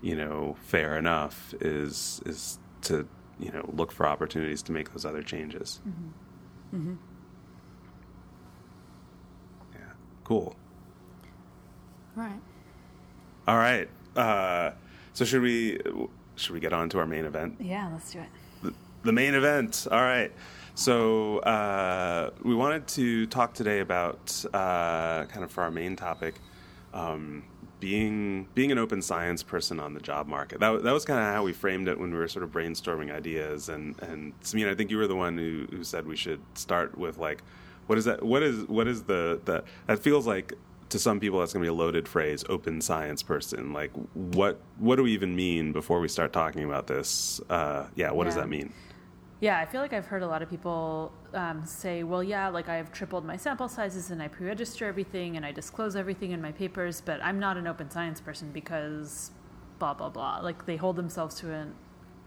you 0.02 0.14
know, 0.16 0.56
fair 0.62 0.96
enough, 0.96 1.54
is 1.60 2.20
is 2.26 2.58
to 2.82 3.06
you 3.40 3.50
know 3.50 3.68
look 3.72 3.90
for 3.92 4.06
opportunities 4.06 4.62
to 4.62 4.72
make 4.72 4.92
those 4.92 5.04
other 5.04 5.22
changes. 5.22 5.80
mm-hmm 6.74 6.94
Yeah, 9.74 9.80
cool. 10.24 10.56
Right. 12.16 12.40
All 13.48 13.56
right. 13.56 13.88
Uh, 14.16 14.70
so 15.12 15.24
should 15.24 15.42
we 15.42 15.80
should 16.36 16.52
we 16.52 16.60
get 16.60 16.72
on 16.72 16.88
to 16.90 16.98
our 16.98 17.06
main 17.06 17.24
event? 17.24 17.56
yeah, 17.60 17.88
let's 17.92 18.12
do 18.12 18.20
it. 18.20 18.74
the 19.02 19.12
main 19.12 19.34
event. 19.34 19.86
All 19.90 20.00
right. 20.02 20.32
So 20.74 21.38
uh, 21.38 22.30
we 22.42 22.54
wanted 22.54 22.88
to 22.88 23.26
talk 23.26 23.54
today 23.54 23.78
about 23.78 24.44
uh, 24.52 25.24
kind 25.26 25.44
of 25.44 25.50
for 25.50 25.62
our 25.62 25.70
main 25.70 25.94
topic, 25.94 26.34
um, 26.92 27.44
being 27.78 28.48
being 28.54 28.72
an 28.72 28.78
open 28.78 29.00
science 29.00 29.44
person 29.44 29.78
on 29.78 29.94
the 29.94 30.00
job 30.00 30.26
market. 30.26 30.58
That, 30.58 30.82
that 30.82 30.92
was 30.92 31.04
kind 31.04 31.20
of 31.20 31.26
how 31.26 31.44
we 31.44 31.52
framed 31.52 31.86
it 31.86 31.98
when 31.98 32.10
we 32.10 32.18
were 32.18 32.26
sort 32.26 32.42
of 32.42 32.50
brainstorming 32.50 33.12
ideas. 33.12 33.68
And 33.68 34.00
and 34.02 34.38
Simine, 34.40 34.68
I 34.68 34.74
think 34.74 34.90
you 34.90 34.96
were 34.96 35.06
the 35.06 35.16
one 35.16 35.38
who, 35.38 35.66
who 35.70 35.84
said 35.84 36.06
we 36.06 36.16
should 36.16 36.40
start 36.54 36.98
with 36.98 37.18
like, 37.18 37.42
what 37.86 37.96
is 37.96 38.04
that? 38.06 38.24
What 38.24 38.42
is 38.42 38.66
what 38.66 38.88
is 38.88 39.04
the 39.04 39.40
the 39.44 39.62
that 39.86 40.00
feels 40.00 40.26
like 40.26 40.54
to 40.88 40.98
some 40.98 41.20
people 41.20 41.38
that's 41.38 41.52
going 41.52 41.62
to 41.62 41.66
be 41.66 41.70
a 41.70 41.74
loaded 41.74 42.08
phrase 42.08 42.44
open 42.48 42.80
science 42.80 43.22
person 43.22 43.72
like 43.72 43.90
what 44.12 44.60
what 44.78 44.96
do 44.96 45.02
we 45.02 45.12
even 45.12 45.34
mean 45.34 45.72
before 45.72 45.98
we 45.98 46.06
start 46.06 46.32
talking 46.32 46.62
about 46.62 46.86
this 46.86 47.40
uh, 47.50 47.86
yeah 47.96 48.12
what 48.12 48.24
yeah. 48.24 48.28
does 48.28 48.34
that 48.36 48.48
mean 48.48 48.72
yeah 49.44 49.58
i 49.58 49.66
feel 49.66 49.82
like 49.82 49.92
i've 49.92 50.06
heard 50.06 50.22
a 50.22 50.26
lot 50.26 50.40
of 50.40 50.48
people 50.48 51.12
um, 51.34 51.64
say 51.66 52.02
well 52.02 52.24
yeah 52.24 52.48
like 52.48 52.68
i've 52.70 52.90
tripled 52.90 53.26
my 53.26 53.36
sample 53.36 53.68
sizes 53.68 54.10
and 54.10 54.22
i 54.22 54.26
pre-register 54.26 54.86
everything 54.86 55.36
and 55.36 55.44
i 55.44 55.52
disclose 55.52 55.96
everything 55.96 56.30
in 56.30 56.40
my 56.40 56.50
papers 56.50 57.02
but 57.04 57.22
i'm 57.22 57.38
not 57.38 57.58
an 57.58 57.66
open 57.66 57.90
science 57.90 58.22
person 58.22 58.50
because 58.52 59.32
blah 59.78 59.92
blah 59.92 60.08
blah 60.08 60.38
like 60.40 60.64
they 60.64 60.76
hold 60.76 60.96
themselves 60.96 61.34
to 61.34 61.52
an 61.52 61.74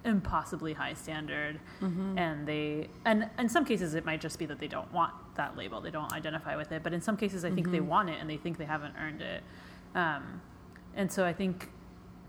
impossibly 0.05 0.73
high 0.73 0.93
standard 0.93 1.59
mm-hmm. 1.81 2.15
and 2.19 2.47
they 2.47 2.87
and 3.03 3.27
in 3.39 3.49
some 3.49 3.65
cases 3.65 3.95
it 3.95 4.05
might 4.05 4.21
just 4.21 4.37
be 4.37 4.45
that 4.45 4.59
they 4.59 4.67
don't 4.67 4.91
want 4.93 5.11
that 5.35 5.57
label 5.57 5.81
they 5.81 5.91
don't 5.91 6.13
identify 6.13 6.55
with 6.55 6.71
it 6.71 6.83
but 6.83 6.93
in 6.93 7.01
some 7.01 7.17
cases 7.17 7.43
i 7.43 7.49
think 7.49 7.65
mm-hmm. 7.65 7.71
they 7.71 7.79
want 7.79 8.09
it 8.11 8.17
and 8.21 8.29
they 8.29 8.37
think 8.37 8.59
they 8.59 8.65
haven't 8.65 8.93
earned 9.01 9.21
it 9.21 9.41
um, 9.95 10.39
and 10.95 11.11
so 11.11 11.25
i 11.25 11.33
think 11.33 11.71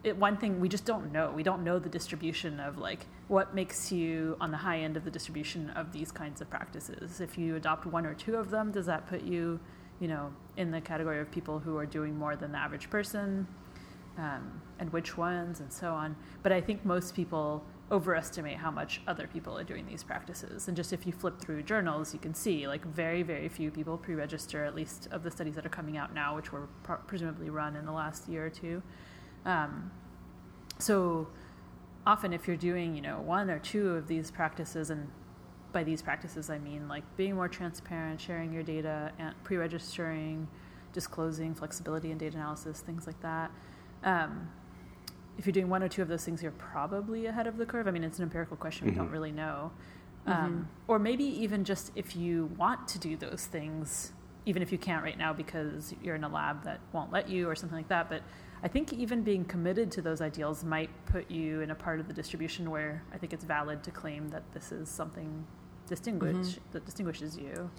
it, 0.05 0.17
one 0.17 0.37
thing 0.37 0.61
we 0.61 0.69
just 0.69 0.85
don't 0.85 1.13
know 1.13 1.33
we 1.35 1.43
don't 1.43 1.65
know 1.65 1.79
the 1.79 1.89
distribution 1.89 2.61
of 2.61 2.79
like 2.79 3.07
what 3.27 3.55
makes 3.55 3.91
you 3.91 4.37
on 4.41 4.51
the 4.51 4.57
high 4.57 4.79
end 4.79 4.97
of 4.97 5.05
the 5.05 5.11
distribution 5.11 5.71
of 5.71 5.93
these 5.93 6.13
kinds 6.13 6.41
of 6.41 6.49
practices 6.49 7.21
if 7.21 7.37
you 7.37 7.57
adopt 7.57 7.85
one 7.87 8.07
or 8.07 8.15
two 8.15 8.37
of 8.37 8.51
them 8.51 8.71
does 8.71 8.87
that 8.87 9.07
put 9.09 9.23
you 9.23 9.59
you 10.01 10.09
know 10.09 10.33
in 10.57 10.71
the 10.71 10.81
category 10.81 11.21
of 11.21 11.31
people 11.31 11.59
who 11.59 11.77
are 11.77 11.87
doing 11.87 12.17
more 12.17 12.37
than 12.37 12.53
the 12.53 12.59
average 12.59 12.89
person 12.91 13.47
um, 14.19 14.61
and 14.81 14.93
which 14.93 15.17
ones 15.17 15.61
and 15.61 15.73
so 15.73 15.93
on. 15.93 16.17
But 16.43 16.53
I 16.53 16.61
think 16.61 16.85
most 16.85 17.15
people 17.15 17.65
overestimate 17.91 18.59
how 18.59 18.71
much 18.71 19.01
other 19.07 19.27
people 19.27 19.57
are 19.57 19.65
doing 19.65 19.87
these 19.87 20.03
practices. 20.03 20.69
And 20.69 20.77
just 20.77 20.93
if 20.93 21.07
you 21.07 21.13
flip 21.13 21.41
through 21.41 21.63
journals, 21.63 22.13
you 22.13 22.21
can 22.21 22.35
see 22.35 22.69
like 22.69 22.85
very, 22.85 23.23
very 23.23 23.49
few 23.49 23.71
people 23.71 23.97
pre 23.97 24.15
register, 24.15 24.65
at 24.65 24.75
least 24.75 25.09
of 25.11 25.23
the 25.23 25.31
studies 25.31 25.55
that 25.55 25.65
are 25.65 25.71
coming 25.71 25.97
out 25.97 26.13
now, 26.13 26.37
which 26.37 26.53
were 26.53 26.69
presumably 27.07 27.49
run 27.49 27.77
in 27.77 27.87
the 27.87 27.93
last 27.93 28.29
year 28.29 28.45
or 28.45 28.51
two. 28.51 28.83
Um, 29.45 29.91
so 30.79 31.29
often, 32.07 32.33
if 32.33 32.47
you're 32.47 32.57
doing, 32.57 32.95
you 32.95 33.03
know, 33.03 33.21
one 33.21 33.51
or 33.51 33.59
two 33.59 33.91
of 33.91 34.07
these 34.09 34.31
practices, 34.31 34.91
and 34.91 35.09
by 35.73 35.85
these 35.85 36.03
practices, 36.03 36.51
I 36.51 36.59
mean 36.59 36.89
like 36.89 37.05
being 37.17 37.35
more 37.35 37.49
transparent, 37.49 38.21
sharing 38.21 38.53
your 38.53 38.63
data, 38.63 39.13
and 39.19 39.35
pre 39.45 39.57
registering, 39.57 40.49
disclosing 40.93 41.55
flexibility 41.55 42.11
in 42.11 42.19
data 42.19 42.37
analysis, 42.37 42.81
things 42.81 43.07
like 43.07 43.21
that 43.23 43.51
um, 44.05 44.49
if 45.37 45.47
you're 45.47 45.53
doing 45.53 45.69
one 45.69 45.83
or 45.83 45.89
two 45.89 46.03
of 46.03 46.09
those 46.09 46.25
things, 46.25 46.43
you're 46.43 46.53
probably 46.53 47.27
ahead 47.27 47.47
of 47.47 47.57
the 47.57 47.67
curve. 47.67 47.87
I 47.87 47.91
mean, 47.91 48.05
it's 48.05 48.19
an 48.19 48.25
empirical 48.25 48.57
question; 48.57 48.87
mm-hmm. 48.87 48.95
we 48.95 48.97
don't 48.97 49.07
mm-hmm. 49.07 49.13
really 49.13 49.33
know. 49.33 49.71
Um, 50.27 50.35
mm-hmm. 50.35 50.63
Or 50.89 50.99
maybe 50.99 51.25
even 51.25 51.65
just 51.65 51.93
if 51.95 52.17
you 52.17 52.51
want 52.57 52.89
to 52.89 52.99
do 52.99 53.17
those 53.17 53.47
things, 53.47 54.13
even 54.47 54.63
if 54.63 54.73
you 54.73 54.79
can't 54.79 55.03
right 55.03 55.17
now 55.17 55.33
because 55.33 55.95
you're 56.03 56.17
in 56.17 56.25
a 56.25 56.29
lab 56.29 56.65
that 56.65 56.81
won't 56.93 57.13
let 57.13 57.29
you 57.29 57.49
or 57.49 57.55
something 57.55 57.77
like 57.77 57.89
that. 57.89 58.09
But 58.09 58.23
I 58.63 58.69
think 58.69 58.93
even 58.93 59.23
being 59.23 59.45
committed 59.45 59.91
to 59.93 60.03
those 60.03 60.21
ideals 60.21 60.65
might 60.65 60.91
put 61.07 61.31
you 61.31 61.61
in 61.61 61.71
a 61.71 61.75
part 61.75 62.01
of 62.01 62.09
the 62.09 62.15
distribution 62.15 62.71
where 62.71 63.03
I 63.13 63.19
think 63.19 63.33
it's 63.33 63.45
valid 63.45 63.83
to 63.85 63.91
claim 63.91 64.29
that 64.31 64.43
this 64.53 64.73
is 64.73 64.89
something 64.89 65.47
distinguished 65.87 66.59
mm-hmm. 66.59 66.73
that 66.73 66.85
distinguishes 66.85 67.37
you. 67.37 67.71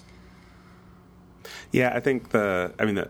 Yeah, 1.72 1.92
I 1.96 2.00
think 2.00 2.30
the 2.30 2.74
I 2.80 2.86
mean 2.86 2.96
the 2.96 3.10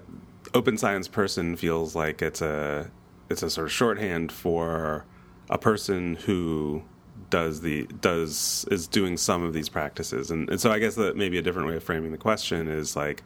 open 0.53 0.77
science 0.77 1.07
person 1.07 1.55
feels 1.55 1.95
like 1.95 2.21
it's 2.21 2.41
a 2.41 2.89
it's 3.29 3.43
a 3.43 3.49
sort 3.49 3.67
of 3.67 3.71
shorthand 3.71 4.31
for 4.31 5.05
a 5.49 5.57
person 5.57 6.15
who 6.15 6.83
does 7.29 7.61
the 7.61 7.85
does 8.01 8.65
is 8.71 8.87
doing 8.87 9.17
some 9.17 9.43
of 9.43 9.53
these 9.53 9.69
practices 9.69 10.31
and, 10.31 10.49
and 10.49 10.59
so 10.59 10.71
i 10.71 10.79
guess 10.79 10.95
that 10.95 11.15
maybe 11.15 11.37
a 11.37 11.41
different 11.41 11.67
way 11.67 11.75
of 11.75 11.83
framing 11.83 12.11
the 12.11 12.17
question 12.17 12.67
is 12.67 12.95
like 12.95 13.23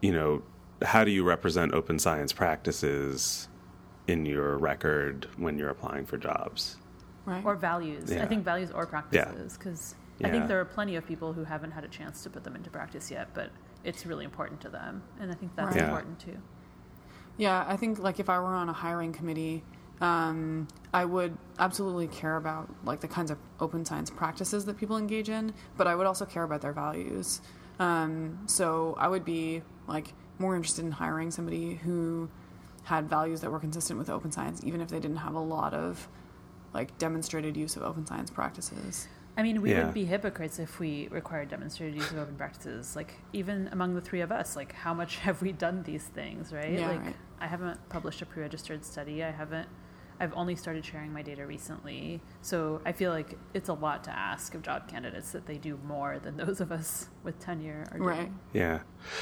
you 0.00 0.12
know 0.12 0.42
how 0.82 1.04
do 1.04 1.10
you 1.10 1.22
represent 1.22 1.74
open 1.74 1.98
science 1.98 2.32
practices 2.32 3.48
in 4.10 4.26
your 4.26 4.58
record 4.58 5.28
when 5.36 5.58
you're 5.58 5.70
applying 5.70 6.04
for 6.04 6.18
jobs 6.18 6.76
right 7.26 7.44
or 7.44 7.54
values 7.54 8.10
yeah. 8.10 8.22
i 8.22 8.26
think 8.26 8.44
values 8.44 8.70
or 8.70 8.86
practices 8.86 9.56
because 9.56 9.94
yeah. 10.18 10.28
i 10.28 10.30
think 10.30 10.48
there 10.48 10.60
are 10.60 10.64
plenty 10.64 10.96
of 10.96 11.06
people 11.06 11.32
who 11.32 11.44
haven't 11.44 11.70
had 11.70 11.84
a 11.84 11.88
chance 11.88 12.22
to 12.22 12.30
put 12.30 12.44
them 12.44 12.56
into 12.56 12.70
practice 12.70 13.10
yet 13.10 13.28
but 13.34 13.50
it's 13.84 14.04
really 14.06 14.24
important 14.24 14.60
to 14.60 14.68
them 14.68 15.02
and 15.20 15.30
i 15.30 15.34
think 15.34 15.54
that's 15.56 15.74
right. 15.76 15.84
important 15.84 16.18
too 16.18 16.36
yeah, 17.40 17.64
I 17.66 17.76
think 17.76 17.98
like 17.98 18.20
if 18.20 18.28
I 18.28 18.38
were 18.38 18.54
on 18.54 18.68
a 18.68 18.72
hiring 18.74 19.14
committee, 19.14 19.62
um, 20.02 20.68
I 20.92 21.06
would 21.06 21.36
absolutely 21.58 22.06
care 22.08 22.36
about 22.36 22.68
like 22.84 23.00
the 23.00 23.08
kinds 23.08 23.30
of 23.30 23.38
open 23.60 23.82
science 23.86 24.10
practices 24.10 24.66
that 24.66 24.76
people 24.76 24.98
engage 24.98 25.30
in, 25.30 25.54
but 25.78 25.86
I 25.86 25.94
would 25.94 26.06
also 26.06 26.26
care 26.26 26.42
about 26.42 26.60
their 26.60 26.74
values. 26.74 27.40
Um, 27.78 28.40
so 28.44 28.94
I 28.98 29.08
would 29.08 29.24
be 29.24 29.62
like 29.88 30.12
more 30.38 30.54
interested 30.54 30.84
in 30.84 30.90
hiring 30.90 31.30
somebody 31.30 31.76
who 31.76 32.28
had 32.90 33.08
values 33.08 33.40
that 33.40 33.50
were 33.50 33.60
consistent 33.60 34.00
with 34.00 34.10
open 34.10 34.32
science, 34.32 34.60
even 34.64 34.80
if 34.80 34.88
they 34.88 34.98
didn't 34.98 35.18
have 35.18 35.34
a 35.34 35.40
lot 35.40 35.72
of 35.72 36.08
like 36.74 36.98
demonstrated 36.98 37.56
use 37.56 37.76
of 37.76 37.82
open 37.82 38.04
science 38.04 38.30
practices. 38.30 39.06
I 39.36 39.44
mean, 39.44 39.62
we 39.62 39.70
yeah. 39.70 39.84
would 39.84 39.94
be 39.94 40.04
hypocrites 40.04 40.58
if 40.58 40.80
we 40.80 41.06
required 41.08 41.48
demonstrated 41.48 41.94
use 41.94 42.10
of 42.10 42.18
open 42.18 42.34
practices. 42.34 42.96
Like, 42.96 43.14
even 43.32 43.68
among 43.70 43.94
the 43.94 44.00
three 44.00 44.22
of 44.22 44.32
us, 44.32 44.56
like, 44.56 44.72
how 44.72 44.92
much 44.92 45.16
have 45.26 45.40
we 45.40 45.52
done 45.52 45.84
these 45.84 46.02
things, 46.02 46.52
right? 46.52 46.72
Yeah, 46.72 46.88
like, 46.88 47.04
right. 47.04 47.16
I 47.40 47.46
haven't 47.46 47.78
published 47.88 48.22
a 48.22 48.26
pre-registered 48.26 48.84
study. 48.84 49.22
I 49.22 49.30
haven't. 49.30 49.68
I've 50.18 50.34
only 50.34 50.56
started 50.56 50.84
sharing 50.84 51.12
my 51.12 51.22
data 51.22 51.46
recently, 51.46 52.20
so 52.42 52.82
I 52.84 52.92
feel 52.92 53.12
like 53.12 53.38
it's 53.54 53.70
a 53.70 53.72
lot 53.72 54.04
to 54.04 54.10
ask 54.10 54.54
of 54.54 54.62
job 54.62 54.86
candidates 54.86 55.30
that 55.32 55.46
they 55.46 55.56
do 55.56 55.78
more 55.86 56.18
than 56.18 56.36
those 56.44 56.60
of 56.60 56.72
us 56.72 57.08
with 57.22 57.38
tenure 57.38 57.84
are 57.92 57.98
doing. 57.98 58.08
Right. 58.08 58.32
Yeah. 58.52 58.80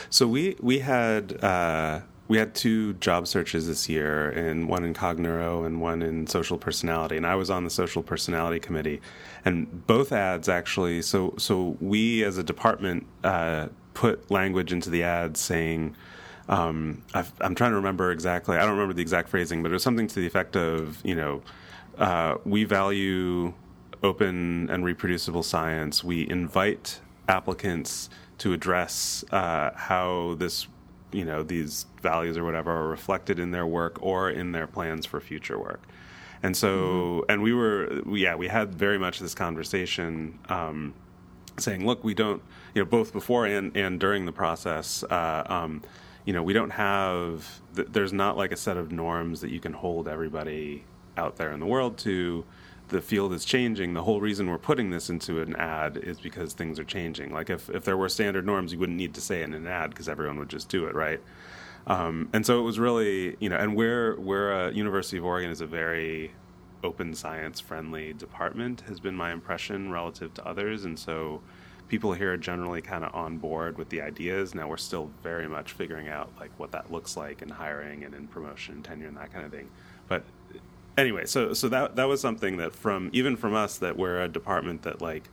So 0.08 0.26
we 0.26 0.56
we 0.60 0.78
had. 0.78 1.44
Uh, 1.44 2.00
we 2.28 2.36
had 2.36 2.54
two 2.54 2.92
job 2.94 3.26
searches 3.26 3.66
this 3.66 3.88
year, 3.88 4.28
and 4.30 4.68
one 4.68 4.84
in 4.84 4.92
Cogneuro 4.92 5.64
and 5.64 5.80
one 5.80 6.02
in 6.02 6.26
social 6.26 6.58
personality. 6.58 7.16
And 7.16 7.26
I 7.26 7.34
was 7.34 7.48
on 7.50 7.64
the 7.64 7.70
social 7.70 8.02
personality 8.02 8.60
committee, 8.60 9.00
and 9.44 9.86
both 9.86 10.12
ads 10.12 10.48
actually. 10.48 11.02
So 11.02 11.34
so 11.38 11.76
we 11.80 12.22
as 12.24 12.36
a 12.36 12.42
department 12.42 13.06
uh, 13.24 13.68
put 13.94 14.30
language 14.30 14.72
into 14.72 14.90
the 14.90 15.02
ads 15.02 15.40
saying. 15.40 15.96
Um, 16.50 17.02
i 17.12 17.26
am 17.42 17.54
trying 17.54 17.72
to 17.72 17.76
remember 17.76 18.10
exactly. 18.10 18.56
I 18.56 18.60
don't 18.60 18.70
remember 18.70 18.94
the 18.94 19.02
exact 19.02 19.28
phrasing, 19.28 19.62
but 19.62 19.70
it 19.70 19.74
was 19.74 19.82
something 19.82 20.06
to 20.06 20.14
the 20.18 20.26
effect 20.26 20.56
of, 20.56 20.98
you 21.04 21.14
know, 21.14 21.42
uh, 21.98 22.36
we 22.46 22.64
value 22.64 23.52
open 24.02 24.70
and 24.70 24.82
reproducible 24.82 25.42
science. 25.42 26.02
We 26.02 26.26
invite 26.30 27.00
applicants 27.28 28.08
to 28.38 28.54
address 28.54 29.24
uh, 29.30 29.72
how 29.74 30.36
this 30.38 30.68
you 31.12 31.24
know 31.24 31.42
these 31.42 31.86
values 32.02 32.36
or 32.36 32.44
whatever 32.44 32.70
are 32.70 32.88
reflected 32.88 33.38
in 33.38 33.50
their 33.50 33.66
work 33.66 33.98
or 34.02 34.30
in 34.30 34.52
their 34.52 34.66
plans 34.66 35.06
for 35.06 35.20
future 35.20 35.58
work 35.58 35.82
and 36.42 36.56
so 36.56 36.68
mm-hmm. 36.68 37.30
and 37.30 37.42
we 37.42 37.52
were 37.52 38.02
yeah 38.10 38.34
we 38.34 38.48
had 38.48 38.74
very 38.74 38.98
much 38.98 39.18
this 39.18 39.34
conversation 39.34 40.38
um, 40.48 40.94
saying 41.58 41.86
look 41.86 42.04
we 42.04 42.14
don't 42.14 42.42
you 42.74 42.82
know 42.82 42.86
both 42.86 43.12
before 43.12 43.46
and 43.46 43.76
and 43.76 44.00
during 44.00 44.26
the 44.26 44.32
process 44.32 45.02
uh, 45.04 45.44
um, 45.46 45.82
you 46.24 46.32
know 46.32 46.42
we 46.42 46.52
don't 46.52 46.70
have 46.70 47.60
there's 47.72 48.12
not 48.12 48.36
like 48.36 48.52
a 48.52 48.56
set 48.56 48.76
of 48.76 48.92
norms 48.92 49.40
that 49.40 49.50
you 49.50 49.60
can 49.60 49.72
hold 49.72 50.08
everybody 50.08 50.84
out 51.16 51.36
there 51.36 51.52
in 51.52 51.60
the 51.60 51.66
world 51.66 51.96
to 51.98 52.44
the 52.88 53.00
field 53.00 53.32
is 53.32 53.44
changing. 53.44 53.94
The 53.94 54.02
whole 54.02 54.20
reason 54.20 54.48
we're 54.48 54.58
putting 54.58 54.90
this 54.90 55.10
into 55.10 55.40
an 55.40 55.54
ad 55.56 55.96
is 55.96 56.18
because 56.18 56.52
things 56.52 56.78
are 56.78 56.84
changing. 56.84 57.32
Like 57.32 57.50
if, 57.50 57.68
if 57.70 57.84
there 57.84 57.96
were 57.96 58.08
standard 58.08 58.46
norms, 58.46 58.72
you 58.72 58.78
wouldn't 58.78 58.98
need 58.98 59.14
to 59.14 59.20
say 59.20 59.42
in 59.42 59.54
an 59.54 59.66
ad 59.66 59.90
because 59.90 60.08
everyone 60.08 60.38
would 60.38 60.48
just 60.48 60.68
do 60.68 60.86
it, 60.86 60.94
right? 60.94 61.20
Um, 61.86 62.28
and 62.32 62.44
so 62.44 62.60
it 62.60 62.62
was 62.62 62.78
really, 62.78 63.36
you 63.40 63.48
know, 63.48 63.56
and 63.56 63.74
we're 63.74 64.18
we're 64.20 64.52
a 64.52 64.72
University 64.72 65.16
of 65.16 65.24
Oregon 65.24 65.50
is 65.50 65.60
a 65.60 65.66
very 65.66 66.32
open 66.84 67.14
science 67.14 67.58
friendly 67.58 68.12
department 68.12 68.82
has 68.82 69.00
been 69.00 69.14
my 69.14 69.32
impression 69.32 69.90
relative 69.90 70.32
to 70.34 70.46
others, 70.46 70.84
and 70.84 70.98
so 70.98 71.40
people 71.88 72.12
here 72.12 72.34
are 72.34 72.36
generally 72.36 72.82
kind 72.82 73.04
of 73.04 73.14
on 73.14 73.38
board 73.38 73.78
with 73.78 73.88
the 73.88 74.02
ideas. 74.02 74.54
Now 74.54 74.68
we're 74.68 74.76
still 74.76 75.10
very 75.22 75.48
much 75.48 75.72
figuring 75.72 76.08
out 76.08 76.30
like 76.38 76.50
what 76.58 76.70
that 76.72 76.92
looks 76.92 77.16
like 77.16 77.40
in 77.40 77.48
hiring 77.48 78.04
and 78.04 78.14
in 78.14 78.28
promotion 78.28 78.82
tenure 78.82 79.08
and 79.08 79.16
that 79.16 79.32
kind 79.32 79.46
of 79.46 79.50
thing. 79.50 79.70
But 80.08 80.24
anyway, 80.98 81.24
so 81.24 81.54
so 81.54 81.68
that 81.68 81.96
that 81.96 82.08
was 82.08 82.20
something 82.20 82.58
that 82.58 82.74
from 82.74 83.08
even 83.12 83.36
from 83.36 83.54
us 83.54 83.78
that 83.78 83.96
we're 83.96 84.20
a 84.20 84.28
department 84.28 84.82
that 84.82 85.00
like 85.00 85.30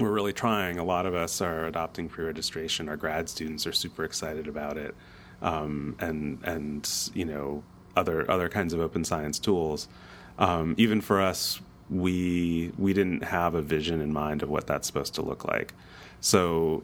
we're 0.00 0.10
really 0.10 0.32
trying. 0.32 0.78
A 0.78 0.84
lot 0.84 1.06
of 1.06 1.14
us 1.14 1.40
are 1.40 1.66
adopting 1.66 2.08
pre-registration. 2.08 2.88
Our 2.88 2.96
grad 2.96 3.28
students 3.28 3.66
are 3.66 3.72
super 3.72 4.02
excited 4.02 4.48
about 4.48 4.76
it, 4.76 4.94
um, 5.42 5.94
and 6.00 6.40
and 6.42 6.90
you 7.14 7.24
know 7.24 7.62
other 7.96 8.28
other 8.30 8.48
kinds 8.48 8.72
of 8.72 8.80
open 8.80 9.04
science 9.04 9.38
tools. 9.38 9.86
Um, 10.38 10.74
even 10.78 11.00
for 11.00 11.20
us, 11.20 11.60
we 11.90 12.72
we 12.78 12.92
didn't 12.92 13.24
have 13.24 13.54
a 13.54 13.62
vision 13.62 14.00
in 14.00 14.12
mind 14.12 14.42
of 14.42 14.48
what 14.48 14.66
that's 14.66 14.86
supposed 14.86 15.14
to 15.14 15.22
look 15.22 15.44
like. 15.44 15.74
So, 16.24 16.82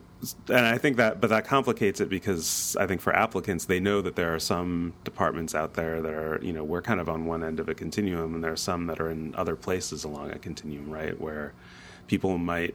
and 0.48 0.66
I 0.66 0.76
think 0.76 0.98
that, 0.98 1.18
but 1.18 1.30
that 1.30 1.46
complicates 1.46 1.98
it 2.02 2.10
because 2.10 2.76
I 2.78 2.86
think 2.86 3.00
for 3.00 3.16
applicants, 3.16 3.64
they 3.64 3.80
know 3.80 4.02
that 4.02 4.14
there 4.14 4.34
are 4.34 4.38
some 4.38 4.92
departments 5.02 5.54
out 5.54 5.72
there 5.72 6.02
that 6.02 6.12
are, 6.12 6.38
you 6.42 6.52
know, 6.52 6.62
we're 6.62 6.82
kind 6.82 7.00
of 7.00 7.08
on 7.08 7.24
one 7.24 7.42
end 7.42 7.58
of 7.58 7.66
a 7.66 7.74
continuum, 7.74 8.34
and 8.34 8.44
there 8.44 8.52
are 8.52 8.56
some 8.56 8.86
that 8.88 9.00
are 9.00 9.08
in 9.08 9.34
other 9.36 9.56
places 9.56 10.04
along 10.04 10.30
a 10.32 10.38
continuum, 10.38 10.90
right? 10.90 11.18
Where 11.18 11.54
people 12.06 12.36
might, 12.36 12.74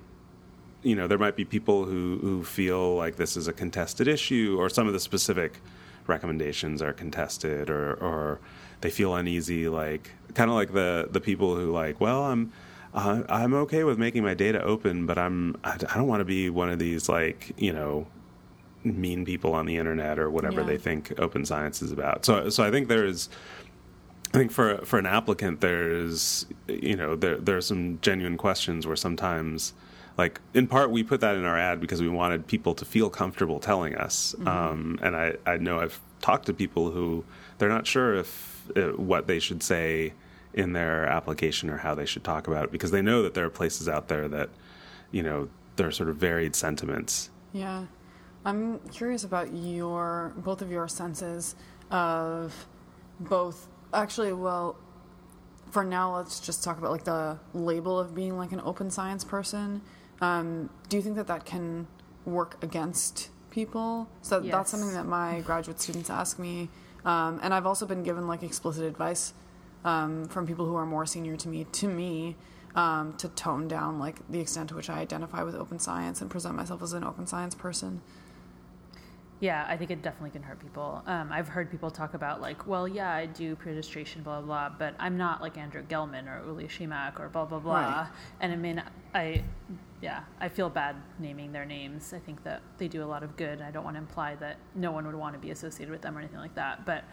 you 0.81 0.95
know, 0.95 1.05
there 1.05 1.19
might 1.19 1.35
be 1.35 1.45
people 1.45 1.85
who 1.85 2.17
who 2.19 2.43
feel 2.43 2.95
like 2.95 3.17
this 3.17 3.37
is 3.37 3.47
a 3.47 3.53
contested 3.53 4.07
issue, 4.07 4.57
or 4.59 4.67
some 4.67 4.87
of 4.87 4.93
the 4.93 4.99
specific 4.99 5.61
recommendations 6.07 6.81
are 6.81 6.93
contested, 6.93 7.69
or 7.69 7.93
or 7.95 8.39
they 8.81 8.89
feel 8.89 9.15
uneasy, 9.15 9.67
like 9.69 10.11
kind 10.33 10.49
of 10.49 10.55
like 10.55 10.73
the 10.73 11.07
the 11.11 11.21
people 11.21 11.55
who 11.55 11.71
like, 11.71 11.99
well, 12.01 12.23
I'm 12.23 12.51
uh, 12.93 13.23
I'm 13.29 13.53
okay 13.53 13.83
with 13.83 13.97
making 13.97 14.23
my 14.23 14.33
data 14.33 14.61
open, 14.63 15.05
but 15.05 15.17
I'm 15.17 15.55
I, 15.63 15.73
I 15.73 15.95
don't 15.97 16.07
want 16.07 16.21
to 16.21 16.25
be 16.25 16.49
one 16.49 16.69
of 16.69 16.79
these 16.79 17.09
like 17.09 17.51
you 17.57 17.73
know 17.73 18.07
mean 18.83 19.25
people 19.25 19.53
on 19.53 19.65
the 19.65 19.77
internet 19.77 20.19
or 20.19 20.29
whatever 20.29 20.61
Yeah. 20.61 20.67
they 20.67 20.77
think 20.77 21.19
open 21.19 21.43
science 21.45 21.81
is 21.81 21.91
about. 21.91 22.23
So 22.25 22.49
so 22.49 22.63
I 22.63 22.69
think 22.71 22.87
there's 22.87 23.29
I 24.33 24.37
think 24.37 24.51
for 24.51 24.77
for 24.85 24.99
an 24.99 25.05
applicant 25.07 25.61
there's 25.61 26.45
you 26.67 26.95
know 26.95 27.15
there 27.15 27.37
there 27.37 27.57
are 27.57 27.61
some 27.61 27.99
genuine 28.01 28.37
questions 28.37 28.85
where 28.85 28.95
sometimes 28.95 29.73
like 30.17 30.39
in 30.53 30.67
part 30.67 30.91
we 30.91 31.03
put 31.03 31.21
that 31.21 31.35
in 31.35 31.45
our 31.45 31.57
ad 31.57 31.79
because 31.81 32.01
we 32.01 32.09
wanted 32.09 32.47
people 32.47 32.73
to 32.75 32.85
feel 32.85 33.09
comfortable 33.09 33.59
telling 33.59 33.95
us 33.95 34.35
um, 34.45 34.99
and 35.01 35.15
I, 35.15 35.35
I 35.45 35.57
know 35.57 35.79
I've 35.79 35.99
talked 36.21 36.45
to 36.47 36.53
people 36.53 36.91
who 36.91 37.23
they're 37.57 37.69
not 37.69 37.87
sure 37.87 38.15
if 38.15 38.69
uh, 38.75 38.89
what 38.91 39.27
they 39.27 39.39
should 39.39 39.61
say 39.61 40.13
in 40.53 40.73
their 40.73 41.05
application 41.05 41.69
or 41.69 41.77
how 41.77 41.93
they 41.93 42.05
should 42.05 42.23
talk 42.23 42.47
about 42.47 42.65
it 42.65 42.71
because 42.71 42.91
they 42.91 43.01
know 43.01 43.21
that 43.21 43.33
there 43.33 43.45
are 43.45 43.49
places 43.49 43.89
out 43.89 44.07
there 44.07 44.27
that 44.27 44.49
you 45.11 45.21
know 45.21 45.49
there 45.75 45.87
are 45.87 45.91
sort 45.91 46.09
of 46.09 46.15
varied 46.15 46.55
sentiments 46.55 47.29
Yeah. 47.53 47.85
I'm 48.45 48.77
curious 48.91 49.23
about 49.23 49.55
your 49.55 50.31
both 50.37 50.61
of 50.61 50.69
your 50.69 50.87
senses 50.87 51.55
of 51.89 52.67
both 53.19 53.67
actually 53.91 54.33
well 54.33 54.75
for 55.71 55.83
now 55.83 56.15
let's 56.15 56.39
just 56.39 56.63
talk 56.63 56.77
about 56.77 56.91
like 56.91 57.05
the 57.05 57.39
label 57.53 57.99
of 57.99 58.13
being 58.13 58.37
like 58.37 58.51
an 58.51 58.61
open 58.63 58.89
science 58.91 59.23
person. 59.23 59.81
Um, 60.21 60.69
do 60.89 60.97
you 60.97 61.03
think 61.03 61.15
that 61.15 61.27
that 61.27 61.45
can 61.45 61.87
work 62.25 62.57
against 62.63 63.29
people? 63.51 64.07
So 64.21 64.39
Yes. 64.41 64.51
that's 64.51 64.71
something 64.71 64.93
that 64.93 65.05
my 65.05 65.41
graduate 65.41 65.79
students 65.79 66.09
ask 66.09 66.39
me. 66.39 66.69
Um, 67.03 67.39
and 67.43 67.53
I've 67.53 67.65
also 67.65 67.85
been 67.85 68.03
given 68.03 68.27
like 68.27 68.41
explicit 68.43 68.83
advice 68.83 69.33
um, 69.83 70.25
from 70.27 70.47
people 70.47 70.65
who 70.65 70.75
are 70.75 70.85
more 70.85 71.05
senior 71.05 71.37
to 71.37 71.47
me 71.47 71.65
to 71.65 71.87
me 71.87 72.35
um, 72.75 73.13
to 73.17 73.29
tone 73.29 73.67
down 73.67 73.99
like 73.99 74.17
the 74.29 74.39
extent 74.39 74.69
to 74.69 74.75
which 74.75 74.89
I 74.89 74.99
identify 74.99 75.43
with 75.43 75.55
open 75.55 75.79
science 75.79 76.21
and 76.21 76.29
present 76.29 76.55
myself 76.55 76.81
as 76.81 76.93
an 76.93 77.03
open 77.03 77.27
science 77.27 77.55
person. 77.55 78.01
Yeah, 79.45 79.65
I 79.67 79.77
think 79.77 79.91
it 79.91 80.01
definitely 80.01 80.31
can 80.31 80.41
hurt 80.41 80.59
people. 80.59 81.03
Um, 81.05 81.27
I've 81.31 81.47
heard 81.47 81.69
people 81.69 81.91
talk 81.91 82.15
about 82.15 82.41
like, 82.41 82.65
well, 82.65 82.87
yeah, 82.87 83.11
I 83.13 83.27
do 83.27 83.55
pre-registration, 83.55 84.23
blah 84.23 84.41
blah, 84.41 84.69
blah, 84.69 84.77
but 84.79 84.95
I'm 84.97 85.17
not 85.17 85.39
like 85.45 85.55
Andrew 85.57 85.83
Gelman 85.83 86.25
or 86.27 86.43
Uli 86.47 86.67
Schimmack 86.67 87.19
or 87.19 87.29
blah 87.29 87.45
blah 87.45 87.59
blah. 87.59 87.73
Right. 87.73 88.07
And 88.41 88.51
I 88.51 88.55
mean, 88.55 88.81
I, 89.13 89.43
yeah, 90.01 90.21
I 90.39 90.49
feel 90.49 90.69
bad 90.69 90.95
naming 91.19 91.51
their 91.51 91.65
names. 91.65 92.11
I 92.11 92.19
think 92.19 92.43
that 92.43 92.61
they 92.79 92.87
do 92.87 93.03
a 93.03 93.09
lot 93.13 93.21
of 93.21 93.37
good. 93.37 93.61
I 93.61 93.69
don't 93.69 93.83
want 93.83 93.97
to 93.97 94.01
imply 94.01 94.33
that 94.35 94.57
no 94.73 94.91
one 94.91 95.05
would 95.05 95.15
want 95.23 95.33
to 95.35 95.39
be 95.39 95.51
associated 95.51 95.91
with 95.91 96.01
them 96.01 96.15
or 96.15 96.19
anything 96.19 96.39
like 96.39 96.55
that. 96.55 96.85
But 96.85 97.03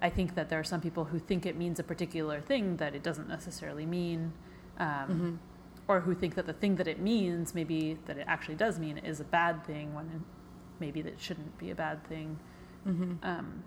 I 0.00 0.08
think 0.08 0.34
that 0.34 0.48
there 0.48 0.58
are 0.58 0.64
some 0.64 0.80
people 0.80 1.04
who 1.04 1.18
think 1.18 1.44
it 1.44 1.56
means 1.56 1.78
a 1.78 1.84
particular 1.84 2.40
thing 2.40 2.78
that 2.78 2.94
it 2.94 3.02
doesn't 3.02 3.28
necessarily 3.28 3.86
mean. 3.86 4.32
Um, 4.78 5.40
Or 5.88 6.00
who 6.00 6.14
think 6.14 6.36
that 6.36 6.46
the 6.46 6.52
thing 6.52 6.76
that 6.76 6.86
it 6.86 7.00
means, 7.00 7.54
maybe 7.54 7.98
that 8.06 8.16
it 8.16 8.24
actually 8.28 8.54
does 8.54 8.78
mean, 8.78 8.98
is 8.98 9.20
a 9.20 9.24
bad 9.24 9.64
thing 9.66 9.92
when 9.94 10.24
maybe 10.80 11.02
that 11.02 11.20
shouldn't 11.20 11.58
be 11.58 11.70
a 11.70 11.74
bad 11.74 12.04
thing. 12.04 12.38
Um, 13.22 13.62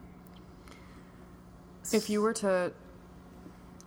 If 1.93 2.09
you 2.09 2.21
were 2.21 2.33
to 2.33 2.73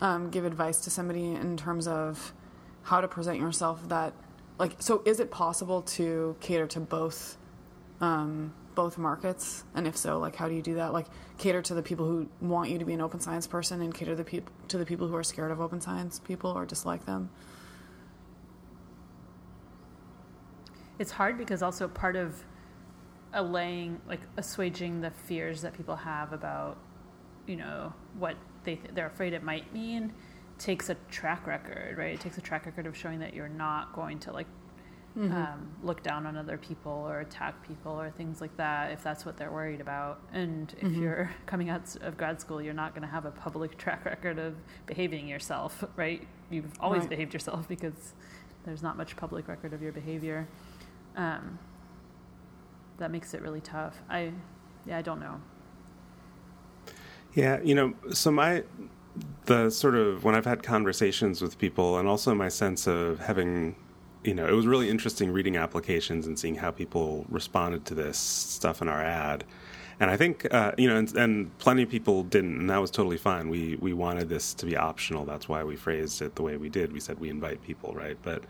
um, 0.01 0.31
give 0.31 0.45
advice 0.45 0.81
to 0.83 0.91
somebody 0.91 1.33
in 1.33 1.57
terms 1.57 1.87
of 1.87 2.33
how 2.85 3.01
to 3.01 3.09
present 3.09 3.39
yourself, 3.39 3.89
that 3.89 4.15
like, 4.59 4.77
so 4.81 5.03
is 5.05 5.21
it 5.21 5.31
possible 5.31 5.83
to 5.83 6.37
cater 6.41 6.67
to 6.69 6.81
both 6.81 7.37
um, 8.01 8.55
both 8.75 8.97
markets? 8.97 9.65
And 9.75 9.87
if 9.87 9.97
so, 9.97 10.19
like, 10.19 10.37
how 10.37 10.49
do 10.49 10.55
you 10.55 10.63
do 10.63 10.75
that? 10.77 10.93
Like, 10.93 11.07
cater 11.37 11.61
to 11.63 11.75
the 11.75 11.83
people 11.83 12.07
who 12.07 12.29
want 12.41 12.71
you 12.71 12.79
to 12.79 12.85
be 12.85 12.95
an 12.95 13.01
open 13.01 13.21
science 13.21 13.47
person, 13.47 13.83
and 13.83 13.93
cater 13.95 14.15
the 14.15 14.25
peop- 14.25 14.51
to 14.69 14.79
the 14.79 14.87
people 14.87 15.09
who 15.09 15.17
are 15.17 15.25
scared 15.25 15.51
of 15.51 15.61
open 15.61 15.81
science 15.81 16.19
people 16.21 16.51
or 16.51 16.65
dislike 16.65 17.05
them. 17.07 17.31
it's 20.99 21.13
hard 21.13 21.39
because 21.39 21.63
also 21.63 21.87
part 21.87 22.17
of 22.17 22.45
allaying, 23.33 24.01
like 24.09 24.21
assuaging 24.37 25.01
the 25.01 25.11
fears 25.11 25.63
that 25.63 25.75
people 25.75 25.97
have 25.97 26.33
about, 26.33 26.77
you 27.47 27.57
know, 27.57 27.93
what 28.19 28.37
they 28.65 28.77
th- 28.77 28.91
they're 28.95 29.07
afraid 29.07 29.33
it 29.33 29.43
might 29.43 29.73
mean, 29.73 30.13
takes 30.59 30.89
a 30.91 30.95
track 31.11 31.47
record, 31.47 31.97
right? 31.99 32.15
It 32.15 32.21
takes 32.21 32.39
a 32.39 32.41
track 32.41 32.67
record 32.67 32.87
of 32.87 32.97
showing 32.97 33.21
that 33.21 33.35
you're 33.35 33.49
not 33.49 33.93
going 33.95 34.19
to 34.21 34.33
like 34.33 34.47
um, 35.17 35.69
look 35.83 36.05
down 36.05 36.27
on 36.27 36.37
other 36.37 36.57
people 36.57 36.93
or 36.93 37.21
attack 37.21 37.67
people 37.67 37.91
or 38.01 38.09
things 38.09 38.41
like 38.41 38.57
that 38.57 38.93
if 38.93 39.03
that's 39.03 39.27
what 39.27 39.37
they're 39.37 39.51
worried 39.51 39.81
about. 39.81 40.21
And 40.33 40.73
if 40.81 40.93
you're 40.93 41.29
coming 41.47 41.71
out 41.71 41.97
of 42.03 42.17
grad 42.17 42.41
school, 42.41 42.63
you're 42.63 42.73
not 42.75 42.93
going 42.95 43.03
to 43.03 43.09
have 43.09 43.25
a 43.25 43.33
public 43.33 43.77
track 43.85 44.05
record 44.05 44.39
of 44.39 44.55
behaving 44.87 45.27
yourself, 45.27 45.83
right? 45.97 46.25
You've 46.51 46.71
always 46.79 47.01
Right. 47.01 47.11
behaved 47.11 47.33
yourself 47.33 47.67
because 47.69 48.15
there's 48.65 48.81
not 48.83 48.97
much 48.97 49.17
public 49.17 49.49
record 49.49 49.73
of 49.73 49.83
your 49.83 49.91
behavior. 49.93 50.47
Um, 51.17 51.59
that 52.99 53.11
makes 53.11 53.35
it 53.35 53.43
really 53.43 53.61
tough. 53.61 54.03
I, 54.09 54.33
yeah, 54.87 54.99
I 54.99 55.03
don't 55.03 55.21
know. 55.21 55.41
Yeah, 57.35 57.61
you 57.63 57.75
know, 57.75 57.95
so 58.13 58.31
my 58.31 58.65
the 59.47 59.71
sort 59.71 59.95
of 59.95 60.25
when 60.25 60.35
I've 60.35 60.45
had 60.45 60.63
conversations 60.63 61.41
with 61.43 61.59
people, 61.59 61.99
and 61.99 62.09
also 62.09 62.35
my 62.35 62.49
sense 62.49 62.87
of 62.87 63.19
having, 63.21 63.77
you 64.23 64.35
know, 64.35 64.47
it 64.47 64.53
was 64.53 64.67
really 64.67 64.89
interesting 64.89 65.33
reading 65.33 65.57
applications 65.57 66.27
and 66.27 66.39
seeing 66.39 66.57
how 66.57 66.71
people 66.71 67.27
responded 67.29 67.85
to 67.87 67.95
this 67.95 68.19
stuff 68.19 68.83
in 68.83 68.89
our 68.89 69.03
ad. 69.03 69.45
And 70.01 70.11
I 70.11 70.17
think, 70.17 70.47
uh, 70.55 70.73
you 70.79 70.89
know, 70.89 70.97
and, 70.97 71.17
and 71.17 71.59
plenty 71.59 71.83
of 71.83 71.91
people 71.91 72.23
didn't, 72.23 72.59
and 72.59 72.71
that 72.71 72.81
was 72.81 72.91
totally 72.91 73.17
fine. 73.19 73.49
We 73.49 73.77
we 73.81 73.93
wanted 73.93 74.29
this 74.29 74.55
to 74.55 74.67
be 74.67 74.77
optional. 74.77 75.25
That's 75.25 75.49
why 75.49 75.65
we 75.65 75.77
phrased 75.77 76.23
it 76.23 76.37
the 76.37 76.43
way 76.43 76.57
we 76.57 76.69
did. 76.69 76.93
We 76.93 77.01
said 77.01 77.19
we 77.19 77.31
invite 77.31 77.63
people, 77.63 77.93
right? 77.95 78.17
But 78.23 78.45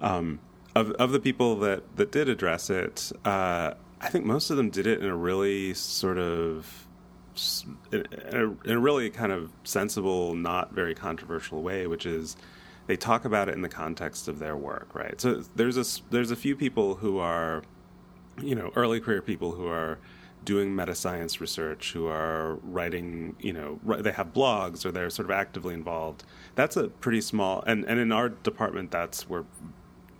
um, 0.00 0.40
of 0.74 0.90
of 0.92 1.12
the 1.12 1.20
people 1.20 1.56
that 1.60 1.96
that 1.96 2.10
did 2.10 2.28
address 2.28 2.68
it, 2.70 3.12
uh, 3.24 3.74
I 4.00 4.08
think 4.08 4.24
most 4.24 4.50
of 4.50 4.56
them 4.56 4.70
did 4.70 4.86
it 4.86 5.00
in 5.00 5.06
a 5.06 5.16
really 5.16 5.74
sort 5.74 6.18
of 6.18 6.86
in 7.92 8.04
a, 8.32 8.44
in 8.68 8.70
a 8.70 8.78
really 8.78 9.10
kind 9.10 9.32
of 9.32 9.52
sensible, 9.64 10.34
not 10.34 10.72
very 10.72 10.94
controversial 10.94 11.62
way, 11.62 11.86
which 11.86 12.06
is 12.06 12.36
they 12.86 12.96
talk 12.96 13.24
about 13.24 13.48
it 13.48 13.54
in 13.54 13.62
the 13.62 13.68
context 13.68 14.28
of 14.28 14.38
their 14.38 14.56
work, 14.56 14.94
right? 14.94 15.20
So 15.20 15.42
there's 15.54 15.76
a 15.76 15.84
there's 16.10 16.30
a 16.30 16.36
few 16.36 16.56
people 16.56 16.96
who 16.96 17.18
are, 17.18 17.62
you 18.40 18.54
know, 18.54 18.70
early 18.76 19.00
career 19.00 19.22
people 19.22 19.52
who 19.52 19.66
are 19.66 19.98
doing 20.44 20.74
meta 20.74 20.94
science 20.94 21.40
research, 21.40 21.92
who 21.92 22.06
are 22.06 22.54
writing, 22.62 23.36
you 23.40 23.52
know, 23.52 23.78
they 24.00 24.12
have 24.12 24.32
blogs 24.32 24.86
or 24.86 24.92
they're 24.92 25.10
sort 25.10 25.26
of 25.26 25.32
actively 25.32 25.74
involved. 25.74 26.24
That's 26.54 26.76
a 26.76 26.88
pretty 26.88 27.20
small, 27.20 27.62
and 27.66 27.84
and 27.84 28.00
in 28.00 28.12
our 28.12 28.28
department, 28.28 28.90
that's 28.90 29.28
where, 29.28 29.44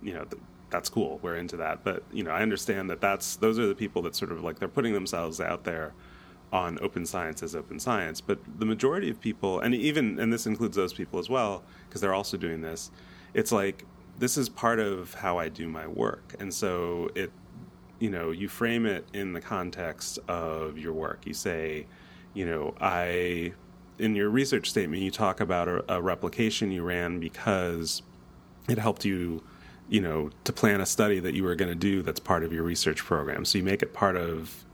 you 0.01 0.13
know. 0.13 0.25
Th 0.69 0.71
that's 0.71 0.89
cool. 0.89 1.19
We're 1.21 1.35
into 1.35 1.57
that, 1.57 1.83
but 1.83 2.03
you 2.11 2.23
know, 2.23 2.31
I 2.31 2.41
understand 2.41 2.89
that 2.89 3.01
that's 3.01 3.37
those 3.37 3.57
are 3.59 3.67
the 3.67 3.75
people 3.75 4.01
that 4.03 4.15
sort 4.15 4.31
of 4.31 4.43
like 4.43 4.59
they're 4.59 4.67
putting 4.67 4.93
themselves 4.93 5.39
out 5.39 5.63
there 5.63 5.93
on 6.51 6.79
open 6.81 7.05
science 7.05 7.43
as 7.43 7.55
open 7.55 7.79
science, 7.79 8.21
but 8.21 8.39
the 8.57 8.65
majority 8.65 9.09
of 9.09 9.19
people, 9.21 9.59
and 9.59 9.75
even 9.75 10.19
and 10.19 10.33
this 10.33 10.45
includes 10.45 10.75
those 10.75 10.93
people 10.93 11.19
as 11.19 11.29
well, 11.29 11.63
because 11.87 12.01
they're 12.01 12.13
also 12.13 12.37
doing 12.37 12.61
this. 12.61 12.91
It's 13.33 13.51
like 13.51 13.85
this 14.17 14.37
is 14.37 14.49
part 14.49 14.79
of 14.79 15.13
how 15.13 15.37
I 15.37 15.49
do 15.49 15.67
my 15.67 15.87
work, 15.87 16.35
and 16.39 16.53
so 16.53 17.09
it, 17.15 17.31
you 17.99 18.09
know, 18.09 18.31
you 18.31 18.47
frame 18.47 18.85
it 18.85 19.05
in 19.13 19.33
the 19.33 19.41
context 19.41 20.19
of 20.27 20.77
your 20.77 20.93
work. 20.93 21.25
You 21.25 21.33
say, 21.33 21.85
you 22.33 22.45
know, 22.45 22.73
I, 22.81 23.53
in 23.99 24.15
your 24.15 24.29
research 24.29 24.69
statement, 24.69 25.03
you 25.03 25.11
talk 25.11 25.39
about 25.39 25.67
a, 25.67 25.95
a 25.95 26.01
replication 26.01 26.71
you 26.71 26.83
ran 26.83 27.19
because 27.19 28.01
it 28.67 28.77
helped 28.77 29.05
you 29.05 29.43
you 29.89 30.01
know 30.01 30.29
to 30.43 30.53
plan 30.53 30.81
a 30.81 30.85
study 30.85 31.19
that 31.19 31.33
you 31.33 31.43
were 31.43 31.55
going 31.55 31.69
to 31.69 31.75
do 31.75 32.01
that's 32.01 32.19
part 32.19 32.43
of 32.43 32.53
your 32.53 32.63
research 32.63 33.03
program. 33.03 33.45
So 33.45 33.57
you 33.57 33.63
make 33.63 33.81
it 33.81 33.93
part 33.93 34.15
of 34.15 34.65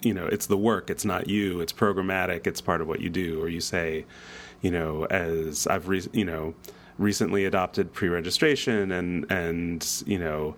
you 0.00 0.14
know 0.14 0.26
it's 0.26 0.46
the 0.46 0.56
work 0.56 0.90
it's 0.90 1.04
not 1.04 1.28
you 1.28 1.60
it's 1.60 1.72
programmatic 1.72 2.46
it's 2.46 2.60
part 2.60 2.80
of 2.80 2.88
what 2.88 3.00
you 3.00 3.10
do. 3.10 3.40
Or 3.40 3.48
you 3.48 3.60
say 3.60 4.04
you 4.62 4.70
know 4.70 5.04
as 5.06 5.66
i've 5.66 5.88
re- 5.88 6.08
you 6.12 6.24
know 6.24 6.54
recently 6.96 7.44
adopted 7.44 7.92
pre-registration 7.92 8.92
and 8.92 9.30
and 9.30 10.02
you 10.06 10.18
know 10.18 10.56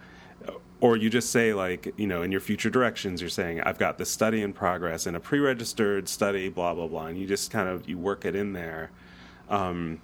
or 0.80 0.96
you 0.96 1.10
just 1.10 1.30
say 1.30 1.54
like 1.54 1.92
you 1.96 2.06
know 2.06 2.22
in 2.22 2.30
your 2.30 2.40
future 2.40 2.70
directions 2.70 3.20
you're 3.20 3.30
saying 3.30 3.60
i've 3.62 3.78
got 3.78 3.98
this 3.98 4.10
study 4.10 4.42
in 4.42 4.52
progress 4.52 5.06
in 5.06 5.14
a 5.14 5.20
pre-registered 5.20 6.08
study 6.08 6.48
blah 6.48 6.74
blah 6.74 6.86
blah. 6.86 7.06
And 7.06 7.18
you 7.18 7.26
just 7.26 7.50
kind 7.50 7.68
of 7.68 7.88
you 7.88 7.98
work 7.98 8.24
it 8.24 8.34
in 8.34 8.52
there. 8.52 8.90
Um, 9.48 10.00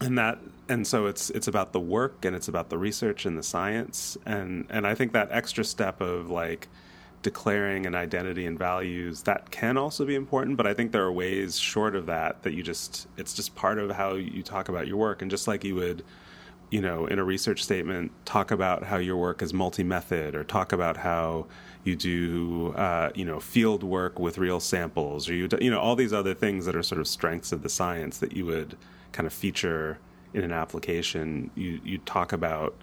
and 0.00 0.18
that 0.18 0.38
and 0.68 0.86
so 0.86 1.06
it's 1.06 1.30
it's 1.30 1.48
about 1.48 1.72
the 1.72 1.80
work 1.80 2.24
and 2.24 2.36
it's 2.36 2.48
about 2.48 2.68
the 2.68 2.78
research 2.78 3.26
and 3.26 3.36
the 3.38 3.42
science. 3.42 4.16
And 4.26 4.66
and 4.70 4.86
I 4.86 4.94
think 4.94 5.12
that 5.12 5.28
extra 5.30 5.64
step 5.64 6.00
of 6.00 6.30
like 6.30 6.68
declaring 7.22 7.84
an 7.86 7.94
identity 7.94 8.46
and 8.46 8.58
values 8.58 9.22
that 9.22 9.50
can 9.50 9.76
also 9.76 10.04
be 10.04 10.14
important 10.14 10.56
but 10.56 10.68
i 10.68 10.72
think 10.72 10.92
there 10.92 11.02
are 11.02 11.10
ways 11.10 11.58
short 11.58 11.96
of 11.96 12.06
that 12.06 12.40
that 12.44 12.54
you 12.54 12.62
just 12.62 13.08
it's 13.16 13.34
just 13.34 13.56
part 13.56 13.76
of 13.76 13.90
how 13.90 14.14
you 14.14 14.40
talk 14.42 14.68
about 14.68 14.86
your 14.86 14.96
work. 14.96 15.20
And 15.20 15.30
just 15.30 15.48
like 15.48 15.64
you 15.64 15.74
would 15.74 16.04
you 16.70 16.80
know 16.80 17.06
in 17.06 17.18
a 17.18 17.24
research 17.24 17.62
statement 17.62 18.12
talk 18.24 18.50
about 18.50 18.84
how 18.84 18.98
your 18.98 19.16
work 19.16 19.42
is 19.42 19.52
multi-method 19.54 20.34
or 20.34 20.44
talk 20.44 20.72
about 20.72 20.98
how 20.98 21.46
you 21.82 21.96
do 21.96 22.72
uh, 22.76 23.10
you 23.14 23.24
know 23.24 23.40
field 23.40 23.82
work 23.82 24.18
with 24.18 24.38
real 24.38 24.60
samples 24.60 25.28
or 25.28 25.34
you 25.34 25.48
do, 25.48 25.58
you 25.60 25.70
know 25.70 25.80
all 25.80 25.96
these 25.96 26.12
other 26.12 26.34
things 26.34 26.66
that 26.66 26.76
are 26.76 26.82
sort 26.82 27.00
of 27.00 27.08
strengths 27.08 27.52
of 27.52 27.62
the 27.62 27.68
science 27.68 28.18
that 28.18 28.32
you 28.36 28.44
would 28.46 28.76
kind 29.12 29.26
of 29.26 29.32
feature 29.32 29.98
in 30.34 30.44
an 30.44 30.52
application 30.52 31.50
you 31.54 31.80
you 31.84 31.98
talk 31.98 32.32
about 32.32 32.74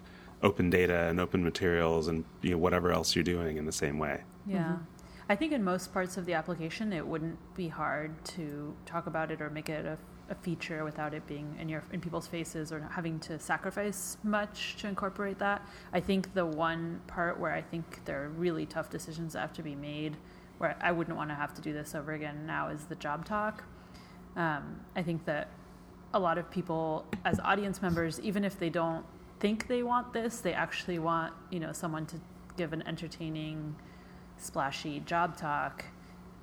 open 0.42 0.68
data 0.70 1.08
and 1.08 1.18
open 1.20 1.42
materials 1.42 2.08
and 2.08 2.24
you 2.42 2.50
know 2.50 2.58
whatever 2.58 2.92
else 2.92 3.14
you're 3.14 3.24
doing 3.24 3.56
in 3.56 3.64
the 3.64 3.72
same 3.72 3.98
way. 3.98 4.22
Yeah. 4.46 4.64
Mm-hmm. 4.64 4.82
I 5.28 5.34
think 5.34 5.52
in 5.52 5.64
most 5.64 5.92
parts 5.92 6.16
of 6.16 6.26
the 6.26 6.34
application 6.34 6.92
it 6.92 7.06
wouldn't 7.06 7.38
be 7.54 7.68
hard 7.68 8.24
to 8.36 8.74
talk 8.84 9.06
about 9.06 9.30
it 9.30 9.40
or 9.40 9.50
make 9.50 9.68
it 9.68 9.84
a, 9.84 9.98
a 10.30 10.34
feature 10.36 10.84
without 10.84 11.14
it 11.14 11.26
being 11.26 11.56
in 11.60 11.68
your 11.68 11.82
in 11.92 12.00
people's 12.00 12.28
faces 12.28 12.70
or 12.70 12.80
having 12.92 13.18
to 13.20 13.38
sacrifice 13.38 14.18
much 14.22 14.76
to 14.78 14.88
incorporate 14.88 15.38
that. 15.38 15.66
I 15.92 16.00
think 16.00 16.34
the 16.34 16.46
one 16.46 17.00
part 17.06 17.40
where 17.40 17.52
I 17.52 17.62
think 17.62 18.04
there 18.04 18.22
are 18.24 18.28
really 18.28 18.66
tough 18.66 18.90
decisions 18.90 19.32
that 19.32 19.40
have 19.40 19.52
to 19.54 19.62
be 19.62 19.74
made 19.74 20.16
where 20.58 20.76
I 20.80 20.92
wouldn't 20.92 21.16
want 21.16 21.30
to 21.30 21.34
have 21.34 21.54
to 21.54 21.60
do 21.60 21.72
this 21.72 21.94
over 21.94 22.12
again 22.12 22.46
now 22.46 22.68
is 22.68 22.84
the 22.84 22.94
job 22.94 23.24
talk. 23.24 23.64
Um, 24.36 24.80
I 24.94 25.02
think 25.02 25.24
that 25.24 25.48
a 26.14 26.18
lot 26.18 26.38
of 26.38 26.50
people 26.50 27.04
as 27.24 27.40
audience 27.40 27.82
members, 27.82 28.20
even 28.20 28.44
if 28.44 28.58
they 28.58 28.70
don't 28.70 29.04
think 29.40 29.68
they 29.68 29.82
want 29.82 30.12
this. 30.12 30.40
They 30.40 30.52
actually 30.52 30.98
want, 30.98 31.32
you 31.50 31.60
know, 31.60 31.72
someone 31.72 32.06
to 32.06 32.16
give 32.56 32.72
an 32.72 32.82
entertaining, 32.86 33.76
splashy 34.38 35.00
job 35.00 35.36
talk. 35.36 35.84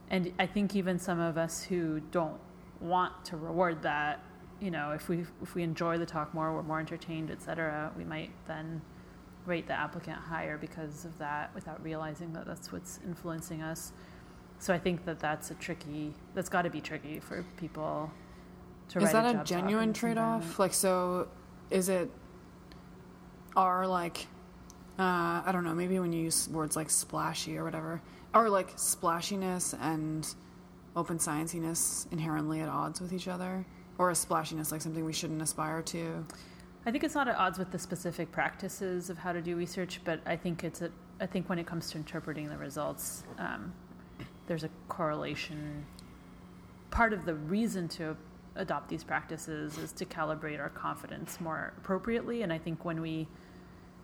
And 0.10 0.32
I 0.38 0.46
think 0.46 0.76
even 0.76 1.00
some 1.00 1.20
of 1.20 1.38
us 1.38 1.64
who 1.64 2.00
don't 2.12 2.40
want 2.80 3.26
to 3.26 3.38
reward 3.38 3.82
that, 3.84 4.20
you 4.60 4.72
know, 4.72 4.92
if 4.92 5.10
we 5.10 5.26
if 5.42 5.56
we 5.56 5.64
enjoy 5.64 5.98
the 5.98 6.06
talk 6.06 6.34
more, 6.34 6.54
we're 6.54 6.64
more 6.64 6.80
entertained, 6.80 7.32
etc., 7.32 7.92
we 7.98 8.04
might 8.04 8.32
then 8.48 8.82
rate 9.46 9.68
the 9.68 9.74
applicant 9.74 10.18
higher 10.18 10.58
because 10.58 11.04
of 11.04 11.18
that 11.18 11.54
without 11.54 11.84
realizing 11.84 12.32
that 12.34 12.46
that's 12.46 12.72
what's 12.72 13.00
influencing 13.06 13.62
us. 13.62 13.92
So 14.60 14.74
I 14.74 14.80
think 14.80 15.04
that 15.06 15.20
that's 15.20 15.52
a 15.52 15.56
tricky. 15.56 16.14
That's 16.34 16.48
got 16.48 16.62
to 16.62 16.70
be 16.70 16.80
tricky 16.80 17.20
for 17.20 17.44
people 17.58 18.12
to. 19.00 19.06
Is 19.06 19.12
that 19.12 19.36
a, 19.36 19.42
a 19.42 19.44
genuine 19.44 19.94
trade-off? 19.94 20.60
Like, 20.60 20.74
so 20.74 21.28
is 21.70 21.90
it 21.90 22.10
are 23.56 23.88
like 23.88 24.28
uh, 25.00 25.42
I 25.46 25.50
don't 25.52 25.64
know, 25.64 25.74
maybe 25.74 26.00
when 26.00 26.14
you 26.14 26.24
use 26.24 26.48
words 26.50 26.76
like 26.76 26.90
splashy 26.90 27.58
or 27.58 27.64
whatever, 27.64 28.02
or 28.34 28.50
like 28.50 28.70
splashiness 28.76 29.74
and 29.82 30.28
open 30.96 31.18
scienciness 31.18 32.12
inherently 32.12 32.60
at 32.62 32.70
odds 32.70 33.02
with 33.02 33.12
each 33.12 33.28
other, 33.28 33.66
or 33.98 34.12
a 34.12 34.16
splashiness 34.16 34.72
like 34.72 34.82
something 34.82 35.04
we 35.04 35.14
shouldn't 35.14 35.42
aspire 35.42 35.82
to. 35.82 36.26
I 36.86 36.92
think 36.92 37.04
it's 37.04 37.16
not 37.16 37.28
at 37.28 37.36
odds 37.38 37.58
with 37.58 37.72
the 37.72 37.80
specific 37.80 38.32
practices 38.32 39.10
of 39.10 39.18
how 39.18 39.32
to 39.32 39.42
do 39.42 39.56
research, 39.56 40.00
but 40.04 40.20
I 40.26 40.36
think 40.36 40.64
it's 40.64 40.82
a. 40.82 40.92
I 41.20 41.26
think 41.26 41.50
when 41.50 41.58
it 41.58 41.66
comes 41.66 41.90
to 41.92 41.98
interpreting 41.98 42.50
the 42.50 42.58
results, 42.58 43.24
um, 43.40 43.74
there's 44.46 44.64
a 44.64 44.70
correlation. 44.90 45.86
Part 46.92 47.14
of 47.14 47.26
the 47.26 47.34
reason 47.34 47.88
to 47.90 48.16
adopt 48.56 48.90
these 48.90 49.04
practices 49.04 49.78
is 49.78 49.92
to 49.94 50.06
calibrate 50.06 50.60
our 50.60 50.70
confidence 50.70 51.40
more 51.42 51.74
appropriately, 51.78 52.42
and 52.42 52.54
I 52.54 52.58
think 52.58 52.86
when 52.86 53.02
we 53.02 53.28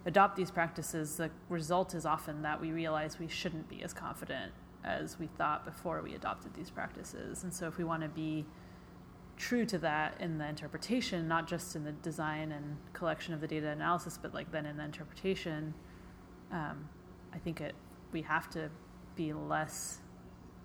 adopt 0.06 0.36
these 0.36 0.52
practices, 0.52 1.18
the 1.18 1.30
result 1.50 1.94
is 1.94 2.06
often 2.06 2.42
that 2.42 2.60
we 2.60 2.72
realize 2.72 3.20
we 3.20 3.28
shouldn't 3.28 3.70
be 3.70 3.84
as 3.84 3.94
confident 3.94 4.52
as 4.84 5.20
we 5.20 5.28
thought 5.28 5.66
before 5.66 6.02
we 6.02 6.16
adopted 6.16 6.54
these 6.54 6.70
practices. 6.70 7.44
And 7.44 7.54
so, 7.54 7.68
if 7.68 7.78
we 7.78 7.84
want 7.84 8.02
to 8.02 8.10
be 8.10 8.46
true 9.38 9.66
to 9.66 9.78
that 9.78 10.20
in 10.20 10.38
the 10.38 10.48
interpretation, 10.48 11.28
not 11.28 11.48
just 11.48 11.76
in 11.76 11.84
the 11.84 11.92
design 11.92 12.52
and 12.52 12.78
collection 12.94 13.34
of 13.34 13.42
the 13.42 13.48
data 13.48 13.70
analysis, 13.70 14.18
but 14.22 14.34
like 14.34 14.52
then 14.52 14.66
in 14.66 14.78
the 14.78 14.84
interpretation, 14.84 15.74
um, 16.52 16.88
I 17.34 17.38
think 17.38 17.62
it 17.62 17.76
we 18.12 18.22
have 18.24 18.50
to 18.52 18.70
be 19.16 19.34
less 19.34 20.00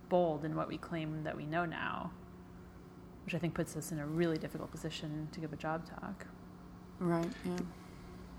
bold 0.09 0.45
in 0.45 0.55
what 0.55 0.69
we 0.69 0.79
claim 0.79 1.23
that 1.25 1.37
we 1.37 1.45
know 1.47 1.65
now, 1.65 2.11
which 3.25 3.35
I 3.35 3.39
think 3.39 3.55
puts 3.55 3.77
us 3.77 3.93
in 3.93 3.99
a 3.99 4.07
really 4.07 4.39
difficult 4.39 4.71
position 4.71 5.29
to 5.33 5.41
give 5.41 5.53
a 5.53 5.57
job 5.57 5.89
talk. 5.89 6.27
Right. 6.99 7.29
Yeah. 7.45 7.57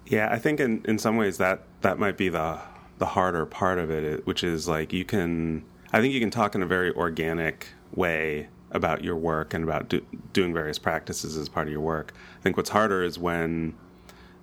Yeah, 0.08 0.30
I 0.32 0.38
think 0.38 0.60
in, 0.60 0.84
in 0.86 1.00
some 1.00 1.18
ways 1.18 1.38
that 1.40 1.64
that 1.82 1.98
might 1.98 2.18
be 2.18 2.30
the 2.30 2.60
the 2.98 3.08
harder 3.08 3.46
part 3.46 3.78
of 3.78 3.90
it, 3.90 4.26
which 4.26 4.44
is 4.44 4.68
like 4.68 4.94
you 4.94 5.04
can. 5.04 5.66
I 5.92 6.02
think 6.02 6.14
you 6.14 6.20
can 6.20 6.30
talk 6.30 6.56
in 6.56 6.62
a 6.62 6.66
very 6.66 6.94
organic 6.94 7.70
way 7.94 8.50
about 8.72 9.04
your 9.04 9.16
work 9.16 9.54
and 9.54 9.64
about 9.64 9.90
do, 9.90 10.06
doing 10.34 10.54
various 10.54 10.78
practices 10.78 11.38
as 11.38 11.50
part 11.50 11.68
of 11.68 11.72
your 11.72 11.82
work. 11.82 12.14
I 12.38 12.42
think 12.42 12.58
what's 12.58 12.70
harder 12.70 13.04
is 13.04 13.18
when 13.18 13.74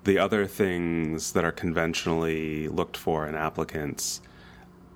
the 0.05 0.19
other 0.19 0.47
things 0.47 1.33
that 1.33 1.45
are 1.45 1.53
conventionally 1.53 2.69
looked 2.69 2.97
for 2.97 3.27
in 3.27 3.35
applicants 3.35 4.21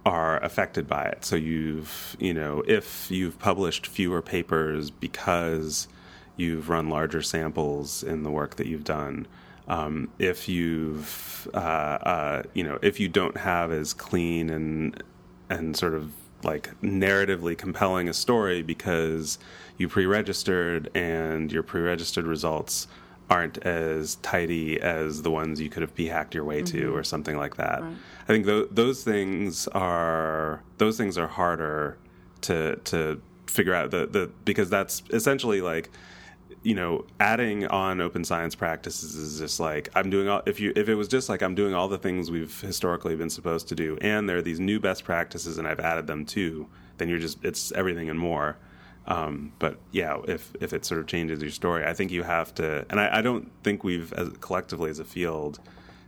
are 0.07 0.42
affected 0.44 0.86
by 0.86 1.02
it. 1.02 1.24
So 1.24 1.34
you've, 1.34 2.16
you 2.20 2.32
know, 2.32 2.62
if 2.66 3.11
you've 3.11 3.38
published 3.40 3.88
fewer 3.88 4.22
papers 4.22 4.88
because 4.88 5.88
you've 6.36 6.68
run 6.68 6.88
larger 6.88 7.20
samples 7.22 8.04
in 8.04 8.22
the 8.22 8.30
work 8.30 8.54
that 8.54 8.68
you've 8.68 8.84
done, 8.84 9.26
um, 9.66 10.09
if 10.20 10.48
you've 10.48 11.48
uh, 11.52 11.59
uh, 11.59 12.42
you 12.54 12.62
know 12.62 12.78
if 12.82 13.00
you 13.00 13.09
don't 13.09 13.36
have 13.36 13.72
as 13.72 13.92
clean 13.92 14.48
and 14.48 15.02
and 15.50 15.76
sort 15.76 15.94
of 15.94 16.12
like 16.44 16.70
narratively 16.82 17.59
compelling 17.59 18.09
a 18.09 18.14
story 18.14 18.62
because 18.62 19.38
you 19.76 19.88
pre-registered 19.88 20.88
and 20.94 21.50
your 21.50 21.64
pre-registered 21.64 22.26
results 22.26 22.86
aren't 23.28 23.58
as 23.58 24.16
tidy 24.16 24.80
as 24.80 25.22
the 25.22 25.30
ones 25.30 25.60
you 25.60 25.68
could 25.68 25.82
have 25.82 25.94
p-hacked 25.94 26.34
your 26.34 26.44
way 26.44 26.62
mm-hmm. 26.62 26.78
to 26.78 26.94
or 26.94 27.02
something 27.02 27.36
like 27.36 27.56
that. 27.56 27.82
Right. 27.82 27.96
I 28.22 28.26
think 28.26 28.46
th- 28.46 28.68
those 28.70 29.02
things 29.02 29.66
are 29.68 30.62
those 30.78 30.96
things 30.96 31.18
are 31.18 31.26
harder 31.26 31.98
to 32.42 32.76
to 32.76 33.20
figure 33.46 33.74
out 33.74 33.90
the 33.90 34.06
the 34.06 34.30
because 34.44 34.70
that's 34.70 35.02
essentially 35.10 35.60
like 35.60 35.90
you 36.66 36.74
know, 36.74 37.04
adding 37.20 37.64
on 37.68 38.00
open 38.00 38.24
science 38.24 38.56
practices 38.56 39.14
is 39.14 39.38
just 39.38 39.60
like 39.60 39.88
I'm 39.94 40.10
doing 40.10 40.28
all. 40.28 40.42
If 40.46 40.58
you 40.58 40.72
if 40.74 40.88
it 40.88 40.96
was 40.96 41.06
just 41.06 41.28
like 41.28 41.40
I'm 41.40 41.54
doing 41.54 41.74
all 41.74 41.86
the 41.86 41.96
things 41.96 42.28
we've 42.28 42.60
historically 42.60 43.14
been 43.14 43.30
supposed 43.30 43.68
to 43.68 43.76
do, 43.76 43.96
and 44.00 44.28
there 44.28 44.38
are 44.38 44.42
these 44.42 44.58
new 44.58 44.80
best 44.80 45.04
practices, 45.04 45.58
and 45.58 45.68
I've 45.68 45.78
added 45.78 46.08
them 46.08 46.26
too, 46.26 46.66
then 46.98 47.08
you're 47.08 47.20
just 47.20 47.44
it's 47.44 47.70
everything 47.70 48.10
and 48.10 48.18
more. 48.18 48.56
Um, 49.07 49.52
but 49.59 49.78
yeah, 49.92 50.18
if 50.26 50.52
if 50.61 50.72
it 50.72 50.84
sort 50.84 51.00
of 51.00 51.07
changes 51.07 51.40
your 51.40 51.50
story, 51.50 51.84
I 51.84 51.94
think 51.94 52.11
you 52.11 52.24
have 52.24 52.54
to. 52.57 52.84
And 52.90 53.00
I, 53.00 53.18
I 53.18 53.22
don't 53.22 53.50
think 53.62 53.84
we've 53.84 54.12
as 54.14 54.30
collectively 54.40 54.90
as 54.90 54.98
a 54.98 55.04
field 55.04 55.61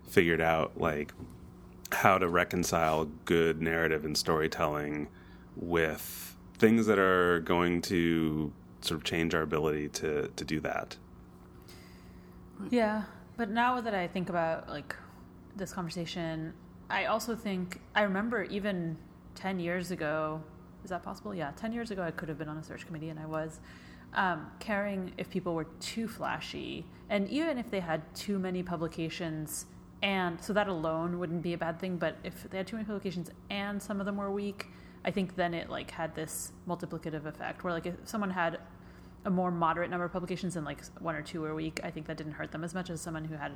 figured 0.08 0.40
out 0.40 0.80
like 0.80 1.12
how 1.92 2.18
to 2.18 2.28
reconcile 2.28 3.08
good 3.24 3.62
narrative 3.62 4.04
and 4.04 4.16
storytelling 4.16 5.08
with 5.56 6.36
things 6.58 6.86
that 6.86 6.98
are 6.98 7.40
going 7.40 7.80
to 7.82 8.52
sort 8.80 8.98
of 8.98 9.04
change 9.04 9.34
our 9.34 9.42
ability 9.42 9.88
to 9.88 10.28
to 10.34 10.44
do 10.44 10.60
that. 10.60 10.96
Yeah, 12.70 13.04
but 13.36 13.50
now 13.50 13.80
that 13.80 13.94
I 13.94 14.08
think 14.08 14.28
about 14.28 14.68
like 14.68 14.96
this 15.56 15.72
conversation, 15.72 16.52
I 16.90 17.04
also 17.04 17.36
think 17.36 17.80
I 17.94 18.02
remember 18.02 18.42
even 18.44 18.96
10 19.36 19.60
years 19.60 19.92
ago, 19.92 20.42
is 20.84 20.90
that 20.90 21.02
possible? 21.02 21.34
Yeah, 21.34 21.52
10 21.56 21.72
years 21.72 21.90
ago 21.90 22.02
I 22.02 22.10
could 22.10 22.28
have 22.28 22.38
been 22.38 22.48
on 22.48 22.58
a 22.58 22.62
search 22.62 22.86
committee 22.86 23.08
and 23.08 23.18
I 23.18 23.26
was 23.26 23.60
um, 24.14 24.46
caring 24.58 25.12
if 25.18 25.28
people 25.30 25.54
were 25.54 25.66
too 25.80 26.08
flashy 26.08 26.86
and 27.10 27.28
even 27.28 27.58
if 27.58 27.70
they 27.70 27.80
had 27.80 28.02
too 28.14 28.38
many 28.38 28.62
publications 28.62 29.66
and 30.02 30.40
so 30.40 30.52
that 30.52 30.68
alone 30.68 31.18
wouldn't 31.18 31.42
be 31.42 31.54
a 31.54 31.58
bad 31.58 31.80
thing, 31.80 31.96
but 31.96 32.16
if 32.22 32.48
they 32.50 32.58
had 32.58 32.66
too 32.66 32.76
many 32.76 32.86
publications 32.86 33.30
and 33.50 33.82
some 33.82 33.98
of 33.98 34.06
them 34.06 34.16
were 34.16 34.30
weak, 34.30 34.66
I 35.04 35.10
think 35.10 35.34
then 35.36 35.54
it 35.54 35.68
like 35.70 35.90
had 35.90 36.14
this 36.14 36.52
multiplicative 36.68 37.24
effect 37.26 37.64
where 37.64 37.72
like 37.72 37.86
if 37.86 37.94
someone 38.04 38.30
had 38.30 38.58
a 39.24 39.30
more 39.30 39.50
moderate 39.50 39.90
number 39.90 40.04
of 40.04 40.12
publications 40.12 40.56
and 40.56 40.64
like 40.64 40.84
one 41.00 41.14
or 41.14 41.22
two 41.22 41.44
a 41.46 41.54
week, 41.54 41.80
I 41.82 41.90
think 41.90 42.06
that 42.06 42.16
didn't 42.16 42.34
hurt 42.34 42.52
them 42.52 42.62
as 42.62 42.74
much 42.74 42.90
as 42.90 43.00
someone 43.00 43.24
who 43.24 43.34
had 43.34 43.52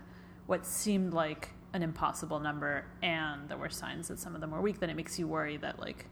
what 0.46 0.66
seemed 0.66 1.14
like 1.14 1.50
an 1.72 1.82
impossible 1.82 2.40
number 2.40 2.84
and 3.02 3.48
there 3.48 3.56
were 3.56 3.70
signs 3.70 4.08
that 4.08 4.18
some 4.18 4.34
of 4.34 4.40
them 4.40 4.50
were 4.50 4.60
weak, 4.60 4.80
then 4.80 4.90
it 4.90 4.96
makes 4.96 5.18
you 5.18 5.28
worry 5.28 5.56
that 5.58 5.78
like 5.78 6.06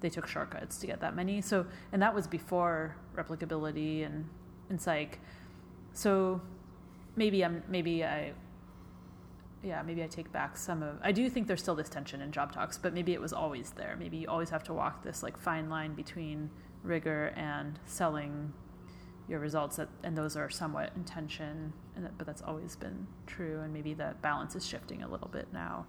they 0.00 0.10
took 0.10 0.26
shortcuts 0.26 0.78
to 0.78 0.86
get 0.86 1.00
that 1.00 1.14
many. 1.14 1.40
So 1.40 1.66
and 1.92 2.02
that 2.02 2.14
was 2.14 2.26
before 2.26 2.96
replicability 3.16 4.04
and 4.04 4.28
and 4.68 4.80
psych. 4.80 5.20
So 5.92 6.40
maybe 7.16 7.44
I'm 7.44 7.62
maybe 7.68 8.04
I 8.04 8.32
yeah, 9.62 9.82
maybe 9.82 10.02
I 10.02 10.06
take 10.06 10.30
back 10.30 10.58
some 10.58 10.82
of. 10.82 10.98
I 11.02 11.12
do 11.12 11.28
think 11.30 11.46
there's 11.46 11.62
still 11.62 11.74
this 11.74 11.88
tension 11.88 12.20
in 12.20 12.32
job 12.32 12.52
talks, 12.52 12.76
but 12.76 12.92
maybe 12.92 13.14
it 13.14 13.20
was 13.20 13.32
always 13.32 13.70
there. 13.70 13.96
Maybe 13.98 14.18
you 14.18 14.28
always 14.28 14.50
have 14.50 14.62
to 14.64 14.74
walk 14.74 15.02
this 15.02 15.22
like 15.22 15.38
fine 15.38 15.70
line 15.70 15.94
between 15.94 16.50
rigor 16.82 17.32
and 17.34 17.78
selling 17.86 18.52
your 19.26 19.40
results 19.40 19.76
that, 19.76 19.88
and 20.02 20.16
those 20.16 20.36
are 20.36 20.50
somewhat 20.50 20.92
in 20.94 21.04
tension 21.04 21.72
that, 21.96 22.16
but 22.18 22.26
that's 22.26 22.42
always 22.42 22.76
been 22.76 23.06
true 23.26 23.60
and 23.60 23.72
maybe 23.72 23.94
the 23.94 24.14
balance 24.22 24.54
is 24.54 24.66
shifting 24.66 25.02
a 25.02 25.08
little 25.08 25.28
bit 25.28 25.48
now 25.52 25.86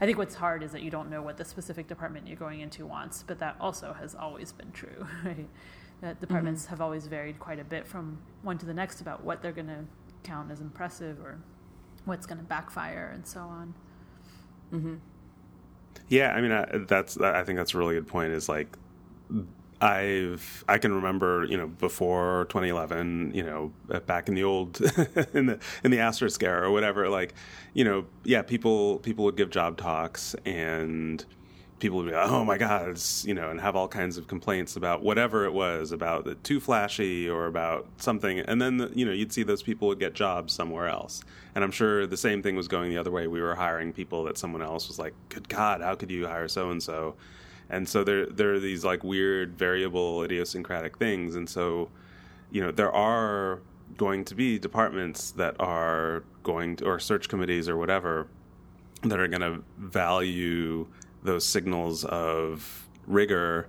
i 0.00 0.06
think 0.06 0.18
what's 0.18 0.34
hard 0.34 0.62
is 0.62 0.72
that 0.72 0.82
you 0.82 0.90
don't 0.90 1.10
know 1.10 1.22
what 1.22 1.36
the 1.36 1.44
specific 1.44 1.86
department 1.86 2.26
you're 2.26 2.36
going 2.36 2.60
into 2.60 2.86
wants 2.86 3.22
but 3.26 3.38
that 3.38 3.56
also 3.60 3.92
has 3.92 4.14
always 4.14 4.52
been 4.52 4.70
true 4.72 5.06
right 5.24 5.48
that 6.00 6.20
departments 6.20 6.62
mm-hmm. 6.62 6.70
have 6.70 6.80
always 6.80 7.06
varied 7.06 7.38
quite 7.38 7.58
a 7.58 7.64
bit 7.64 7.86
from 7.86 8.18
one 8.42 8.58
to 8.58 8.66
the 8.66 8.74
next 8.74 9.00
about 9.00 9.24
what 9.24 9.42
they're 9.42 9.52
going 9.52 9.66
to 9.66 9.84
count 10.22 10.50
as 10.50 10.60
impressive 10.60 11.18
or 11.20 11.38
what's 12.04 12.26
going 12.26 12.38
to 12.38 12.44
backfire 12.44 13.10
and 13.14 13.26
so 13.26 13.40
on 13.40 13.74
mm-hmm. 14.72 14.94
yeah 16.08 16.32
i 16.32 16.40
mean 16.40 16.52
I, 16.52 16.66
that's 16.86 17.18
i 17.18 17.42
think 17.44 17.58
that's 17.58 17.74
a 17.74 17.78
really 17.78 17.94
good 17.94 18.06
point 18.06 18.32
is 18.32 18.48
like 18.48 18.76
I've 19.80 20.64
I 20.68 20.78
can 20.78 20.94
remember 20.94 21.44
you 21.44 21.56
know 21.56 21.66
before 21.66 22.46
2011 22.48 23.32
you 23.34 23.42
know 23.42 23.72
uh, 23.90 24.00
back 24.00 24.28
in 24.28 24.34
the 24.34 24.44
old 24.44 24.80
in 25.34 25.46
the 25.46 25.58
in 25.84 25.90
the 25.90 25.98
asterisk 25.98 26.42
era 26.42 26.66
or 26.66 26.70
whatever 26.70 27.08
like 27.08 27.34
you 27.74 27.84
know 27.84 28.06
yeah 28.24 28.42
people 28.42 28.98
people 28.98 29.24
would 29.26 29.36
give 29.36 29.50
job 29.50 29.76
talks 29.76 30.34
and 30.46 31.24
people 31.78 31.98
would 31.98 32.06
be 32.06 32.12
like, 32.12 32.30
oh 32.30 32.42
my 32.42 32.56
god 32.56 32.88
it's 32.88 33.24
you 33.26 33.34
know 33.34 33.50
and 33.50 33.60
have 33.60 33.76
all 33.76 33.86
kinds 33.86 34.16
of 34.16 34.26
complaints 34.26 34.76
about 34.76 35.02
whatever 35.02 35.44
it 35.44 35.52
was 35.52 35.92
about 35.92 36.42
too 36.42 36.58
flashy 36.58 37.28
or 37.28 37.46
about 37.46 37.86
something. 37.98 38.38
And 38.40 38.60
then 38.60 38.90
you 38.94 39.04
know 39.04 39.12
you'd 39.12 39.32
see 39.32 39.42
those 39.42 39.62
people 39.62 39.88
would 39.88 39.98
get 39.98 40.14
jobs 40.14 40.54
somewhere 40.54 40.88
else. 40.88 41.22
And 41.54 41.62
I'm 41.62 41.70
sure 41.70 42.06
the 42.06 42.16
same 42.16 42.42
thing 42.42 42.56
was 42.56 42.68
going 42.68 42.90
the 42.90 42.98
other 42.98 43.10
way. 43.10 43.26
We 43.26 43.40
were 43.40 43.54
hiring 43.54 43.92
people 43.92 44.24
that 44.24 44.38
someone 44.38 44.62
else 44.62 44.88
was 44.88 44.98
like 44.98 45.14
good 45.28 45.48
god 45.48 45.82
how 45.82 45.94
could 45.94 46.10
you 46.10 46.26
hire 46.26 46.48
so 46.48 46.70
and 46.70 46.82
so 46.82 47.14
and 47.70 47.88
so 47.88 48.04
there 48.04 48.26
there 48.26 48.54
are 48.54 48.60
these 48.60 48.84
like 48.84 49.02
weird 49.02 49.56
variable 49.56 50.22
idiosyncratic 50.22 50.98
things. 50.98 51.34
And 51.34 51.48
so 51.48 51.88
you 52.50 52.62
know 52.62 52.70
there 52.70 52.92
are 52.92 53.60
going 53.96 54.24
to 54.24 54.34
be 54.34 54.58
departments 54.58 55.30
that 55.32 55.56
are 55.60 56.24
going 56.42 56.76
to 56.76 56.86
or 56.86 56.98
search 56.98 57.28
committees 57.28 57.68
or 57.68 57.76
whatever 57.76 58.28
that 59.02 59.18
are 59.18 59.28
going 59.28 59.40
to 59.40 59.62
value 59.78 60.86
those 61.22 61.44
signals 61.44 62.04
of 62.04 62.88
rigor 63.06 63.68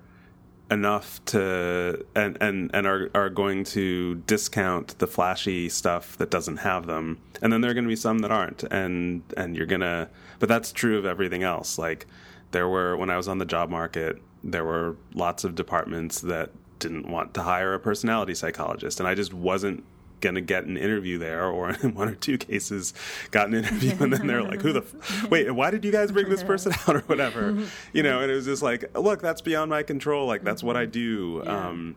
enough 0.69 1.23
to 1.25 2.05
and 2.13 2.37
and 2.41 2.69
and 2.73 2.85
are 2.85 3.09
are 3.15 3.29
going 3.29 3.63
to 3.63 4.15
discount 4.27 4.97
the 4.99 5.07
flashy 5.07 5.69
stuff 5.69 6.17
that 6.17 6.29
doesn't 6.29 6.57
have 6.57 6.87
them. 6.87 7.19
And 7.41 7.53
then 7.53 7.61
there 7.61 7.71
are 7.71 7.73
going 7.73 7.85
to 7.85 7.89
be 7.89 7.95
some 7.95 8.19
that 8.19 8.31
aren't 8.31 8.63
and 8.63 9.21
and 9.35 9.55
you're 9.55 9.65
going 9.65 9.81
to 9.81 10.09
but 10.39 10.49
that's 10.49 10.71
true 10.71 10.97
of 10.97 11.05
everything 11.05 11.43
else. 11.43 11.77
Like 11.77 12.05
there 12.51 12.67
were 12.67 12.95
when 12.97 13.09
I 13.09 13.17
was 13.17 13.27
on 13.27 13.37
the 13.37 13.45
job 13.45 13.69
market, 13.69 14.21
there 14.43 14.63
were 14.63 14.95
lots 15.13 15.43
of 15.43 15.55
departments 15.55 16.21
that 16.21 16.51
didn't 16.79 17.09
want 17.09 17.33
to 17.33 17.43
hire 17.43 17.73
a 17.73 17.79
personality 17.79 18.35
psychologist, 18.35 18.99
and 18.99 19.07
I 19.07 19.15
just 19.15 19.33
wasn't 19.33 19.83
going 20.19 20.35
to 20.35 20.41
get 20.41 20.65
an 20.65 20.77
interview 20.77 21.17
there, 21.17 21.45
or 21.45 21.69
in 21.83 21.93
one 21.93 22.09
or 22.09 22.15
two 22.15 22.37
cases, 22.37 22.93
got 23.31 23.47
an 23.47 23.55
interview, 23.55 23.95
and 23.99 24.13
then 24.13 24.27
they're 24.27 24.43
like, 24.43 24.61
"Who 24.61 24.73
the 24.73 24.81
f- 24.81 25.29
wait? 25.29 25.51
Why 25.51 25.71
did 25.71 25.83
you 25.85 25.91
guys 25.91 26.11
bring 26.11 26.29
this 26.29 26.43
person 26.43 26.73
out, 26.87 26.95
or 26.95 27.01
whatever?" 27.01 27.57
You 27.93 28.03
know, 28.03 28.21
and 28.21 28.31
it 28.31 28.35
was 28.35 28.45
just 28.45 28.63
like, 28.63 28.97
"Look, 28.97 29.21
that's 29.21 29.41
beyond 29.41 29.69
my 29.69 29.83
control. 29.83 30.27
Like 30.27 30.43
that's 30.43 30.63
what 30.63 30.77
I 30.77 30.85
do." 30.85 31.41
Yeah. 31.45 31.67
Um, 31.67 31.95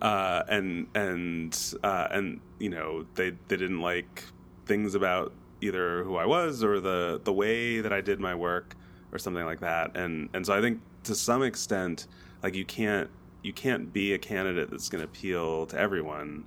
uh, 0.00 0.42
and 0.48 0.88
and 0.94 1.74
uh, 1.82 2.08
and 2.10 2.40
you 2.58 2.70
know, 2.70 3.06
they 3.14 3.30
they 3.48 3.56
didn't 3.56 3.80
like 3.80 4.24
things 4.66 4.94
about 4.94 5.32
either 5.60 6.04
who 6.04 6.16
I 6.16 6.26
was 6.26 6.62
or 6.64 6.80
the 6.80 7.20
the 7.22 7.32
way 7.32 7.80
that 7.80 7.92
I 7.92 8.00
did 8.00 8.20
my 8.20 8.34
work 8.34 8.74
or 9.16 9.18
something 9.18 9.44
like 9.44 9.60
that. 9.60 9.96
And 9.96 10.28
and 10.34 10.46
so 10.46 10.54
I 10.54 10.60
think 10.60 10.80
to 11.04 11.14
some 11.14 11.42
extent, 11.42 12.06
like 12.42 12.54
you 12.54 12.64
can't 12.64 13.10
you 13.42 13.52
can't 13.52 13.92
be 13.92 14.12
a 14.12 14.18
candidate 14.18 14.70
that's 14.70 14.88
going 14.88 15.00
to 15.00 15.06
appeal 15.06 15.66
to 15.66 15.78
everyone. 15.78 16.44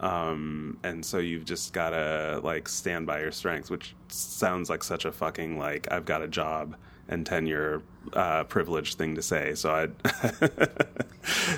Um, 0.00 0.78
and 0.82 1.04
so 1.04 1.18
you've 1.18 1.44
just 1.44 1.72
got 1.72 1.90
to 1.90 2.40
like 2.42 2.68
stand 2.68 3.06
by 3.06 3.20
your 3.20 3.32
strengths, 3.32 3.70
which 3.70 3.94
sounds 4.08 4.68
like 4.70 4.82
such 4.82 5.04
a 5.04 5.12
fucking 5.12 5.58
like 5.58 5.88
I've 5.90 6.04
got 6.04 6.22
a 6.22 6.28
job 6.28 6.76
and 7.08 7.26
tenure 7.26 7.82
uh, 8.14 8.44
privileged 8.44 8.96
thing 8.96 9.14
to 9.16 9.22
say. 9.22 9.54
So 9.54 9.70
I, 9.70 9.88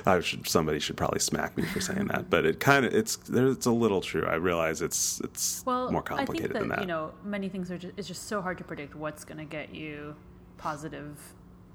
I 0.16 0.20
should 0.20 0.48
somebody 0.48 0.80
should 0.80 0.96
probably 0.96 1.20
smack 1.20 1.56
me 1.56 1.64
for 1.64 1.80
saying 1.80 2.08
that. 2.08 2.30
But 2.30 2.46
it 2.46 2.58
kind 2.58 2.84
of 2.84 2.92
it's 2.94 3.18
it's 3.30 3.66
a 3.66 3.70
little 3.70 4.00
true. 4.00 4.26
I 4.26 4.34
realize 4.34 4.82
it's 4.82 5.20
it's 5.20 5.62
well, 5.64 5.90
more 5.92 6.02
complicated 6.02 6.52
that, 6.52 6.58
than 6.60 6.68
that. 6.70 6.80
You 6.80 6.86
know, 6.86 7.12
many 7.24 7.48
things 7.48 7.70
are 7.70 7.78
just, 7.78 7.94
it's 7.96 8.08
just 8.08 8.26
so 8.26 8.42
hard 8.42 8.58
to 8.58 8.64
predict 8.64 8.94
what's 8.94 9.24
going 9.24 9.38
to 9.38 9.44
get 9.44 9.74
you 9.74 10.16
positive 10.62 11.18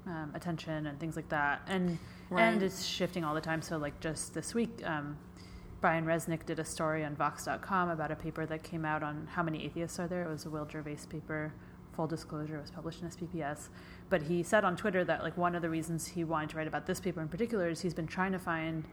um, 0.06 0.32
attention 0.34 0.86
and 0.86 0.98
things 0.98 1.14
like 1.14 1.28
that. 1.28 1.60
And 1.66 1.98
right. 2.30 2.42
and 2.42 2.62
it's 2.62 2.84
shifting 2.84 3.24
all 3.24 3.34
the 3.34 3.40
time. 3.40 3.60
So 3.60 3.76
like 3.76 4.00
just 4.00 4.34
this 4.34 4.54
week, 4.54 4.80
um, 4.84 5.18
Brian 5.80 6.04
Resnick 6.04 6.46
did 6.46 6.58
a 6.58 6.64
story 6.64 7.04
on 7.04 7.14
Vox.com 7.14 7.90
about 7.90 8.10
a 8.10 8.16
paper 8.16 8.46
that 8.46 8.62
came 8.62 8.84
out 8.84 9.02
on 9.02 9.28
how 9.30 9.42
many 9.42 9.64
atheists 9.64 9.98
are 9.98 10.08
there. 10.08 10.24
It 10.24 10.30
was 10.30 10.46
a 10.46 10.50
Will 10.50 10.66
Gervais 10.70 11.06
paper. 11.08 11.52
Full 11.94 12.06
disclosure, 12.06 12.56
it 12.56 12.60
was 12.60 12.70
published 12.70 13.02
in 13.02 13.08
SPPS. 13.08 13.68
But 14.08 14.22
he 14.22 14.42
said 14.42 14.64
on 14.64 14.76
Twitter 14.76 15.04
that 15.04 15.22
like 15.22 15.36
one 15.36 15.54
of 15.54 15.62
the 15.62 15.70
reasons 15.70 16.06
he 16.06 16.24
wanted 16.24 16.50
to 16.50 16.56
write 16.56 16.68
about 16.68 16.86
this 16.86 17.00
paper 17.00 17.20
in 17.20 17.28
particular 17.28 17.68
is 17.68 17.80
he's 17.80 17.94
been 17.94 18.06
trying 18.06 18.32
to 18.32 18.38
find 18.38 18.84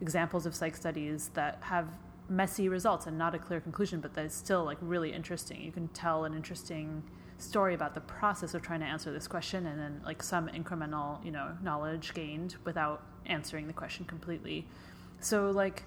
examples 0.00 0.46
of 0.46 0.54
psych 0.54 0.76
studies 0.76 1.30
that 1.34 1.58
have 1.60 1.98
messy 2.28 2.68
results 2.68 3.06
and 3.06 3.18
not 3.18 3.34
a 3.34 3.38
clear 3.38 3.60
conclusion, 3.60 4.00
but 4.00 4.14
that 4.14 4.24
is 4.24 4.32
still 4.32 4.64
like 4.64 4.78
really 4.80 5.12
interesting. 5.12 5.60
You 5.60 5.72
can 5.72 5.88
tell 5.88 6.24
an 6.24 6.34
interesting 6.34 7.02
story 7.42 7.74
about 7.74 7.94
the 7.94 8.00
process 8.00 8.54
of 8.54 8.62
trying 8.62 8.80
to 8.80 8.86
answer 8.86 9.12
this 9.12 9.26
question 9.26 9.66
and 9.66 9.78
then 9.78 10.00
like 10.04 10.22
some 10.22 10.48
incremental 10.48 11.24
you 11.24 11.30
know 11.30 11.50
knowledge 11.62 12.14
gained 12.14 12.56
without 12.64 13.02
answering 13.26 13.66
the 13.66 13.72
question 13.72 14.04
completely. 14.04 14.66
So 15.20 15.50
like 15.50 15.82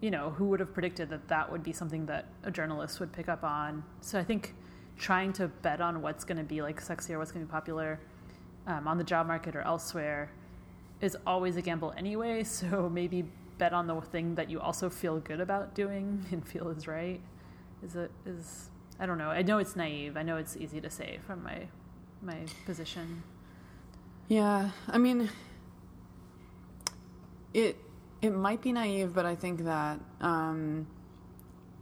you 0.00 0.10
know 0.10 0.30
who 0.30 0.46
would 0.46 0.60
have 0.60 0.72
predicted 0.72 1.10
that 1.10 1.28
that 1.28 1.50
would 1.50 1.62
be 1.62 1.72
something 1.72 2.06
that 2.06 2.26
a 2.44 2.50
journalist 2.50 3.00
would 3.00 3.12
pick 3.12 3.28
up 3.28 3.44
on? 3.44 3.82
So 4.00 4.18
i 4.18 4.24
think 4.24 4.54
trying 4.96 5.32
to 5.32 5.48
bet 5.48 5.80
on 5.80 6.02
what's 6.02 6.24
going 6.24 6.38
to 6.38 6.44
be 6.44 6.60
like 6.60 6.80
sexy 6.80 7.14
or 7.14 7.18
what's 7.18 7.30
going 7.30 7.44
to 7.44 7.48
be 7.48 7.52
popular 7.52 8.00
um, 8.66 8.88
on 8.88 8.98
the 8.98 9.04
job 9.04 9.26
market 9.26 9.54
or 9.54 9.62
elsewhere 9.62 10.30
is 11.00 11.16
always 11.26 11.56
a 11.56 11.62
gamble 11.62 11.94
anyway. 11.96 12.44
So 12.44 12.88
maybe 12.88 13.24
bet 13.58 13.72
on 13.72 13.86
the 13.86 14.00
thing 14.00 14.34
that 14.36 14.48
you 14.48 14.60
also 14.60 14.88
feel 14.88 15.18
good 15.20 15.40
about 15.40 15.74
doing 15.74 16.24
and 16.30 16.46
feel 16.46 16.68
is 16.68 16.86
right 16.86 17.20
is 17.82 17.96
it 17.96 18.10
is 18.24 18.70
I 19.00 19.06
don't 19.06 19.18
know. 19.18 19.30
I 19.30 19.42
know 19.42 19.58
it's 19.58 19.76
naive. 19.76 20.16
I 20.16 20.22
know 20.22 20.36
it's 20.36 20.56
easy 20.56 20.80
to 20.80 20.90
say 20.90 21.20
from 21.26 21.42
my 21.42 21.68
my 22.20 22.44
position. 22.66 23.22
Yeah, 24.28 24.70
I 24.88 24.98
mean, 24.98 25.30
it 27.54 27.76
it 28.20 28.30
might 28.30 28.60
be 28.60 28.72
naive, 28.72 29.14
but 29.14 29.24
I 29.24 29.34
think 29.34 29.64
that 29.64 30.00
um, 30.20 30.86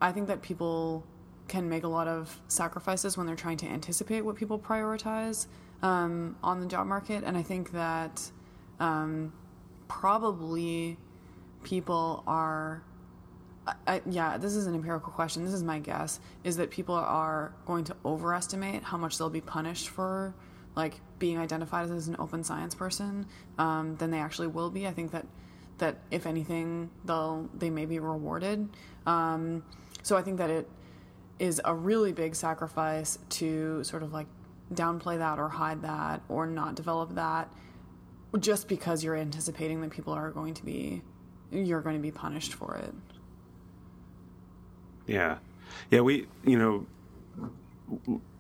I 0.00 0.12
think 0.12 0.28
that 0.28 0.42
people 0.42 1.04
can 1.48 1.68
make 1.68 1.84
a 1.84 1.88
lot 1.88 2.08
of 2.08 2.40
sacrifices 2.48 3.16
when 3.16 3.26
they're 3.26 3.36
trying 3.36 3.56
to 3.56 3.66
anticipate 3.66 4.22
what 4.22 4.36
people 4.36 4.58
prioritize 4.58 5.46
um, 5.82 6.36
on 6.42 6.60
the 6.60 6.66
job 6.66 6.86
market, 6.86 7.24
and 7.24 7.36
I 7.36 7.42
think 7.42 7.72
that 7.72 8.30
um, 8.80 9.32
probably 9.88 10.98
people 11.62 12.22
are 12.26 12.82
I, 13.86 14.00
yeah, 14.08 14.36
this 14.38 14.54
is 14.54 14.66
an 14.66 14.74
empirical 14.74 15.12
question. 15.12 15.44
This 15.44 15.54
is 15.54 15.62
my 15.62 15.78
guess: 15.78 16.20
is 16.44 16.56
that 16.56 16.70
people 16.70 16.94
are 16.94 17.52
going 17.66 17.84
to 17.84 17.96
overestimate 18.04 18.82
how 18.82 18.96
much 18.96 19.18
they'll 19.18 19.30
be 19.30 19.40
punished 19.40 19.88
for, 19.88 20.34
like 20.76 21.00
being 21.18 21.38
identified 21.38 21.90
as 21.90 22.08
an 22.08 22.16
open 22.18 22.44
science 22.44 22.74
person, 22.74 23.26
um, 23.58 23.96
than 23.96 24.10
they 24.10 24.18
actually 24.18 24.48
will 24.48 24.70
be. 24.70 24.86
I 24.86 24.92
think 24.92 25.10
that 25.12 25.26
that 25.78 25.98
if 26.10 26.26
anything, 26.26 26.90
they'll 27.04 27.48
they 27.54 27.70
may 27.70 27.86
be 27.86 27.98
rewarded. 27.98 28.68
Um, 29.04 29.64
so 30.02 30.16
I 30.16 30.22
think 30.22 30.38
that 30.38 30.50
it 30.50 30.68
is 31.38 31.60
a 31.64 31.74
really 31.74 32.12
big 32.12 32.34
sacrifice 32.34 33.18
to 33.28 33.82
sort 33.84 34.02
of 34.02 34.12
like 34.12 34.26
downplay 34.72 35.18
that 35.18 35.38
or 35.38 35.48
hide 35.48 35.82
that 35.82 36.22
or 36.28 36.46
not 36.46 36.74
develop 36.74 37.14
that, 37.16 37.52
just 38.38 38.68
because 38.68 39.02
you're 39.02 39.16
anticipating 39.16 39.80
that 39.80 39.90
people 39.90 40.12
are 40.12 40.30
going 40.30 40.54
to 40.54 40.64
be 40.64 41.02
you're 41.50 41.80
going 41.80 41.96
to 41.96 42.02
be 42.02 42.10
punished 42.10 42.54
for 42.54 42.76
it. 42.76 42.94
Yeah, 45.06 45.38
yeah. 45.90 46.00
We, 46.00 46.26
you 46.44 46.58
know, 46.58 46.86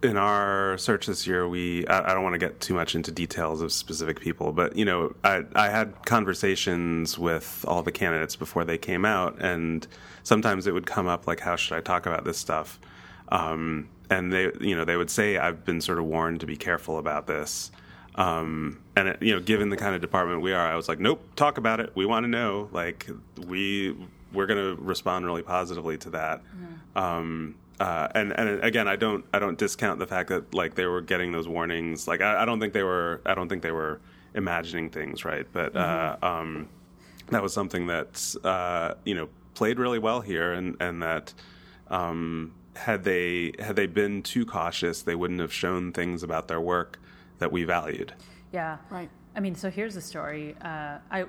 in 0.02 0.16
our 0.16 0.76
search 0.78 1.06
this 1.06 1.26
year, 1.26 1.48
we 1.48 1.86
I, 1.86 2.10
I 2.10 2.14
don't 2.14 2.22
want 2.22 2.34
to 2.34 2.38
get 2.38 2.60
too 2.60 2.74
much 2.74 2.94
into 2.94 3.10
details 3.10 3.60
of 3.60 3.72
specific 3.72 4.20
people, 4.20 4.52
but 4.52 4.76
you 4.76 4.84
know, 4.84 5.14
I 5.24 5.44
I 5.54 5.68
had 5.68 6.04
conversations 6.06 7.18
with 7.18 7.64
all 7.68 7.82
the 7.82 7.92
candidates 7.92 8.36
before 8.36 8.64
they 8.64 8.78
came 8.78 9.04
out, 9.04 9.40
and 9.40 9.86
sometimes 10.22 10.66
it 10.66 10.72
would 10.72 10.86
come 10.86 11.06
up 11.06 11.26
like, 11.26 11.40
how 11.40 11.56
should 11.56 11.76
I 11.76 11.80
talk 11.80 12.06
about 12.06 12.24
this 12.24 12.38
stuff? 12.38 12.80
Um, 13.28 13.88
and 14.10 14.32
they, 14.32 14.52
you 14.60 14.76
know, 14.76 14.84
they 14.84 14.96
would 14.96 15.10
say, 15.10 15.36
I've 15.36 15.64
been 15.64 15.80
sort 15.80 15.98
of 15.98 16.04
warned 16.04 16.40
to 16.40 16.46
be 16.46 16.56
careful 16.56 16.98
about 16.98 17.26
this. 17.26 17.70
Um, 18.14 18.80
and 18.96 19.08
it, 19.08 19.22
you 19.22 19.34
know, 19.34 19.40
given 19.40 19.68
the 19.68 19.76
kind 19.76 19.94
of 19.94 20.00
department 20.00 20.40
we 20.42 20.52
are, 20.52 20.66
I 20.66 20.76
was 20.76 20.88
like, 20.88 21.00
nope, 21.00 21.22
talk 21.36 21.58
about 21.58 21.80
it. 21.80 21.92
We 21.94 22.06
want 22.06 22.24
to 22.24 22.28
know. 22.28 22.68
Like 22.72 23.08
we 23.46 23.96
we're 24.36 24.46
going 24.46 24.76
to 24.76 24.82
respond 24.82 25.24
really 25.26 25.42
positively 25.42 25.98
to 25.98 26.10
that. 26.10 26.42
Mm-hmm. 26.44 26.98
Um, 26.98 27.54
uh, 27.80 28.08
and 28.14 28.32
and 28.32 28.62
again, 28.64 28.88
I 28.88 28.96
don't 28.96 29.24
I 29.32 29.38
don't 29.38 29.58
discount 29.58 29.98
the 29.98 30.06
fact 30.06 30.28
that 30.30 30.54
like 30.54 30.74
they 30.76 30.86
were 30.86 31.00
getting 31.00 31.32
those 31.32 31.48
warnings. 31.48 32.08
Like 32.08 32.20
I, 32.20 32.42
I 32.42 32.44
don't 32.44 32.60
think 32.60 32.72
they 32.72 32.82
were 32.82 33.20
I 33.26 33.34
don't 33.34 33.48
think 33.48 33.62
they 33.62 33.72
were 33.72 34.00
imagining 34.34 34.88
things 34.90 35.24
right, 35.24 35.46
but 35.52 35.76
uh, 35.76 36.16
mm-hmm. 36.16 36.24
uh, 36.24 36.28
um, 36.28 36.68
that 37.30 37.42
was 37.42 37.52
something 37.52 37.86
that 37.88 38.34
uh, 38.44 38.94
you 39.04 39.14
know 39.14 39.28
played 39.54 39.78
really 39.78 39.98
well 39.98 40.20
here, 40.20 40.52
and 40.52 40.76
and 40.80 41.02
that 41.02 41.34
um, 41.88 42.54
had 42.76 43.04
they 43.04 43.52
had 43.58 43.76
they 43.76 43.86
been 43.86 44.22
too 44.22 44.46
cautious, 44.46 45.02
they 45.02 45.14
wouldn't 45.14 45.40
have 45.40 45.52
shown 45.52 45.92
things 45.92 46.22
about 46.22 46.48
their 46.48 46.60
work 46.60 46.98
that 47.38 47.52
we 47.52 47.64
valued. 47.64 48.14
Yeah. 48.52 48.78
Right. 48.88 49.10
I 49.36 49.40
mean, 49.40 49.54
so 49.54 49.68
here's 49.68 49.94
the 49.94 50.00
story. 50.00 50.56
Uh, 50.62 50.96
I 51.10 51.26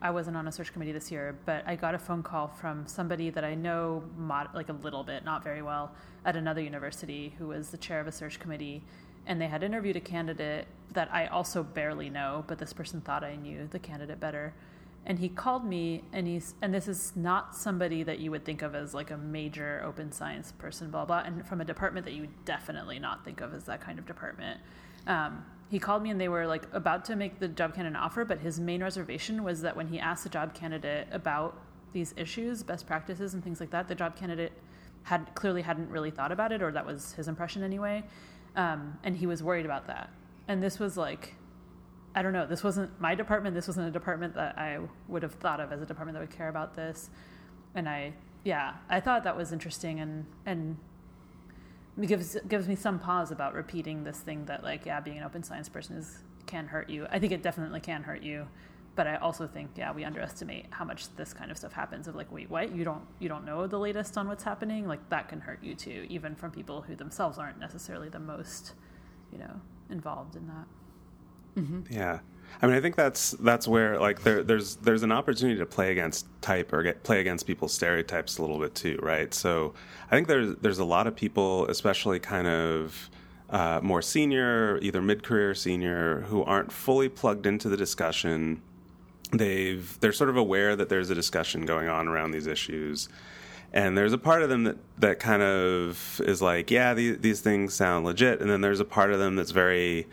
I 0.00 0.10
wasn't 0.10 0.38
on 0.38 0.48
a 0.48 0.52
search 0.52 0.72
committee 0.72 0.92
this 0.92 1.10
year, 1.12 1.38
but 1.44 1.62
I 1.66 1.76
got 1.76 1.94
a 1.94 1.98
phone 1.98 2.22
call 2.22 2.48
from 2.48 2.86
somebody 2.86 3.28
that 3.28 3.44
I 3.44 3.54
know 3.54 4.02
mod- 4.16 4.54
like 4.54 4.70
a 4.70 4.72
little 4.72 5.04
bit, 5.04 5.26
not 5.26 5.44
very 5.44 5.60
well, 5.60 5.92
at 6.24 6.36
another 6.36 6.62
university, 6.62 7.34
who 7.38 7.48
was 7.48 7.68
the 7.68 7.76
chair 7.76 8.00
of 8.00 8.06
a 8.06 8.12
search 8.12 8.40
committee, 8.40 8.82
and 9.26 9.38
they 9.38 9.46
had 9.46 9.62
interviewed 9.62 9.96
a 9.96 10.00
candidate 10.00 10.68
that 10.94 11.12
I 11.12 11.26
also 11.26 11.62
barely 11.62 12.08
know, 12.08 12.44
but 12.46 12.58
this 12.58 12.72
person 12.72 13.02
thought 13.02 13.22
I 13.22 13.36
knew 13.36 13.68
the 13.70 13.78
candidate 13.78 14.20
better, 14.20 14.54
and 15.04 15.18
he 15.18 15.28
called 15.28 15.66
me, 15.66 16.02
and 16.14 16.26
he's 16.26 16.54
and 16.62 16.72
this 16.72 16.88
is 16.88 17.12
not 17.14 17.54
somebody 17.54 18.02
that 18.04 18.20
you 18.20 18.30
would 18.30 18.46
think 18.46 18.62
of 18.62 18.74
as 18.74 18.94
like 18.94 19.10
a 19.10 19.18
major 19.18 19.82
open 19.84 20.12
science 20.12 20.50
person, 20.52 20.90
blah 20.90 21.04
blah, 21.04 21.24
and 21.26 21.46
from 21.46 21.60
a 21.60 21.66
department 21.66 22.06
that 22.06 22.14
you 22.14 22.28
definitely 22.46 22.98
not 22.98 23.22
think 23.22 23.42
of 23.42 23.52
as 23.52 23.64
that 23.64 23.82
kind 23.82 23.98
of 23.98 24.06
department. 24.06 24.58
Um, 25.06 25.44
he 25.70 25.78
called 25.78 26.02
me 26.02 26.10
and 26.10 26.20
they 26.20 26.28
were 26.28 26.46
like 26.46 26.64
about 26.72 27.04
to 27.06 27.16
make 27.16 27.38
the 27.38 27.46
job 27.46 27.74
candidate 27.74 27.96
an 27.96 28.02
offer, 28.02 28.24
but 28.24 28.40
his 28.40 28.58
main 28.58 28.82
reservation 28.82 29.44
was 29.44 29.62
that 29.62 29.76
when 29.76 29.86
he 29.86 30.00
asked 30.00 30.24
the 30.24 30.28
job 30.28 30.52
candidate 30.52 31.06
about 31.12 31.56
these 31.92 32.12
issues, 32.16 32.64
best 32.64 32.88
practices, 32.88 33.34
and 33.34 33.44
things 33.44 33.60
like 33.60 33.70
that, 33.70 33.86
the 33.86 33.94
job 33.94 34.16
candidate 34.16 34.52
had 35.04 35.32
clearly 35.34 35.62
hadn't 35.62 35.88
really 35.88 36.10
thought 36.10 36.32
about 36.32 36.50
it, 36.50 36.60
or 36.60 36.72
that 36.72 36.84
was 36.84 37.12
his 37.12 37.28
impression 37.28 37.62
anyway. 37.62 38.02
Um, 38.56 38.98
and 39.04 39.16
he 39.16 39.26
was 39.26 39.44
worried 39.44 39.64
about 39.64 39.86
that. 39.86 40.10
And 40.48 40.60
this 40.60 40.80
was 40.80 40.96
like, 40.96 41.36
I 42.16 42.22
don't 42.22 42.32
know, 42.32 42.46
this 42.46 42.64
wasn't 42.64 43.00
my 43.00 43.14
department. 43.14 43.54
This 43.54 43.68
wasn't 43.68 43.86
a 43.86 43.92
department 43.92 44.34
that 44.34 44.58
I 44.58 44.80
would 45.06 45.22
have 45.22 45.34
thought 45.34 45.60
of 45.60 45.70
as 45.70 45.80
a 45.80 45.86
department 45.86 46.14
that 46.14 46.20
would 46.20 46.36
care 46.36 46.48
about 46.48 46.74
this. 46.74 47.10
And 47.76 47.88
I, 47.88 48.14
yeah, 48.42 48.74
I 48.88 48.98
thought 48.98 49.22
that 49.22 49.36
was 49.36 49.52
interesting 49.52 50.00
and 50.00 50.26
and 50.46 50.76
gives 52.06 52.36
gives 52.48 52.68
me 52.68 52.74
some 52.74 52.98
pause 52.98 53.30
about 53.30 53.54
repeating 53.54 54.04
this 54.04 54.18
thing 54.18 54.44
that 54.46 54.62
like 54.62 54.86
yeah 54.86 55.00
being 55.00 55.18
an 55.18 55.24
open 55.24 55.42
science 55.42 55.68
person 55.68 55.96
is 55.96 56.22
can 56.46 56.66
hurt 56.66 56.90
you. 56.90 57.06
I 57.10 57.18
think 57.18 57.32
it 57.32 57.42
definitely 57.42 57.80
can 57.80 58.02
hurt 58.02 58.22
you 58.22 58.46
but 58.96 59.06
i 59.06 59.16
also 59.16 59.46
think 59.46 59.70
yeah 59.76 59.92
we 59.92 60.04
underestimate 60.04 60.66
how 60.70 60.84
much 60.84 61.14
this 61.14 61.32
kind 61.32 61.50
of 61.50 61.56
stuff 61.56 61.72
happens 61.72 62.08
of 62.08 62.14
like 62.14 62.30
wait 62.32 62.50
what? 62.50 62.74
You 62.74 62.84
don't 62.84 63.02
you 63.18 63.28
don't 63.28 63.44
know 63.44 63.66
the 63.66 63.78
latest 63.78 64.18
on 64.18 64.28
what's 64.28 64.42
happening? 64.44 64.86
Like 64.86 65.08
that 65.10 65.28
can 65.28 65.40
hurt 65.40 65.62
you 65.62 65.74
too 65.74 66.06
even 66.08 66.34
from 66.34 66.50
people 66.50 66.82
who 66.82 66.94
themselves 66.96 67.38
aren't 67.38 67.58
necessarily 67.58 68.08
the 68.08 68.18
most 68.18 68.74
you 69.32 69.38
know 69.38 69.60
involved 69.90 70.36
in 70.36 70.46
that. 70.48 70.66
Mm-hmm. 71.62 71.92
Yeah, 71.92 72.20
I 72.62 72.66
mean, 72.66 72.76
I 72.76 72.80
think 72.80 72.94
that's 72.96 73.32
that's 73.32 73.66
where 73.66 73.98
like 73.98 74.22
there, 74.22 74.42
there's 74.42 74.76
there's 74.76 75.02
an 75.02 75.12
opportunity 75.12 75.58
to 75.58 75.66
play 75.66 75.92
against 75.92 76.26
type 76.42 76.72
or 76.72 76.82
get, 76.82 77.02
play 77.02 77.20
against 77.20 77.46
people's 77.46 77.72
stereotypes 77.72 78.38
a 78.38 78.42
little 78.42 78.58
bit 78.58 78.74
too, 78.74 78.98
right? 79.02 79.32
So 79.32 79.72
I 80.10 80.14
think 80.14 80.28
there's 80.28 80.56
there's 80.56 80.78
a 80.78 80.84
lot 80.84 81.06
of 81.06 81.16
people, 81.16 81.66
especially 81.66 82.18
kind 82.18 82.46
of 82.46 83.10
uh, 83.48 83.80
more 83.82 84.02
senior, 84.02 84.78
either 84.78 85.00
mid 85.00 85.22
career, 85.22 85.54
senior, 85.54 86.22
who 86.28 86.44
aren't 86.44 86.70
fully 86.70 87.08
plugged 87.08 87.46
into 87.46 87.68
the 87.68 87.76
discussion. 87.76 88.60
They've 89.32 89.98
they're 90.00 90.12
sort 90.12 90.30
of 90.30 90.36
aware 90.36 90.76
that 90.76 90.88
there's 90.88 91.08
a 91.10 91.14
discussion 91.14 91.64
going 91.64 91.88
on 91.88 92.08
around 92.08 92.32
these 92.32 92.46
issues. 92.46 93.08
And 93.72 93.96
there's 93.96 94.12
a 94.12 94.18
part 94.18 94.42
of 94.42 94.48
them 94.48 94.64
that, 94.64 94.76
that 94.98 95.20
kind 95.20 95.42
of 95.42 96.20
is 96.24 96.42
like, 96.42 96.72
yeah, 96.72 96.92
these, 96.92 97.18
these 97.18 97.40
things 97.40 97.72
sound 97.72 98.04
legit. 98.04 98.40
And 98.40 98.50
then 98.50 98.62
there's 98.62 98.80
a 98.80 98.84
part 98.84 99.12
of 99.12 99.20
them 99.20 99.36
that's 99.36 99.52
very 99.52 100.08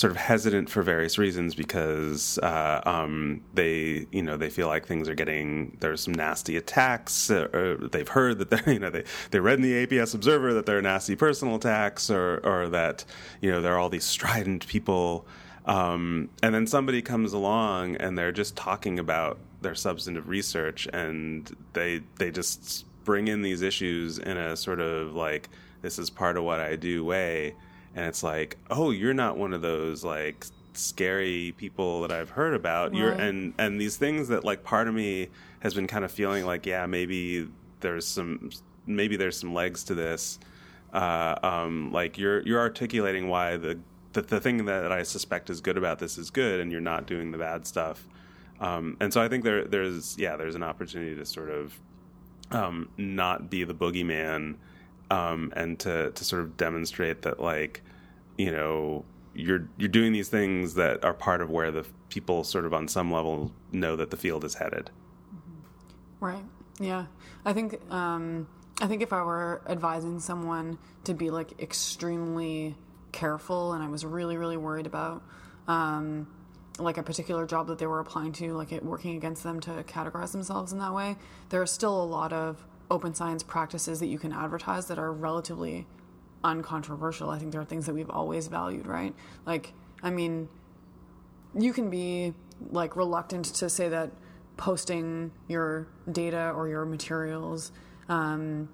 sort 0.00 0.10
of 0.10 0.16
hesitant 0.16 0.70
for 0.70 0.82
various 0.82 1.18
reasons 1.18 1.54
because 1.54 2.38
uh, 2.38 2.80
um, 2.86 3.42
they 3.52 4.06
you 4.10 4.22
know 4.22 4.38
they 4.38 4.48
feel 4.48 4.66
like 4.66 4.86
things 4.86 5.10
are 5.10 5.14
getting 5.14 5.76
there's 5.80 6.00
some 6.00 6.14
nasty 6.14 6.56
attacks 6.56 7.30
uh, 7.30 7.48
or 7.52 7.76
they've 7.88 8.08
heard 8.08 8.38
that 8.38 8.48
they 8.48 8.72
you 8.72 8.78
know 8.78 8.88
they 8.88 9.04
they 9.30 9.38
read 9.38 9.58
in 9.58 9.62
the 9.62 9.86
APS 9.86 10.14
Observer 10.14 10.54
that 10.54 10.64
there 10.64 10.78
are 10.78 10.82
nasty 10.82 11.14
personal 11.14 11.56
attacks 11.56 12.10
or 12.10 12.38
or 12.44 12.70
that 12.70 13.04
you 13.42 13.50
know 13.50 13.60
there 13.60 13.74
are 13.74 13.78
all 13.78 13.90
these 13.90 14.04
strident 14.04 14.66
people. 14.66 15.26
Um, 15.66 16.30
and 16.42 16.54
then 16.54 16.66
somebody 16.66 17.02
comes 17.02 17.34
along 17.34 17.96
and 17.96 18.16
they're 18.16 18.32
just 18.32 18.56
talking 18.56 18.98
about 18.98 19.38
their 19.60 19.74
substantive 19.74 20.26
research 20.26 20.88
and 20.94 21.54
they 21.74 22.00
they 22.16 22.30
just 22.30 22.86
bring 23.04 23.28
in 23.28 23.42
these 23.42 23.60
issues 23.60 24.18
in 24.18 24.38
a 24.38 24.56
sort 24.56 24.80
of 24.80 25.14
like 25.14 25.50
this 25.82 25.98
is 25.98 26.08
part 26.08 26.38
of 26.38 26.44
what 26.44 26.58
I 26.58 26.76
do 26.76 27.04
way 27.04 27.54
and 27.94 28.06
it's 28.06 28.22
like 28.22 28.56
oh 28.70 28.90
you're 28.90 29.14
not 29.14 29.36
one 29.36 29.52
of 29.52 29.62
those 29.62 30.04
like 30.04 30.46
scary 30.72 31.52
people 31.56 32.02
that 32.02 32.12
I've 32.12 32.30
heard 32.30 32.54
about. 32.54 32.94
You're 32.94 33.12
and 33.12 33.54
and 33.58 33.80
these 33.80 33.96
things 33.96 34.28
that 34.28 34.44
like 34.44 34.64
part 34.64 34.88
of 34.88 34.94
me 34.94 35.28
has 35.60 35.74
been 35.74 35.86
kind 35.86 36.04
of 36.04 36.10
feeling 36.10 36.46
like 36.46 36.66
yeah 36.66 36.86
maybe 36.86 37.48
there's 37.80 38.06
some 38.06 38.50
maybe 38.86 39.16
there's 39.16 39.38
some 39.38 39.54
legs 39.54 39.84
to 39.84 39.94
this. 39.94 40.38
Uh, 40.92 41.36
um, 41.42 41.92
like 41.92 42.18
you're 42.18 42.40
you're 42.42 42.58
articulating 42.58 43.28
why 43.28 43.56
the, 43.56 43.78
the 44.12 44.22
the 44.22 44.40
thing 44.40 44.64
that 44.66 44.90
I 44.90 45.02
suspect 45.02 45.50
is 45.50 45.60
good 45.60 45.76
about 45.76 45.98
this 45.98 46.18
is 46.18 46.30
good 46.30 46.60
and 46.60 46.72
you're 46.72 46.80
not 46.80 47.06
doing 47.06 47.30
the 47.30 47.38
bad 47.38 47.66
stuff. 47.66 48.06
Um, 48.60 48.96
and 49.00 49.12
so 49.12 49.22
I 49.22 49.28
think 49.28 49.44
there 49.44 49.64
there's 49.64 50.18
yeah 50.18 50.36
there's 50.36 50.54
an 50.54 50.62
opportunity 50.62 51.14
to 51.16 51.24
sort 51.24 51.50
of 51.50 51.78
um, 52.50 52.88
not 52.96 53.50
be 53.50 53.64
the 53.64 53.74
boogeyman 53.74 54.56
um, 55.10 55.52
and 55.56 55.78
to 55.80 56.10
to 56.12 56.24
sort 56.24 56.42
of 56.42 56.56
demonstrate 56.56 57.22
that 57.22 57.40
like 57.40 57.82
you 58.38 58.50
know 58.50 59.04
you're 59.34 59.68
you're 59.76 59.88
doing 59.88 60.12
these 60.12 60.28
things 60.28 60.74
that 60.74 61.04
are 61.04 61.14
part 61.14 61.40
of 61.40 61.50
where 61.50 61.70
the 61.70 61.84
people 62.08 62.44
sort 62.44 62.64
of 62.64 62.74
on 62.74 62.88
some 62.88 63.12
level 63.12 63.52
know 63.72 63.96
that 63.96 64.10
the 64.10 64.16
field 64.16 64.44
is 64.44 64.54
headed. 64.54 64.90
Right. 66.20 66.44
Yeah. 66.78 67.06
I 67.44 67.52
think 67.52 67.80
um, 67.90 68.48
I 68.80 68.86
think 68.86 69.02
if 69.02 69.12
I 69.12 69.22
were 69.22 69.62
advising 69.68 70.20
someone 70.20 70.78
to 71.04 71.14
be 71.14 71.30
like 71.30 71.60
extremely 71.60 72.76
careful, 73.12 73.72
and 73.72 73.82
I 73.82 73.88
was 73.88 74.04
really 74.04 74.36
really 74.36 74.56
worried 74.56 74.86
about 74.86 75.22
um, 75.68 76.26
like 76.78 76.98
a 76.98 77.02
particular 77.02 77.46
job 77.46 77.68
that 77.68 77.78
they 77.78 77.86
were 77.86 78.00
applying 78.00 78.32
to, 78.32 78.52
like 78.54 78.72
it 78.72 78.84
working 78.84 79.16
against 79.16 79.42
them 79.42 79.60
to 79.60 79.84
categorize 79.84 80.32
themselves 80.32 80.72
in 80.72 80.78
that 80.78 80.94
way, 80.94 81.16
there 81.50 81.62
are 81.62 81.66
still 81.66 82.02
a 82.02 82.04
lot 82.04 82.32
of 82.32 82.64
open 82.90 83.14
science 83.14 83.42
practices 83.42 84.00
that 84.00 84.06
you 84.06 84.18
can 84.18 84.32
advertise 84.32 84.86
that 84.86 84.98
are 84.98 85.12
relatively 85.12 85.86
uncontroversial. 86.42 87.30
I 87.30 87.38
think 87.38 87.52
there 87.52 87.60
are 87.60 87.66
things 87.66 87.86
that 87.86 87.94
we've 87.94 88.10
always 88.10 88.48
valued, 88.48 88.86
right? 88.86 89.14
Like, 89.46 89.72
I 90.02 90.10
mean, 90.10 90.48
you 91.54 91.72
can 91.72 91.90
be 91.90 92.34
like 92.70 92.96
reluctant 92.96 93.46
to 93.46 93.70
say 93.70 93.88
that 93.88 94.10
posting 94.56 95.30
your 95.48 95.88
data 96.10 96.52
or 96.54 96.68
your 96.68 96.84
materials 96.84 97.72
um, 98.08 98.68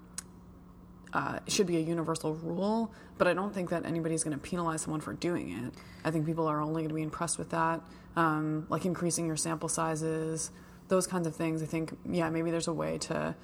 uh, 1.13 1.39
should 1.47 1.67
be 1.67 1.77
a 1.77 1.81
universal 1.81 2.35
rule, 2.35 2.93
but 3.19 3.29
I 3.29 3.35
don't 3.35 3.55
think 3.55 3.71
that 3.71 3.87
anybody's 3.87 4.25
going 4.25 4.37
to 4.37 4.43
penalize 4.43 4.83
someone 4.83 5.01
for 5.01 5.13
doing 5.13 5.53
it. 5.53 5.75
I 6.05 6.11
think 6.11 6.27
people 6.27 6.47
are 6.47 6.61
only 6.61 6.83
going 6.83 6.89
to 6.89 6.95
be 6.95 7.03
impressed 7.03 7.39
with 7.39 7.51
that, 7.51 7.81
um, 8.17 8.67
like 8.69 8.85
increasing 8.85 9.27
your 9.27 9.37
sample 9.37 9.69
sizes, 9.69 10.51
those 10.89 11.07
kinds 11.07 11.27
of 11.27 11.35
things. 11.35 11.63
I 11.63 11.67
think, 11.67 11.97
yeah, 12.11 12.29
maybe 12.31 12.51
there's 12.51 12.69
a 12.69 12.73
way 12.73 12.99
to 12.99 13.35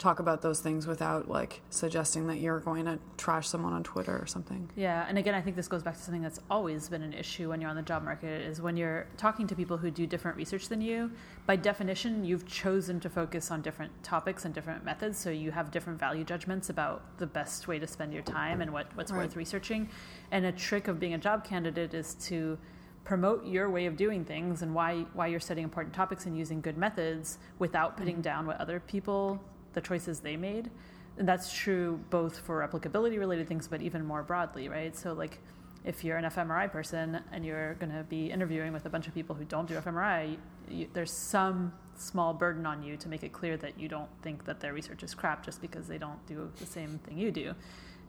talk 0.00 0.18
about 0.18 0.40
those 0.40 0.60
things 0.60 0.86
without 0.86 1.28
like 1.28 1.60
suggesting 1.68 2.26
that 2.26 2.38
you're 2.38 2.58
going 2.60 2.86
to 2.86 2.98
trash 3.18 3.46
someone 3.46 3.72
on 3.72 3.82
Twitter 3.84 4.18
or 4.18 4.26
something. 4.26 4.68
Yeah, 4.74 5.04
and 5.06 5.18
again, 5.18 5.34
I 5.34 5.42
think 5.42 5.56
this 5.56 5.68
goes 5.68 5.82
back 5.82 5.96
to 5.96 6.02
something 6.02 6.22
that's 6.22 6.40
always 6.50 6.88
been 6.88 7.02
an 7.02 7.12
issue 7.12 7.50
when 7.50 7.60
you're 7.60 7.68
on 7.68 7.76
the 7.76 7.82
job 7.82 8.02
market 8.02 8.40
is 8.40 8.60
when 8.60 8.76
you're 8.76 9.06
talking 9.18 9.46
to 9.46 9.54
people 9.54 9.76
who 9.76 9.90
do 9.90 10.06
different 10.06 10.36
research 10.36 10.68
than 10.68 10.80
you. 10.80 11.10
By 11.46 11.56
definition, 11.56 12.24
you've 12.24 12.46
chosen 12.46 12.98
to 13.00 13.10
focus 13.10 13.50
on 13.50 13.60
different 13.60 13.92
topics 14.02 14.46
and 14.46 14.54
different 14.54 14.84
methods, 14.84 15.18
so 15.18 15.30
you 15.30 15.50
have 15.50 15.70
different 15.70 15.98
value 15.98 16.24
judgments 16.24 16.70
about 16.70 17.18
the 17.18 17.26
best 17.26 17.68
way 17.68 17.78
to 17.78 17.86
spend 17.86 18.14
your 18.14 18.22
time 18.22 18.62
and 18.62 18.72
what, 18.72 18.86
what's 18.94 19.12
Right. 19.12 19.18
worth 19.18 19.36
researching. 19.36 19.88
And 20.30 20.46
a 20.46 20.52
trick 20.52 20.88
of 20.88 20.98
being 20.98 21.14
a 21.14 21.18
job 21.18 21.44
candidate 21.44 21.92
is 21.92 22.14
to 22.26 22.58
promote 23.04 23.44
your 23.44 23.68
way 23.68 23.86
of 23.86 23.96
doing 23.96 24.24
things 24.24 24.62
and 24.62 24.74
why 24.74 25.04
why 25.14 25.26
you're 25.26 25.40
studying 25.40 25.64
important 25.64 25.94
topics 25.94 26.26
and 26.26 26.36
using 26.36 26.60
good 26.60 26.76
methods 26.76 27.38
without 27.58 27.96
putting 27.96 28.16
mm-hmm. 28.16 28.22
down 28.22 28.46
what 28.46 28.60
other 28.60 28.78
people 28.78 29.40
the 29.72 29.80
choices 29.80 30.20
they 30.20 30.36
made. 30.36 30.70
And 31.18 31.28
that's 31.28 31.52
true 31.52 32.00
both 32.10 32.38
for 32.38 32.66
replicability 32.66 33.18
related 33.18 33.48
things 33.48 33.68
but 33.68 33.82
even 33.82 34.04
more 34.04 34.22
broadly 34.22 34.68
right? 34.68 34.96
So 34.96 35.12
like 35.12 35.38
if 35.84 36.04
you're 36.04 36.16
an 36.16 36.24
fMRI 36.24 36.70
person 36.70 37.20
and 37.32 37.44
you're 37.44 37.74
going 37.74 37.92
to 37.92 38.04
be 38.04 38.30
interviewing 38.30 38.72
with 38.72 38.86
a 38.86 38.90
bunch 38.90 39.06
of 39.08 39.14
people 39.14 39.34
who 39.34 39.44
don't 39.44 39.66
do 39.66 39.74
fMRI 39.74 40.36
you, 40.68 40.86
there's 40.92 41.12
some 41.12 41.72
small 41.96 42.32
burden 42.32 42.64
on 42.64 42.82
you 42.82 42.96
to 42.96 43.08
make 43.08 43.22
it 43.22 43.32
clear 43.32 43.56
that 43.56 43.78
you 43.78 43.88
don't 43.88 44.08
think 44.22 44.44
that 44.44 44.60
their 44.60 44.72
research 44.72 45.02
is 45.02 45.14
crap 45.14 45.44
just 45.44 45.60
because 45.60 45.86
they 45.86 45.98
don't 45.98 46.24
do 46.26 46.50
the 46.58 46.66
same 46.66 46.98
thing 47.04 47.18
you 47.18 47.30
do 47.30 47.54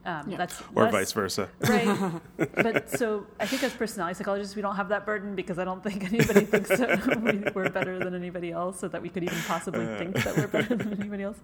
um, 0.06 0.30
Yeah. 0.30 0.38
that's 0.38 0.62
Or 0.76 0.84
less- 0.84 0.91
vice 0.91 1.12
versa. 1.12 1.49
right 1.70 2.12
but 2.56 2.89
so 2.89 3.26
i 3.39 3.45
think 3.45 3.62
as 3.64 3.74
personality 3.74 4.16
psychologists 4.18 4.56
we 4.56 4.62
don't 4.62 4.76
have 4.76 4.89
that 4.89 5.06
burden 5.06 5.36
because 5.36 5.60
i 5.60 5.64
don't 5.64 5.84
think 5.84 6.04
anybody 6.14 6.45
thinks 6.45 6.70
that 6.70 7.22
we, 7.22 7.43
we're 7.54 7.70
better 7.70 7.99
than 7.99 8.16
anybody 8.16 8.52
else 8.52 8.80
so 8.80 8.88
that 8.88 9.02
we 9.02 9.10
could 9.10 9.24
even 9.24 9.38
possibly 9.47 9.86
think 9.97 10.16
that 10.24 10.36
we're 10.38 10.47
better 10.47 10.76
than 10.76 10.93
anybody 10.99 11.24
else 11.24 11.39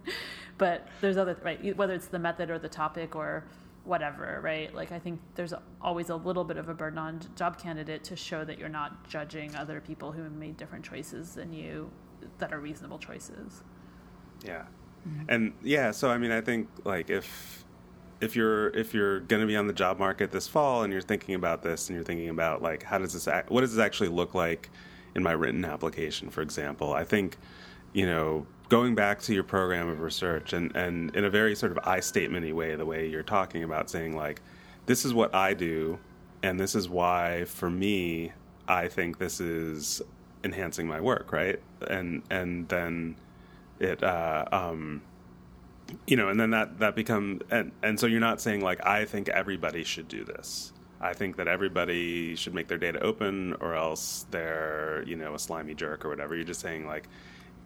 but 0.58 0.88
there's 1.00 1.16
other 1.16 1.36
right 1.44 1.76
whether 1.76 1.94
it's 1.94 2.08
the 2.08 2.18
method 2.18 2.50
or 2.50 2.58
the 2.58 2.68
topic 2.68 3.14
or 3.14 3.44
whatever 3.84 4.40
right 4.42 4.74
like 4.74 4.92
i 4.92 4.98
think 4.98 5.20
there's 5.36 5.54
always 5.80 6.10
a 6.10 6.16
little 6.16 6.44
bit 6.44 6.56
of 6.56 6.68
a 6.68 6.74
burden 6.74 6.98
on 6.98 7.20
job 7.36 7.58
candidate 7.58 8.02
to 8.04 8.14
show 8.16 8.44
that 8.44 8.58
you're 8.58 8.68
not 8.68 9.08
judging 9.08 9.54
other 9.56 9.80
people 9.80 10.12
who 10.12 10.22
have 10.22 10.32
made 10.32 10.56
different 10.56 10.84
choices 10.84 11.34
than 11.34 11.52
you 11.52 11.90
that 12.38 12.52
are 12.52 12.58
reasonable 12.60 12.98
choices 12.98 13.62
Yeah. 14.44 14.64
and 15.28 15.54
yeah, 15.62 15.90
so 15.92 16.10
I 16.10 16.18
mean, 16.18 16.32
I 16.32 16.40
think 16.42 16.68
like 16.84 17.08
if 17.08 17.64
if 18.20 18.34
you're 18.34 18.68
if 18.70 18.94
you're 18.94 19.20
going 19.20 19.40
to 19.40 19.46
be 19.46 19.56
on 19.56 19.66
the 19.66 19.72
job 19.72 19.98
market 19.98 20.30
this 20.30 20.48
fall 20.48 20.82
and 20.82 20.92
you're 20.92 21.02
thinking 21.02 21.34
about 21.34 21.62
this 21.62 21.88
and 21.88 21.96
you're 21.96 22.04
thinking 22.04 22.28
about 22.28 22.62
like 22.62 22.82
how 22.82 22.98
does 22.98 23.12
this 23.12 23.28
act, 23.28 23.50
what 23.50 23.60
does 23.60 23.74
this 23.74 23.84
actually 23.84 24.08
look 24.08 24.34
like 24.34 24.70
in 25.14 25.22
my 25.22 25.32
written 25.32 25.64
application, 25.64 26.30
for 26.30 26.42
example, 26.42 26.92
I 26.92 27.04
think 27.04 27.36
you 27.92 28.06
know 28.06 28.46
going 28.68 28.94
back 28.94 29.20
to 29.22 29.32
your 29.32 29.44
program 29.44 29.88
of 29.88 30.00
research 30.00 30.52
and 30.52 30.74
and 30.76 31.14
in 31.16 31.24
a 31.24 31.30
very 31.30 31.54
sort 31.54 31.72
of 31.72 31.78
I 31.84 32.00
statementy 32.00 32.52
way, 32.52 32.74
the 32.74 32.86
way 32.86 33.08
you're 33.08 33.22
talking 33.22 33.62
about 33.62 33.90
saying 33.90 34.16
like 34.16 34.40
this 34.86 35.04
is 35.04 35.14
what 35.14 35.34
I 35.34 35.54
do 35.54 35.98
and 36.42 36.58
this 36.58 36.74
is 36.74 36.88
why 36.88 37.44
for 37.44 37.70
me 37.70 38.32
I 38.66 38.88
think 38.88 39.18
this 39.18 39.40
is 39.40 40.02
enhancing 40.44 40.86
my 40.86 41.00
work, 41.00 41.32
right? 41.32 41.60
And 41.88 42.22
and 42.30 42.68
then 42.68 43.16
it 43.78 44.02
uh, 44.02 44.44
um, 44.52 45.02
you 46.06 46.16
know, 46.16 46.28
and 46.28 46.38
then 46.38 46.50
that 46.50 46.78
that 46.78 46.94
become 46.94 47.40
and 47.50 47.72
and 47.82 47.98
so 47.98 48.06
you're 48.06 48.20
not 48.20 48.40
saying 48.40 48.60
like 48.60 48.84
I 48.86 49.04
think 49.04 49.28
everybody 49.28 49.84
should 49.84 50.08
do 50.08 50.24
this. 50.24 50.72
I 51.00 51.12
think 51.12 51.36
that 51.36 51.46
everybody 51.46 52.34
should 52.34 52.54
make 52.54 52.66
their 52.66 52.78
data 52.78 53.00
open, 53.00 53.54
or 53.60 53.74
else 53.74 54.26
they're 54.30 55.04
you 55.06 55.16
know 55.16 55.34
a 55.34 55.38
slimy 55.38 55.74
jerk 55.74 56.04
or 56.04 56.08
whatever. 56.08 56.34
You're 56.34 56.44
just 56.44 56.60
saying 56.60 56.86
like, 56.86 57.08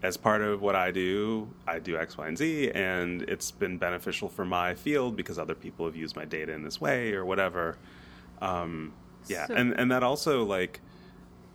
as 0.02 0.16
part 0.16 0.42
of 0.42 0.60
what 0.60 0.76
I 0.76 0.90
do, 0.90 1.48
I 1.66 1.78
do 1.78 1.96
X, 1.96 2.18
Y, 2.18 2.28
and 2.28 2.36
Z, 2.36 2.70
and 2.72 3.22
it's 3.22 3.50
been 3.50 3.78
beneficial 3.78 4.28
for 4.28 4.44
my 4.44 4.74
field 4.74 5.16
because 5.16 5.38
other 5.38 5.54
people 5.54 5.86
have 5.86 5.96
used 5.96 6.14
my 6.14 6.24
data 6.24 6.52
in 6.52 6.62
this 6.62 6.80
way 6.80 7.12
or 7.14 7.24
whatever. 7.24 7.78
Um, 8.40 8.92
yeah, 9.26 9.46
so, 9.46 9.54
and 9.54 9.72
and 9.78 9.90
that 9.90 10.02
also 10.02 10.44
like 10.44 10.80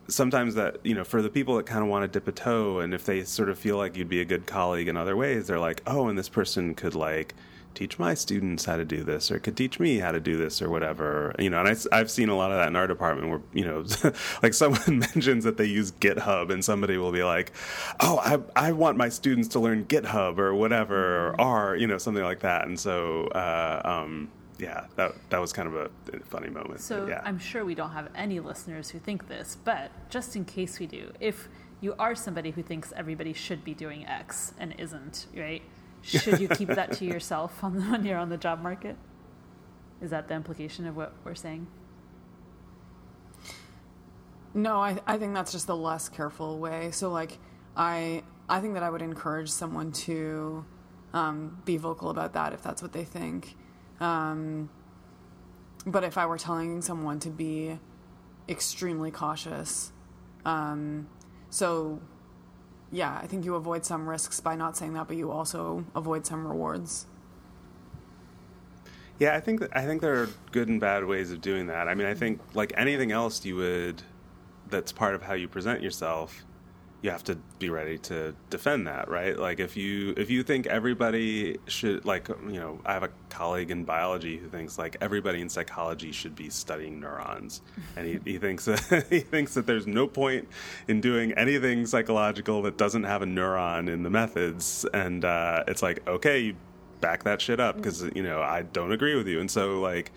sometimes 0.08 0.55
that 0.55 0.78
you 0.84 0.93
know 0.93 1.03
for 1.03 1.22
the 1.22 1.30
people 1.30 1.58
that 1.58 1.66
kind 1.66 1.84
of 1.84 1.89
want 1.89 2.03
to 2.03 2.08
dip 2.08 2.28
a 2.28 2.32
toe 2.32 2.80
and 2.80 2.93
if 2.93 3.05
they 3.05 3.24
sort 3.24 3.49
of 3.49 3.60
feel 3.60 3.78
like 3.78 3.97
you'd 3.97 4.10
be 4.10 4.22
a 4.22 4.26
good 4.26 4.45
colleague 4.45 4.88
in 4.88 4.95
other 4.95 5.16
ways 5.16 5.47
they're 5.47 5.60
like 5.60 5.82
oh 5.86 6.08
and 6.08 6.18
this 6.18 6.30
person 6.30 6.74
could 6.74 6.95
like 6.95 7.34
teach 7.78 7.99
my 7.99 8.16
students 8.16 8.66
how 8.66 8.76
to 8.76 8.84
do 8.84 9.03
this 9.03 9.30
or 9.30 9.38
could 9.38 9.55
teach 9.55 9.80
me 9.80 9.99
how 9.99 10.12
to 10.12 10.20
do 10.20 10.36
this 10.36 10.64
or 10.64 10.70
whatever. 10.70 11.36
You 11.38 11.51
know 11.51 11.60
and 11.64 11.88
I, 11.91 11.97
have 11.97 12.10
seen 12.10 12.28
a 12.28 12.36
lot 12.36 12.51
of 12.51 12.58
that 12.58 12.70
in 12.70 12.76
our 12.76 12.88
department 12.88 13.30
where 13.30 13.41
you 13.53 13.66
know 13.66 13.86
like 14.43 14.55
someone 14.55 14.99
mentions 15.16 15.43
that 15.43 15.58
they 15.58 15.66
use 15.66 15.91
github 15.91 16.51
and 16.51 16.66
somebody 16.66 16.97
will 16.97 17.12
be 17.12 17.24
like 17.24 17.51
oh 17.99 18.18
i, 18.18 18.68
I 18.68 18.72
want 18.72 18.97
my 18.97 19.10
students 19.10 19.47
to 19.49 19.60
learn 19.60 19.86
github 19.86 20.39
or 20.39 20.55
whatever 20.55 21.28
or 21.28 21.41
r 21.41 21.76
you 21.76 21.86
know 21.86 21.99
something 21.99 22.24
like 22.24 22.39
that 22.39 22.66
and 22.66 22.80
so 22.80 23.28
uh, 23.28 23.82
um, 23.86 24.30
yeah, 24.60 24.86
that 24.95 25.14
that 25.30 25.39
was 25.39 25.53
kind 25.53 25.68
of 25.68 25.76
a 25.76 25.89
funny 26.26 26.49
moment. 26.49 26.82
So 26.82 27.08
yeah. 27.08 27.22
I'm 27.24 27.39
sure 27.39 27.64
we 27.64 27.76
don't 27.76 27.91
have 27.91 28.10
any 28.16 28.39
listeners 28.39 28.89
who 28.89 28.99
think 28.99 29.28
this, 29.28 29.58
but 29.64 29.91
just 30.10 30.36
in 30.36 30.45
case 30.45 30.80
we 30.80 30.88
do, 30.88 31.12
if 31.20 31.47
you 31.82 31.93
are 31.99 32.16
somebody 32.16 32.51
who 32.51 32.64
thinks 32.64 32.91
everybody 32.95 33.34
should 33.34 33.64
be 33.64 33.74
doing 33.74 34.05
X 34.08 34.53
and 34.60 34.74
isn't, 34.80 35.28
right? 35.36 35.62
Should 36.03 36.39
you 36.39 36.47
keep 36.47 36.70
that 36.70 36.93
to 36.93 37.05
yourself 37.05 37.64
on 37.64 37.76
the, 37.76 37.82
when 37.82 38.05
you're 38.05 38.20
on 38.20 38.30
the 38.30 38.38
job 38.38 38.62
market? 38.62 38.95
Is 39.99 40.12
that 40.12 40.28
the 40.28 40.36
implication 40.36 40.86
of 40.86 40.95
what 40.95 41.14
we're 41.24 41.36
saying? 41.36 41.68
No, 44.53 44.78
I 44.78 44.99
I 45.05 45.18
think 45.18 45.34
that's 45.34 45.51
just 45.51 45.68
the 45.68 45.76
less 45.76 46.08
careful 46.08 46.60
way. 46.60 46.91
So 46.91 47.10
like 47.10 47.38
I 47.76 48.24
I 48.47 48.60
think 48.60 48.76
that 48.76 48.84
I 48.84 48.89
would 48.89 49.01
encourage 49.01 49.49
someone 49.49 49.91
to 49.91 50.66
um, 51.14 51.62
be 51.66 51.78
vocal 51.78 52.10
about 52.10 52.34
that 52.34 52.53
if 52.53 52.64
that's 52.64 52.82
what 52.82 52.93
they 52.93 53.03
think. 53.03 53.55
Um, 54.00 54.70
but 55.86 56.04
if 56.04 56.18
I 56.18 56.26
were 56.26 56.38
telling 56.38 56.82
someone 56.82 57.20
to 57.20 57.30
be 57.30 57.80
extremely 58.50 59.12
cautious, 59.12 59.91
um, 60.45 61.08
so 61.50 62.00
yeah, 62.91 63.20
I 63.22 63.28
think 63.28 63.45
you 63.45 63.56
avoid 63.56 63.86
some 63.86 64.08
risks 64.08 64.39
by 64.39 64.56
not 64.56 64.78
saying 64.78 64.93
that, 64.93 65.08
but 65.08 65.18
you 65.18 65.32
also 65.32 65.86
avoid 65.95 66.26
some 66.26 66.48
rewards. 66.48 67.06
Yeah, 69.20 69.36
I 69.36 69.39
think 69.39 69.64
I 69.76 69.86
think 69.86 70.02
there 70.02 70.22
are 70.22 70.30
good 70.52 70.68
and 70.68 70.80
bad 70.80 71.06
ways 71.06 71.32
of 71.32 71.41
doing 71.41 71.68
that. 71.68 71.88
I 71.88 71.95
mean, 71.95 72.08
I 72.08 72.14
think 72.14 72.39
like 72.54 72.72
anything 72.78 73.12
else, 73.12 73.43
you 73.43 73.56
would 73.56 74.04
that's 74.70 74.91
part 74.91 75.16
of 75.16 75.24
how 75.24 75.34
you 75.34 75.48
present 75.48 75.82
yourself 75.82 76.45
you 77.08 77.12
have 77.12 77.24
to 77.24 77.38
be 77.58 77.70
ready 77.70 77.97
to 77.97 78.36
defend 78.49 78.86
that 78.86 79.08
right? 79.08 79.39
Like 79.39 79.62
if 79.62 79.78
you 79.78 80.14
if 80.18 80.30
you 80.30 80.43
think 80.43 80.68
everybody 80.68 81.58
should 81.66 82.03
like 82.03 82.28
you 82.28 82.60
know 82.60 82.80
i 82.86 82.91
have 82.91 83.03
a 83.03 83.10
colleague 83.30 83.72
in 83.72 83.86
biology 83.86 84.36
who 84.38 84.49
thinks 84.49 84.78
like 84.78 84.97
everybody 84.99 85.39
in 85.39 85.47
psychology 85.47 86.12
should 86.12 86.36
be 86.36 86.49
studying 86.49 86.99
neurons. 86.99 87.62
And 87.95 88.05
he, 88.05 88.20
he 88.34 88.38
thinks 88.38 88.66
that 88.66 89.08
he 89.10 89.22
thinks 89.22 89.53
that 89.53 89.66
there's 89.66 89.88
no 89.88 90.05
point 90.05 90.49
in 90.89 90.99
doing 90.99 91.32
anything 91.34 91.86
psychological 91.86 92.62
that 92.64 92.78
doesn't 92.78 93.05
have 93.05 93.22
a 93.22 93.26
neuron 93.26 93.89
in 93.89 94.03
the 94.03 94.10
methods. 94.10 94.86
And 94.93 95.24
uh, 95.24 95.64
it's 95.66 95.82
like 95.82 96.05
okay 96.10 96.55
back 96.99 97.24
that 97.24 97.39
shit 97.39 97.60
up 97.60 97.78
because 97.78 98.03
you 98.16 98.24
know 98.24 98.41
i 98.41 98.64
don't 98.64 98.91
agree 98.91 99.16
with 99.16 99.30
you. 99.30 99.39
And 99.39 99.49
so 99.49 99.80
like 99.80 100.12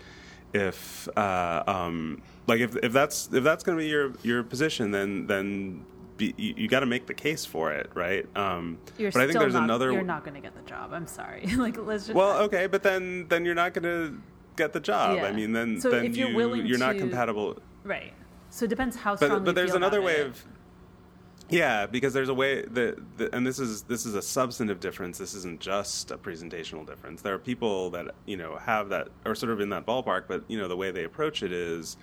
if 0.53 1.07
uh, 1.17 1.63
um, 1.67 2.21
like 2.47 2.59
if 2.59 2.75
if 2.77 2.91
that's 2.91 3.29
if 3.31 3.45
that's 3.45 3.63
going 3.63 3.77
to 3.77 3.81
be 3.81 3.87
your 3.87 4.11
your 4.23 4.43
position 4.43 4.91
then 4.91 5.27
then 5.27 5.85
be, 6.21 6.33
you, 6.37 6.53
you 6.55 6.67
got 6.67 6.81
to 6.81 6.85
make 6.85 7.07
the 7.07 7.13
case 7.13 7.45
for 7.45 7.71
it, 7.71 7.89
right? 7.93 8.25
Um, 8.37 8.77
you're 8.97 9.11
but 9.11 9.21
I 9.21 9.27
think 9.27 9.39
there's 9.39 9.53
not, 9.53 9.63
another. 9.63 9.91
You're 9.91 10.03
not 10.03 10.23
going 10.23 10.35
to 10.35 10.39
get 10.39 10.55
the 10.55 10.61
job. 10.69 10.93
I'm 10.93 11.07
sorry. 11.07 11.45
like 11.57 11.77
let's 11.77 12.05
just. 12.05 12.15
Well, 12.15 12.37
okay, 12.43 12.67
but 12.67 12.83
then 12.83 13.27
then 13.27 13.43
you're 13.43 13.55
not 13.55 13.73
going 13.73 13.83
to 13.83 14.21
get 14.55 14.73
the 14.73 14.79
job. 14.79 15.17
Yeah. 15.17 15.25
I 15.25 15.31
mean, 15.31 15.51
then 15.51 15.81
so 15.81 15.89
then 15.89 16.05
if 16.05 16.15
you're 16.15 16.29
you, 16.29 16.35
willing 16.35 16.65
you're 16.65 16.77
to, 16.77 16.85
not 16.85 16.97
compatible. 16.97 17.57
Right. 17.83 18.13
So 18.49 18.65
it 18.65 18.69
depends 18.69 18.95
how 18.95 19.15
strongly. 19.15 19.39
But, 19.39 19.45
but 19.45 19.55
there's 19.55 19.73
another 19.73 20.01
way 20.01 20.17
it. 20.17 20.27
of. 20.27 20.45
Yeah, 21.49 21.85
because 21.85 22.13
there's 22.13 22.29
a 22.29 22.33
way 22.33 22.61
that, 22.61 23.17
that, 23.17 23.35
and 23.35 23.45
this 23.45 23.59
is 23.59 23.81
this 23.83 24.05
is 24.05 24.15
a 24.15 24.21
substantive 24.21 24.79
difference. 24.79 25.17
This 25.17 25.33
isn't 25.33 25.59
just 25.59 26.11
a 26.11 26.17
presentational 26.17 26.85
difference. 26.87 27.21
There 27.21 27.33
are 27.33 27.39
people 27.39 27.89
that 27.89 28.15
you 28.25 28.37
know 28.37 28.55
have 28.57 28.89
that, 28.89 29.09
are 29.25 29.35
sort 29.35 29.51
of 29.51 29.59
in 29.59 29.69
that 29.69 29.85
ballpark, 29.85 30.25
but 30.27 30.43
you 30.47 30.57
know 30.57 30.69
the 30.69 30.77
way 30.77 30.91
they 30.91 31.03
approach 31.03 31.43
it 31.43 31.51
is, 31.51 31.97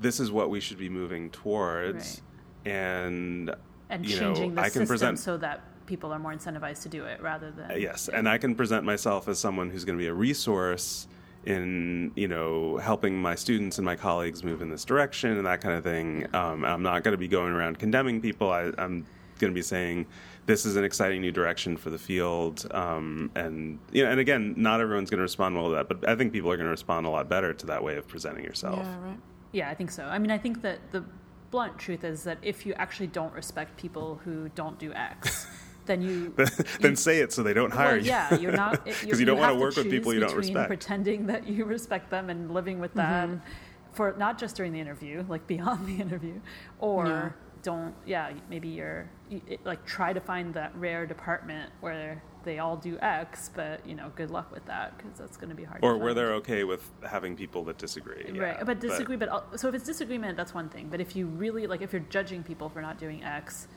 this 0.00 0.20
is 0.20 0.30
what 0.30 0.50
we 0.50 0.60
should 0.60 0.78
be 0.78 0.88
moving 0.88 1.30
towards, 1.30 1.96
right. 1.96 2.20
And 2.64 3.54
and 3.88 4.04
changing 4.06 4.54
know, 4.54 4.62
the 4.62 4.68
system 4.68 4.86
present, 4.86 5.18
so 5.18 5.36
that 5.36 5.62
people 5.86 6.12
are 6.12 6.18
more 6.18 6.32
incentivized 6.32 6.82
to 6.82 6.88
do 6.88 7.04
it 7.04 7.20
rather 7.20 7.50
than 7.50 7.80
yes 7.80 8.08
and 8.08 8.28
i 8.28 8.38
can 8.38 8.54
present 8.54 8.84
myself 8.84 9.26
as 9.26 9.38
someone 9.38 9.70
who's 9.70 9.84
going 9.84 9.98
to 9.98 10.02
be 10.02 10.08
a 10.08 10.14
resource 10.14 11.08
in 11.44 12.12
you 12.16 12.28
know 12.28 12.76
helping 12.78 13.20
my 13.20 13.34
students 13.34 13.78
and 13.78 13.84
my 13.84 13.96
colleagues 13.96 14.44
move 14.44 14.60
in 14.60 14.68
this 14.70 14.84
direction 14.84 15.36
and 15.36 15.46
that 15.46 15.60
kind 15.60 15.74
of 15.74 15.84
thing. 15.84 16.26
Um, 16.34 16.64
i'm 16.64 16.82
not 16.82 17.02
going 17.02 17.12
to 17.12 17.18
be 17.18 17.28
going 17.28 17.52
around 17.52 17.78
condemning 17.78 18.20
people. 18.20 18.50
I, 18.50 18.72
i'm 18.78 19.06
going 19.38 19.50
to 19.50 19.54
be 19.54 19.62
saying 19.62 20.06
this 20.44 20.66
is 20.66 20.76
an 20.76 20.84
exciting 20.84 21.22
new 21.22 21.32
direction 21.32 21.76
for 21.76 21.88
the 21.90 21.98
field. 21.98 22.66
Um, 22.72 23.30
and 23.34 23.78
you 23.90 24.04
know 24.04 24.10
and 24.10 24.20
again 24.20 24.54
not 24.56 24.80
everyone's 24.80 25.08
going 25.08 25.18
to 25.18 25.22
respond 25.22 25.56
well 25.56 25.68
to 25.68 25.74
that 25.76 25.88
but 25.88 26.06
i 26.06 26.14
think 26.14 26.32
people 26.32 26.50
are 26.50 26.56
going 26.56 26.66
to 26.66 26.70
respond 26.70 27.06
a 27.06 27.10
lot 27.10 27.28
better 27.28 27.54
to 27.54 27.66
that 27.66 27.82
way 27.82 27.96
of 27.96 28.06
presenting 28.06 28.44
yourself. 28.44 28.80
Yeah 28.80 29.00
right. 29.00 29.18
Yeah 29.52 29.70
i 29.70 29.74
think 29.74 29.90
so. 29.90 30.04
I 30.04 30.18
mean 30.18 30.30
i 30.30 30.38
think 30.38 30.60
that 30.62 30.78
the 30.92 31.04
blunt 31.50 31.78
truth 31.78 32.04
is 32.04 32.24
that 32.24 32.38
if 32.42 32.64
you 32.64 32.74
actually 32.74 33.08
don't 33.08 33.32
respect 33.32 33.76
people 33.76 34.20
who 34.24 34.48
don't 34.50 34.78
do 34.78 34.92
X, 34.92 35.46
then 35.86 36.02
you 36.02 36.34
then 36.80 36.92
you, 36.92 36.96
say 36.96 37.20
it 37.20 37.32
so 37.32 37.42
they 37.42 37.54
don't 37.54 37.72
hire 37.72 37.96
well, 37.96 37.98
you. 37.98 38.04
Yeah, 38.04 38.34
you're 38.34 38.52
not 38.52 38.84
because 38.84 39.02
you, 39.04 39.18
you, 39.18 39.24
don't 39.24 39.38
want 39.38 39.54
to 39.54 39.60
work 39.60 39.76
with 39.76 39.90
people 39.90 40.14
you 40.14 40.20
don't 40.20 40.36
respect. 40.36 40.68
Pretending 40.68 41.26
that 41.26 41.46
you 41.46 41.64
respect 41.64 42.10
them 42.10 42.30
and 42.30 42.52
living 42.52 42.78
with 42.78 42.94
that 42.94 43.28
mm-hmm. 43.28 43.38
for 43.92 44.14
not 44.18 44.38
just 44.38 44.56
during 44.56 44.72
the 44.72 44.80
interview, 44.80 45.24
like 45.28 45.46
beyond 45.46 45.86
the 45.98 46.00
interview, 46.00 46.40
or. 46.78 47.06
Yeah. 47.06 47.30
Don't 47.62 47.94
yeah 48.06 48.32
maybe 48.48 48.68
you're 48.68 49.06
you, 49.28 49.42
it, 49.46 49.60
like 49.66 49.84
try 49.84 50.14
to 50.14 50.20
find 50.20 50.54
that 50.54 50.74
rare 50.76 51.04
department 51.04 51.70
where 51.80 52.22
they 52.44 52.58
all 52.58 52.76
do 52.76 52.98
X, 53.00 53.50
but 53.54 53.86
you 53.86 53.94
know, 53.94 54.10
good 54.16 54.30
luck 54.30 54.50
with 54.52 54.64
that 54.66 54.96
because 54.96 55.18
that's 55.18 55.36
going 55.36 55.50
to 55.50 55.54
be 55.54 55.64
hard. 55.64 55.80
Or 55.82 55.96
where 55.96 56.14
they're 56.14 56.34
okay 56.34 56.64
with 56.64 56.88
having 57.08 57.36
people 57.36 57.64
that 57.64 57.78
disagree, 57.78 58.24
right? 58.24 58.56
Yeah, 58.58 58.64
but 58.64 58.80
disagree, 58.80 59.16
but, 59.16 59.28
but 59.50 59.60
so 59.60 59.68
if 59.68 59.74
it's 59.74 59.84
disagreement, 59.84 60.36
that's 60.36 60.54
one 60.54 60.68
thing. 60.68 60.88
But 60.90 61.00
if 61.00 61.16
you 61.16 61.26
really 61.26 61.66
like, 61.66 61.82
if 61.82 61.92
you're 61.92 62.06
judging 62.08 62.42
people 62.42 62.68
for 62.68 62.80
not 62.80 62.98
doing 62.98 63.22
X, 63.22 63.68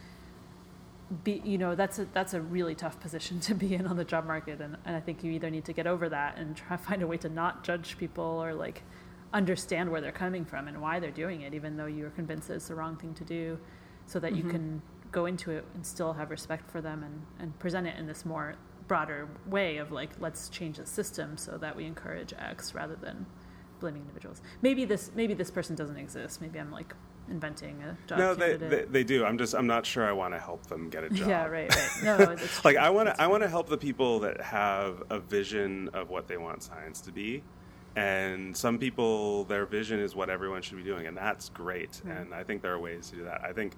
be 1.23 1.41
you 1.43 1.57
know 1.57 1.75
that's 1.75 1.99
a 1.99 2.05
that's 2.13 2.33
a 2.33 2.41
really 2.41 2.75
tough 2.75 2.99
position 2.99 3.39
to 3.41 3.53
be 3.53 3.75
in 3.75 3.85
on 3.87 3.97
the 3.97 4.05
job 4.05 4.25
market, 4.25 4.61
and, 4.61 4.77
and 4.85 4.95
I 4.95 4.99
think 4.99 5.23
you 5.23 5.31
either 5.31 5.49
need 5.49 5.65
to 5.65 5.73
get 5.73 5.87
over 5.87 6.09
that 6.09 6.37
and 6.37 6.55
try 6.55 6.77
to 6.77 6.83
find 6.83 7.01
a 7.01 7.07
way 7.07 7.17
to 7.17 7.29
not 7.29 7.63
judge 7.63 7.97
people 7.97 8.23
or 8.23 8.53
like 8.53 8.83
understand 9.33 9.91
where 9.91 9.99
they're 9.99 10.11
coming 10.11 10.45
from 10.45 10.67
and 10.67 10.81
why 10.81 10.99
they're 10.99 11.11
doing 11.11 11.41
it, 11.41 11.53
even 11.53 11.75
though 11.75 11.87
you're 11.87 12.11
convinced 12.11 12.49
it's 12.49 12.67
the 12.67 12.75
wrong 12.75 12.95
thing 12.95 13.13
to 13.15 13.23
do, 13.23 13.59
so 14.05 14.19
that 14.19 14.33
mm-hmm. 14.33 14.47
you 14.47 14.51
can 14.51 14.81
go 15.13 15.25
into 15.25 15.51
it 15.51 15.63
and 15.73 15.85
still 15.85 16.11
have 16.13 16.29
respect 16.29 16.69
for 16.69 16.81
them 16.81 17.03
and, 17.03 17.21
and 17.39 17.57
present 17.59 17.87
it 17.87 17.97
in 17.97 18.05
this 18.05 18.25
more 18.25 18.55
broader 18.87 19.29
way 19.47 19.77
of 19.77 19.91
like 19.93 20.09
let's 20.19 20.49
change 20.49 20.77
the 20.77 20.85
system 20.85 21.37
so 21.37 21.57
that 21.57 21.75
we 21.75 21.85
encourage 21.85 22.33
X 22.37 22.75
rather 22.75 22.95
than 22.95 23.25
blaming 23.79 24.01
individuals. 24.01 24.41
Maybe 24.61 24.83
this 24.83 25.11
maybe 25.15 25.33
this 25.33 25.51
person 25.51 25.75
doesn't 25.75 25.97
exist. 25.97 26.41
Maybe 26.41 26.59
I'm 26.59 26.71
like 26.71 26.93
inventing 27.29 27.81
a 27.83 27.97
job. 28.07 28.17
No, 28.17 28.35
they, 28.35 28.57
they, 28.57 28.83
they 28.83 29.03
do. 29.03 29.23
I'm 29.23 29.37
just 29.37 29.53
I'm 29.53 29.67
not 29.67 29.85
sure 29.85 30.05
I 30.05 30.11
want 30.11 30.33
to 30.33 30.39
help 30.39 30.65
them 30.67 30.89
get 30.89 31.03
a 31.03 31.09
job. 31.11 31.27
Yeah, 31.29 31.45
right, 31.45 31.73
right. 31.73 31.89
No, 32.03 32.35
like 32.65 32.75
I 32.75 32.89
want 32.89 33.07
to 33.07 33.21
I 33.21 33.27
want 33.27 33.43
to 33.43 33.49
help 33.49 33.69
the 33.69 33.77
people 33.77 34.19
that 34.21 34.41
have 34.41 35.03
a 35.09 35.19
vision 35.19 35.89
of 35.93 36.09
what 36.09 36.27
they 36.27 36.37
want 36.37 36.63
science 36.63 36.99
to 37.01 37.11
be. 37.11 37.43
And 37.95 38.57
some 38.57 38.79
people, 38.79 39.43
their 39.43 39.67
vision 39.67 39.99
is 39.99 40.15
what 40.15 40.31
everyone 40.31 40.63
should 40.63 40.77
be 40.77 40.83
doing, 40.83 41.05
and 41.05 41.15
that's 41.15 41.49
great. 41.49 42.01
And 42.09 42.33
I 42.33 42.43
think 42.43 42.63
there 42.63 42.73
are 42.73 42.79
ways 42.79 43.11
to 43.11 43.17
do 43.17 43.23
that. 43.25 43.43
I 43.43 43.53
think 43.53 43.75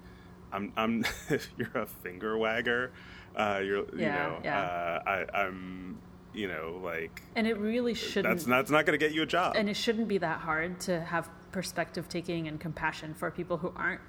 I'm 0.56 0.72
I'm 0.76 1.04
if 1.30 1.50
you're 1.58 1.70
a 1.74 1.86
finger 1.86 2.36
wagger, 2.38 2.90
uh, 3.36 3.60
you're 3.62 3.84
yeah, 3.94 3.94
you 3.94 4.06
know 4.06 4.38
yeah. 4.42 4.60
Uh, 4.60 5.10
I, 5.10 5.38
I'm 5.42 5.98
you 6.32 6.48
know 6.48 6.80
like 6.82 7.22
And 7.34 7.46
it 7.46 7.58
really 7.58 7.94
shouldn't. 7.94 8.34
that's 8.34 8.46
not 8.46 8.56
that's 8.56 8.70
not 8.70 8.86
going 8.86 8.98
to 8.98 9.04
get 9.04 9.14
you 9.14 9.22
a 9.22 9.26
job. 9.26 9.54
and 9.56 9.68
it 9.68 9.76
shouldn't 9.76 10.08
be 10.08 10.18
that 10.18 10.40
hard 10.40 10.80
to 10.80 11.00
have 11.00 11.28
perspective 11.52 12.08
taking 12.08 12.48
and 12.48 12.60
compassion 12.60 13.14
for 13.14 13.30
people 13.30 13.56
who 13.56 13.72
aren't 13.76 14.00